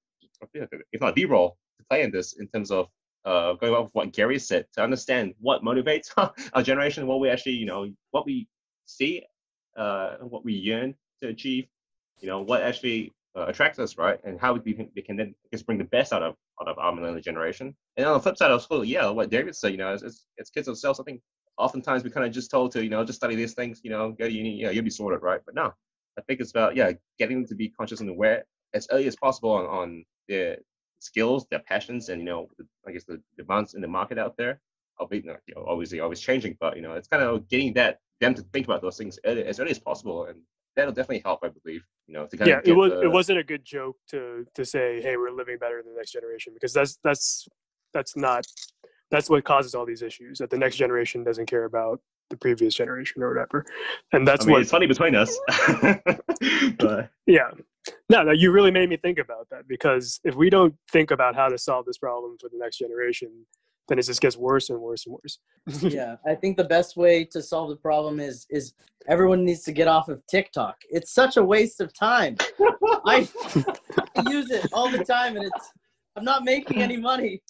if 0.92 1.02
not 1.02 1.16
the 1.16 1.26
role 1.26 1.58
to 1.78 1.86
play 1.90 2.04
in 2.04 2.12
this 2.12 2.34
in 2.40 2.48
terms 2.48 2.72
of 2.72 2.88
uh, 3.26 3.54
going 3.54 3.74
off 3.74 3.90
what 3.94 4.12
Gary 4.12 4.40
said 4.40 4.66
to 4.74 4.84
understand 4.84 5.34
what 5.40 5.64
motivates 5.64 6.10
our 6.54 6.64
generation, 6.64 7.08
what 7.08 7.20
we 7.20 7.30
actually, 7.30 7.54
you 7.54 7.66
know, 7.66 7.90
what 8.12 8.26
we 8.26 8.48
see, 8.86 9.24
uh, 9.78 10.16
what 10.22 10.44
we 10.44 10.54
yearn 10.54 10.96
to 11.22 11.30
achieve, 11.30 11.66
you 12.20 12.28
know, 12.28 12.42
what 12.42 12.62
actually 12.62 13.12
uh, 13.36 13.46
attracts 13.48 13.80
us, 13.80 13.98
right, 13.98 14.20
and 14.24 14.40
how 14.40 14.54
we 14.54 14.74
can, 14.74 14.90
we 14.96 15.02
can 15.02 15.16
then 15.16 15.34
just 15.52 15.66
bring 15.66 15.78
the 15.78 15.86
best 15.86 16.14
out 16.14 16.22
of 16.22 16.36
out 16.62 16.68
of 16.68 16.78
our 16.78 16.94
millennial 16.94 17.22
generation. 17.22 17.76
And 17.98 18.06
on 18.06 18.14
the 18.14 18.20
flip 18.20 18.38
side, 18.38 18.52
of 18.52 18.62
school, 18.62 18.84
yeah, 18.86 19.10
what 19.10 19.30
David 19.30 19.56
said, 19.56 19.72
you 19.72 19.78
know, 19.78 19.92
as, 19.92 20.04
as, 20.04 20.26
as 20.40 20.50
kids 20.52 20.68
ourselves, 20.68 21.00
I 21.00 21.04
think 21.04 21.22
oftentimes 21.58 22.04
we 22.04 22.12
kind 22.12 22.26
of 22.26 22.32
just 22.32 22.52
told 22.52 22.72
to, 22.74 22.84
you 22.84 22.90
know, 22.90 23.04
just 23.04 23.18
study 23.18 23.36
these 23.36 23.54
things, 23.54 23.82
you 23.84 23.90
know, 23.90 24.12
go 24.12 24.26
to 24.26 24.32
uni, 24.32 24.62
yeah, 24.62 24.70
you'll 24.70 24.84
be 24.84 24.92
sorted, 24.92 25.24
right? 25.24 25.42
But 25.46 25.56
no, 25.56 25.74
I 26.18 26.22
think 26.22 26.40
it's 26.40 26.52
about 26.52 26.76
yeah, 26.76 26.92
getting 27.18 27.38
them 27.38 27.48
to 27.48 27.56
be 27.56 27.70
conscious 27.70 28.02
and 28.02 28.10
aware 28.10 28.46
as 28.74 28.88
early 28.92 29.08
as 29.08 29.16
possible 29.16 29.52
on, 29.52 29.66
on 29.66 30.06
their 30.28 30.58
skills, 31.04 31.46
their 31.50 31.60
passions, 31.60 32.10
and 32.10 32.20
you 32.22 32.26
know, 32.26 32.48
I 32.88 32.92
guess 32.92 33.04
the 33.04 33.22
demands 33.38 33.74
in 33.74 33.82
the 33.82 33.88
market 33.88 34.18
out 34.18 34.38
there. 34.38 34.60
Albeit, 35.00 35.26
you 35.26 35.56
know, 35.56 35.66
obviously, 35.68 36.00
always 36.00 36.20
changing, 36.20 36.56
but 36.60 36.76
you 36.76 36.82
know, 36.82 36.94
it's 36.94 37.08
kind 37.08 37.24
of 37.24 37.48
getting 37.50 37.74
that 37.74 38.00
them 38.22 38.34
to 38.36 38.42
think 38.54 38.66
about 38.66 38.82
those 38.82 38.98
things 38.98 39.20
early, 39.26 39.44
as 39.44 39.60
early 39.60 39.72
as 39.72 39.80
possible, 39.80 40.26
and 40.26 40.40
that'll 40.76 40.94
definitely 40.94 41.22
help, 41.24 41.40
I 41.44 41.50
believe. 41.50 41.84
You 42.08 42.16
know, 42.16 42.26
to 42.28 42.38
kind 42.38 42.50
yeah, 42.50 42.58
of 42.60 42.68
it 42.68 42.74
was 42.74 42.92
the, 42.92 43.02
it 43.02 43.12
wasn't 43.12 43.40
a 43.40 43.44
good 43.44 43.66
joke 43.66 43.98
to 44.10 44.46
to 44.56 44.66
say, 44.66 45.02
"Hey, 45.02 45.18
we're 45.18 45.32
living 45.32 45.58
better 45.58 45.82
than 45.82 45.94
the 45.94 45.98
next 45.98 46.12
generation," 46.12 46.54
because 46.54 46.74
that's 46.74 46.98
that's 47.04 47.48
that's 47.94 48.16
not 48.16 48.46
that's 49.12 49.30
what 49.30 49.44
causes 49.44 49.76
all 49.76 49.86
these 49.86 50.02
issues. 50.02 50.40
That 50.40 50.50
the 50.50 50.58
next 50.58 50.76
generation 50.78 51.24
doesn't 51.24 51.46
care 51.46 51.66
about 51.66 52.02
the 52.30 52.38
previous 52.38 52.74
generation 52.74 53.22
or 53.22 53.30
whatever, 53.30 53.66
and 54.12 54.28
that's 54.28 54.46
I 54.46 54.48
mean, 54.48 54.54
what 54.54 54.62
it's 54.62 54.72
funny 54.72 54.88
between 54.88 55.16
us, 55.16 55.38
but 56.80 57.10
yeah. 57.26 57.52
No, 58.14 58.22
no, 58.22 58.32
you 58.32 58.52
really 58.52 58.70
made 58.70 58.90
me 58.90 58.98
think 58.98 59.18
about 59.18 59.50
that 59.50 59.68
because 59.68 60.20
if 60.24 60.36
we 60.36 60.52
don't 60.52 60.76
think 60.92 61.10
about 61.10 61.34
how 61.36 61.48
to 61.50 61.58
solve 61.58 61.86
this 61.88 61.98
problem 61.98 62.38
for 62.40 62.48
the 62.48 62.60
next 62.60 62.78
generation, 62.78 63.32
then 63.88 63.98
it 63.98 64.04
just 64.06 64.22
gets 64.22 64.38
worse 64.38 64.70
and 64.70 64.80
worse 64.80 65.08
and 65.08 65.16
worse. 65.16 65.40
yeah, 65.82 66.18
I 66.24 66.36
think 66.36 66.56
the 66.58 66.64
best 66.64 66.96
way 66.96 67.26
to 67.32 67.42
solve 67.42 67.70
the 67.72 67.76
problem 67.76 68.20
is 68.20 68.46
is 68.52 68.74
everyone 69.08 69.44
needs 69.44 69.64
to 69.64 69.72
get 69.72 69.88
off 69.88 70.10
of 70.10 70.22
TikTok. 70.28 70.76
It's 70.92 71.12
such 71.12 71.38
a 71.38 71.44
waste 71.44 71.82
of 71.82 71.92
time. 71.92 72.38
I 73.08 73.28
use 74.30 74.52
it 74.52 74.68
all 74.74 74.92
the 74.92 75.04
time, 75.04 75.36
and 75.36 75.46
it's 75.46 75.72
I'm 76.16 76.24
not 76.24 76.44
making 76.44 76.84
any 76.84 76.98
money. 76.98 77.42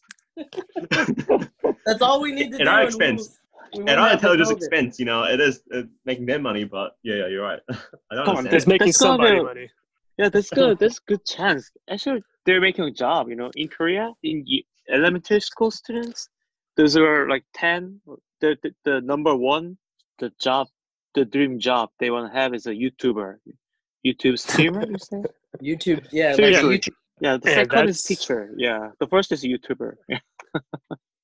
That's 1.85 2.01
all 2.01 2.21
we 2.21 2.31
need 2.31 2.51
to 2.53 2.61
At 2.61 2.63
do. 2.63 2.69
our 2.69 2.83
expense. 2.83 3.37
we 3.73 3.79
won't 3.79 3.89
at 3.89 3.97
our 3.99 4.09
have 4.11 4.21
to 4.21 4.27
intelligence 4.31 4.47
build 4.47 4.61
it. 4.61 4.65
expense, 4.65 4.97
you 4.97 5.03
know, 5.05 5.23
it 5.23 5.41
is 5.41 5.61
uh, 5.75 5.81
making 6.05 6.25
them 6.25 6.41
money, 6.41 6.63
but 6.63 6.95
yeah, 7.03 7.15
yeah, 7.15 7.27
you're 7.27 7.43
right. 7.43 7.59
I 8.11 8.15
don't 8.15 8.23
Come 8.25 8.37
on, 8.37 8.47
it's 8.47 8.65
making 8.65 8.87
That's 8.87 8.97
gonna 8.97 9.27
somebody 9.27 9.43
money. 9.43 9.69
Yeah, 10.17 10.29
that's 10.29 10.49
good. 10.61 10.79
That's 10.79 10.99
good 10.99 11.25
chance. 11.25 11.71
Actually, 11.89 12.23
they're 12.45 12.61
making 12.61 12.85
a 12.85 12.91
job. 12.91 13.29
You 13.29 13.35
know, 13.35 13.51
in 13.55 13.67
Korea, 13.67 14.11
in 14.23 14.45
elementary 14.89 15.39
school 15.39 15.71
students, 15.71 16.29
those 16.77 16.95
are 16.97 17.29
like 17.29 17.43
ten. 17.53 18.01
The 18.41 18.57
the, 18.63 18.73
the 18.83 19.01
number 19.01 19.35
one, 19.35 19.77
the 20.19 20.31
job, 20.39 20.67
the 21.15 21.25
dream 21.25 21.59
job 21.59 21.89
they 21.99 22.11
want 22.11 22.31
to 22.31 22.37
have 22.37 22.53
is 22.53 22.65
a 22.67 22.73
YouTuber, 22.73 23.37
YouTube 24.05 24.37
streamer. 24.39 24.83
you 24.89 24.97
say? 24.99 25.23
YouTube, 25.61 26.05
yeah, 26.11 26.29
like 26.29 26.35
Seriously. 26.35 26.79
YouTube. 26.79 26.93
Yeah, 27.21 27.37
the 27.37 27.49
Yeah, 27.49 27.55
second 27.55 27.89
is 27.89 28.03
teacher. 28.03 28.49
Yeah, 28.57 28.89
the 28.99 29.07
first 29.07 29.31
is 29.31 29.43
YouTuber. 29.43 29.95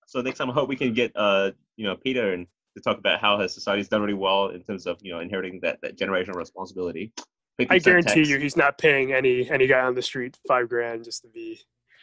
So 0.05 0.21
next 0.21 0.39
time 0.39 0.49
I 0.49 0.53
hope 0.53 0.67
we 0.69 0.75
can 0.75 0.91
get 0.91 1.11
uh 1.15 1.51
you 1.77 1.85
know 1.85 1.95
Peter 1.95 2.33
and 2.33 2.47
to 2.75 2.81
talk 2.81 2.97
about 2.97 3.21
how 3.21 3.37
his 3.37 3.53
society's 3.53 3.89
done 3.89 4.01
really 4.01 4.15
well 4.15 4.47
in 4.47 4.63
terms 4.63 4.87
of 4.87 4.97
you 5.03 5.11
know 5.11 5.19
inheriting 5.19 5.59
that 5.61 5.77
that 5.83 5.99
generational 5.99 6.33
responsibility. 6.33 7.13
50% 7.60 7.68
I 7.70 7.80
guarantee 7.80 8.14
tax. 8.16 8.30
you, 8.30 8.38
he's 8.39 8.55
not 8.57 8.78
paying 8.78 9.14
any 9.14 9.49
any 9.49 9.68
guy 9.68 9.82
on 9.82 9.95
the 9.95 10.01
street 10.01 10.38
five 10.47 10.70
grand 10.70 11.03
just 11.03 11.22
to 11.24 11.28
be 11.28 11.60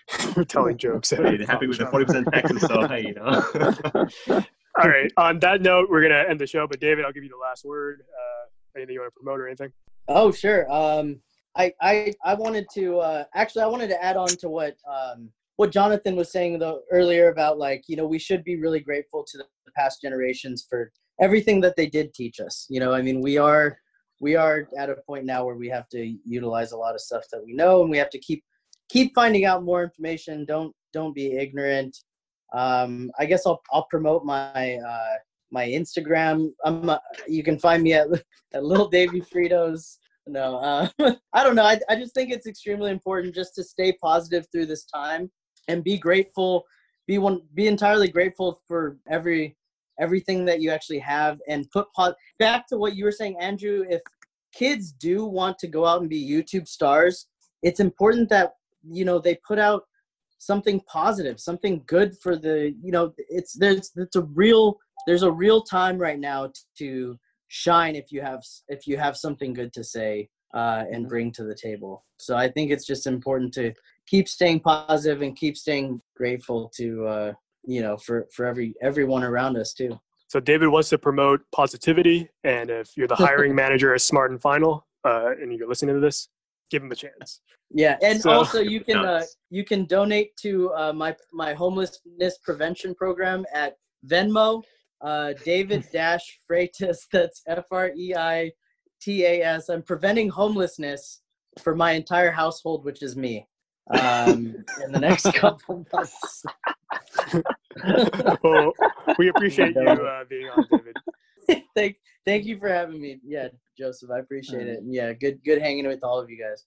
telling 0.49 0.77
jokes. 0.77 1.13
at 1.13 1.25
Hey, 1.25 1.37
they're 1.37 1.47
happy 1.47 1.67
with 1.67 1.79
the 1.79 1.87
forty 1.87 2.05
percent 2.05 2.29
taxes, 2.33 2.63
so 2.63 2.87
hey, 2.87 3.07
you 3.07 3.15
know. 3.15 4.13
All 4.79 4.91
right. 4.91 5.11
On 5.17 5.39
that 5.39 5.63
note, 5.63 5.89
we're 5.89 6.03
gonna 6.03 6.25
end 6.29 6.39
the 6.39 6.47
show. 6.47 6.67
But 6.67 6.81
David, 6.81 7.05
I'll 7.05 7.13
give 7.13 7.25
you 7.25 7.31
the 7.31 7.37
last 7.37 7.65
word. 7.65 8.03
Uh, 8.03 8.79
anything 8.79 8.95
you 8.95 9.01
want 9.01 9.13
to 9.13 9.19
promote 9.19 9.41
or 9.41 9.47
anything? 9.47 9.73
Oh, 10.09 10.31
sure. 10.31 10.71
Um, 10.71 11.21
I, 11.57 11.73
I, 11.81 12.13
I 12.25 12.35
wanted 12.35 12.67
to 12.75 12.99
uh, 12.99 13.25
actually 13.35 13.63
I 13.63 13.67
wanted 13.67 13.89
to 13.89 14.05
add 14.05 14.17
on 14.17 14.29
to 14.29 14.49
what 14.49 14.77
um, 14.89 15.31
what 15.57 15.73
Jonathan 15.73 16.15
was 16.15 16.31
saying 16.31 16.59
though 16.59 16.83
earlier 16.93 17.31
about 17.31 17.59
like 17.59 17.85
you 17.89 17.97
know 17.97 18.07
we 18.07 18.19
should 18.19 18.45
be 18.45 18.57
really 18.57 18.81
grateful 18.81 19.25
to 19.27 19.39
the 19.39 19.45
past 19.77 20.03
generations 20.03 20.67
for 20.69 20.93
everything 21.21 21.61
that 21.63 21.77
they 21.77 21.87
did 21.87 22.13
teach 22.13 22.41
us. 22.41 22.67
You 22.69 22.81
know, 22.81 22.93
I 22.93 23.01
mean 23.01 23.23
we 23.23 23.39
are 23.39 23.79
we 24.21 24.37
are 24.37 24.69
at 24.79 24.91
a 24.91 24.97
point 25.07 25.25
now 25.25 25.45
where 25.45 25.57
we 25.57 25.69
have 25.69 25.89
to 25.91 26.17
utilize 26.25 26.73
a 26.73 26.77
lot 26.77 26.95
of 26.95 27.01
stuff 27.01 27.25
that 27.33 27.45
we 27.45 27.53
know, 27.53 27.83
and 27.83 27.91
we 27.91 27.99
have 27.99 28.11
to 28.11 28.19
keep 28.19 28.43
keep 28.89 29.14
finding 29.14 29.45
out 29.45 29.64
more 29.64 29.83
information. 29.83 30.45
Don't 30.45 30.75
don't 30.93 31.14
be 31.14 31.37
ignorant. 31.37 31.97
Um, 32.55 33.11
I 33.19 33.27
guess 33.27 33.47
I'll 33.47 33.61
I'll 33.73 33.87
promote 33.91 34.25
my 34.25 34.77
uh, 34.77 35.14
my 35.51 35.67
Instagram. 35.67 36.51
Uh, 36.64 36.99
you 37.29 37.43
can 37.43 37.59
find 37.59 37.83
me 37.83 37.93
at 37.93 38.09
at 38.55 38.64
Little 38.64 38.89
Davy 38.89 39.21
Fritos. 39.21 39.99
No, 40.27 40.57
uh, 40.57 40.89
I 41.33 41.45
don't 41.45 41.55
know. 41.55 41.64
I, 41.64 41.79
I 41.89 41.97
just 41.97 42.14
think 42.14 42.33
it's 42.33 42.47
extremely 42.47 42.91
important 42.91 43.35
just 43.35 43.55
to 43.57 43.64
stay 43.64 43.93
positive 44.03 44.47
through 44.51 44.67
this 44.67 44.85
time 44.85 45.31
and 45.69 45.85
be 45.85 45.99
grateful. 45.99 46.64
Be 47.07 47.19
one. 47.19 47.43
Be 47.55 47.69
entirely 47.69 48.09
grateful 48.09 48.61
for 48.67 48.99
every 49.09 49.57
everything 50.01 50.45
that 50.45 50.61
you 50.61 50.71
actually 50.71 50.99
have, 51.01 51.39
and 51.49 51.71
put 51.71 51.87
back 52.39 52.67
to 52.69 52.77
what 52.77 52.97
you 52.97 53.05
were 53.05 53.13
saying, 53.13 53.37
Andrew. 53.41 53.85
If 53.89 54.01
kids 54.55 54.93
do 54.93 55.25
want 55.25 55.59
to 55.59 55.67
go 55.67 55.85
out 55.85 56.01
and 56.01 56.11
be 56.11 56.29
YouTube 56.29 56.69
stars, 56.69 57.27
it's 57.63 57.81
important 57.81 58.29
that 58.31 58.53
you 58.89 59.05
know 59.05 59.19
they 59.19 59.39
put 59.47 59.59
out 59.59 59.83
something 60.39 60.81
positive, 60.87 61.41
something 61.41 61.83
good 61.87 62.17
for 62.23 62.37
the 62.37 62.75
you 62.83 62.93
know. 62.93 63.13
It's 63.17 63.55
there's 63.55 63.91
it's 63.97 64.17
a 64.17 64.23
real 64.23 64.79
there's 65.07 65.23
a 65.23 65.33
real 65.33 65.63
time 65.63 65.99
right 65.99 66.19
now 66.19 66.51
to 66.79 67.19
shine 67.49 67.97
if 67.97 68.11
you 68.11 68.21
have 68.23 68.43
if 68.69 68.87
you 68.87 68.97
have 68.97 69.17
something 69.17 69.53
good 69.53 69.73
to 69.73 69.85
say 69.85 70.29
uh, 70.55 70.85
and 70.91 71.09
bring 71.09 71.33
to 71.33 71.45
the 71.45 71.55
table. 71.55 72.05
So 72.19 72.37
I 72.37 72.49
think 72.49 72.71
it's 72.71 72.87
just 72.87 73.07
important 73.07 73.53
to 73.55 73.73
keep 74.07 74.29
staying 74.29 74.61
positive 74.61 75.23
and 75.23 75.37
keep 75.37 75.57
staying 75.57 76.01
grateful 76.17 76.71
to 76.77 77.07
uh, 77.07 77.33
you 77.67 77.83
know 77.83 77.97
for 77.97 78.27
for 78.33 78.47
every 78.47 78.75
everyone 78.83 79.23
around 79.25 79.57
us 79.57 79.73
too. 79.75 79.99
So 80.29 80.41
David 80.41 80.69
wants 80.69 80.89
to 80.89 80.99
promote 80.99 81.41
positivity, 81.53 82.29
and 82.45 82.71
if 82.71 82.91
you're 82.97 83.07
the 83.09 83.14
hiring 83.27 83.55
manager 83.55 83.95
at 83.95 84.01
Smart 84.01 84.31
and 84.31 84.41
Final, 84.41 84.87
uh, 85.05 85.31
and 85.41 85.53
you're 85.57 85.69
listening 85.69 85.95
to 85.95 86.01
this, 86.01 86.29
give 86.71 86.83
him 86.83 86.91
a 86.91 86.97
chance. 86.97 87.41
Yeah, 87.71 87.97
and 88.03 88.21
So- 88.21 88.31
also 88.31 88.61
you 88.61 88.81
can 88.81 88.99
uh, 88.99 89.25
you 89.51 89.64
can 89.64 89.85
donate 89.87 90.37
to 90.39 90.73
uh, 90.75 90.93
my 90.93 91.14
my 91.33 91.55
homelessness 91.55 92.39
prevention 92.43 92.95
program 92.95 93.45
at 93.55 93.77
Venmo, 94.07 94.62
uh, 95.01 95.33
David 95.45 95.87
Dash 95.93 96.41
Freitas. 96.51 96.99
That's 97.12 97.43
F 97.47 97.67
R 97.71 97.91
E 97.97 98.14
I 98.17 98.53
T 99.01 99.25
A 99.25 99.43
S. 99.43 99.69
I'm 99.69 99.83
preventing 99.83 100.29
homelessness 100.29 101.23
for 101.61 101.75
my 101.75 101.93
entire 101.93 102.31
household, 102.31 102.85
which 102.85 103.03
is 103.03 103.17
me. 103.17 103.47
Um, 103.91 104.57
in 104.85 104.91
the 104.91 104.99
next 104.99 105.33
couple 105.35 105.87
months. 105.93 106.45
well, 108.43 108.72
we 109.18 109.29
appreciate 109.29 109.74
you 109.74 109.89
uh, 109.89 110.24
being 110.29 110.49
on, 110.49 110.66
David. 110.70 110.97
thank 111.74 111.97
thank 112.24 112.45
you 112.45 112.59
for 112.59 112.68
having 112.68 113.01
me. 113.01 113.18
Yeah, 113.24 113.49
Joseph, 113.77 114.11
I 114.11 114.18
appreciate 114.20 114.66
it. 114.66 114.81
Yeah, 114.85 115.12
good 115.12 115.43
good 115.45 115.61
hanging 115.61 115.87
with 115.87 116.03
all 116.03 116.18
of 116.18 116.31
you 116.31 116.39
guys. 116.39 116.64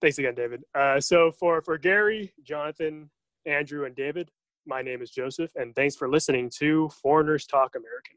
Thanks 0.00 0.18
again, 0.18 0.34
David. 0.34 0.62
Uh, 0.74 1.00
so 1.00 1.32
for 1.32 1.62
for 1.62 1.78
Gary, 1.78 2.32
Jonathan, 2.42 3.10
Andrew, 3.46 3.84
and 3.84 3.94
David, 3.94 4.30
my 4.66 4.82
name 4.82 5.02
is 5.02 5.10
Joseph, 5.10 5.50
and 5.56 5.74
thanks 5.74 5.96
for 5.96 6.08
listening 6.08 6.50
to 6.58 6.88
Foreigners 7.02 7.46
Talk 7.46 7.74
American. 7.74 8.16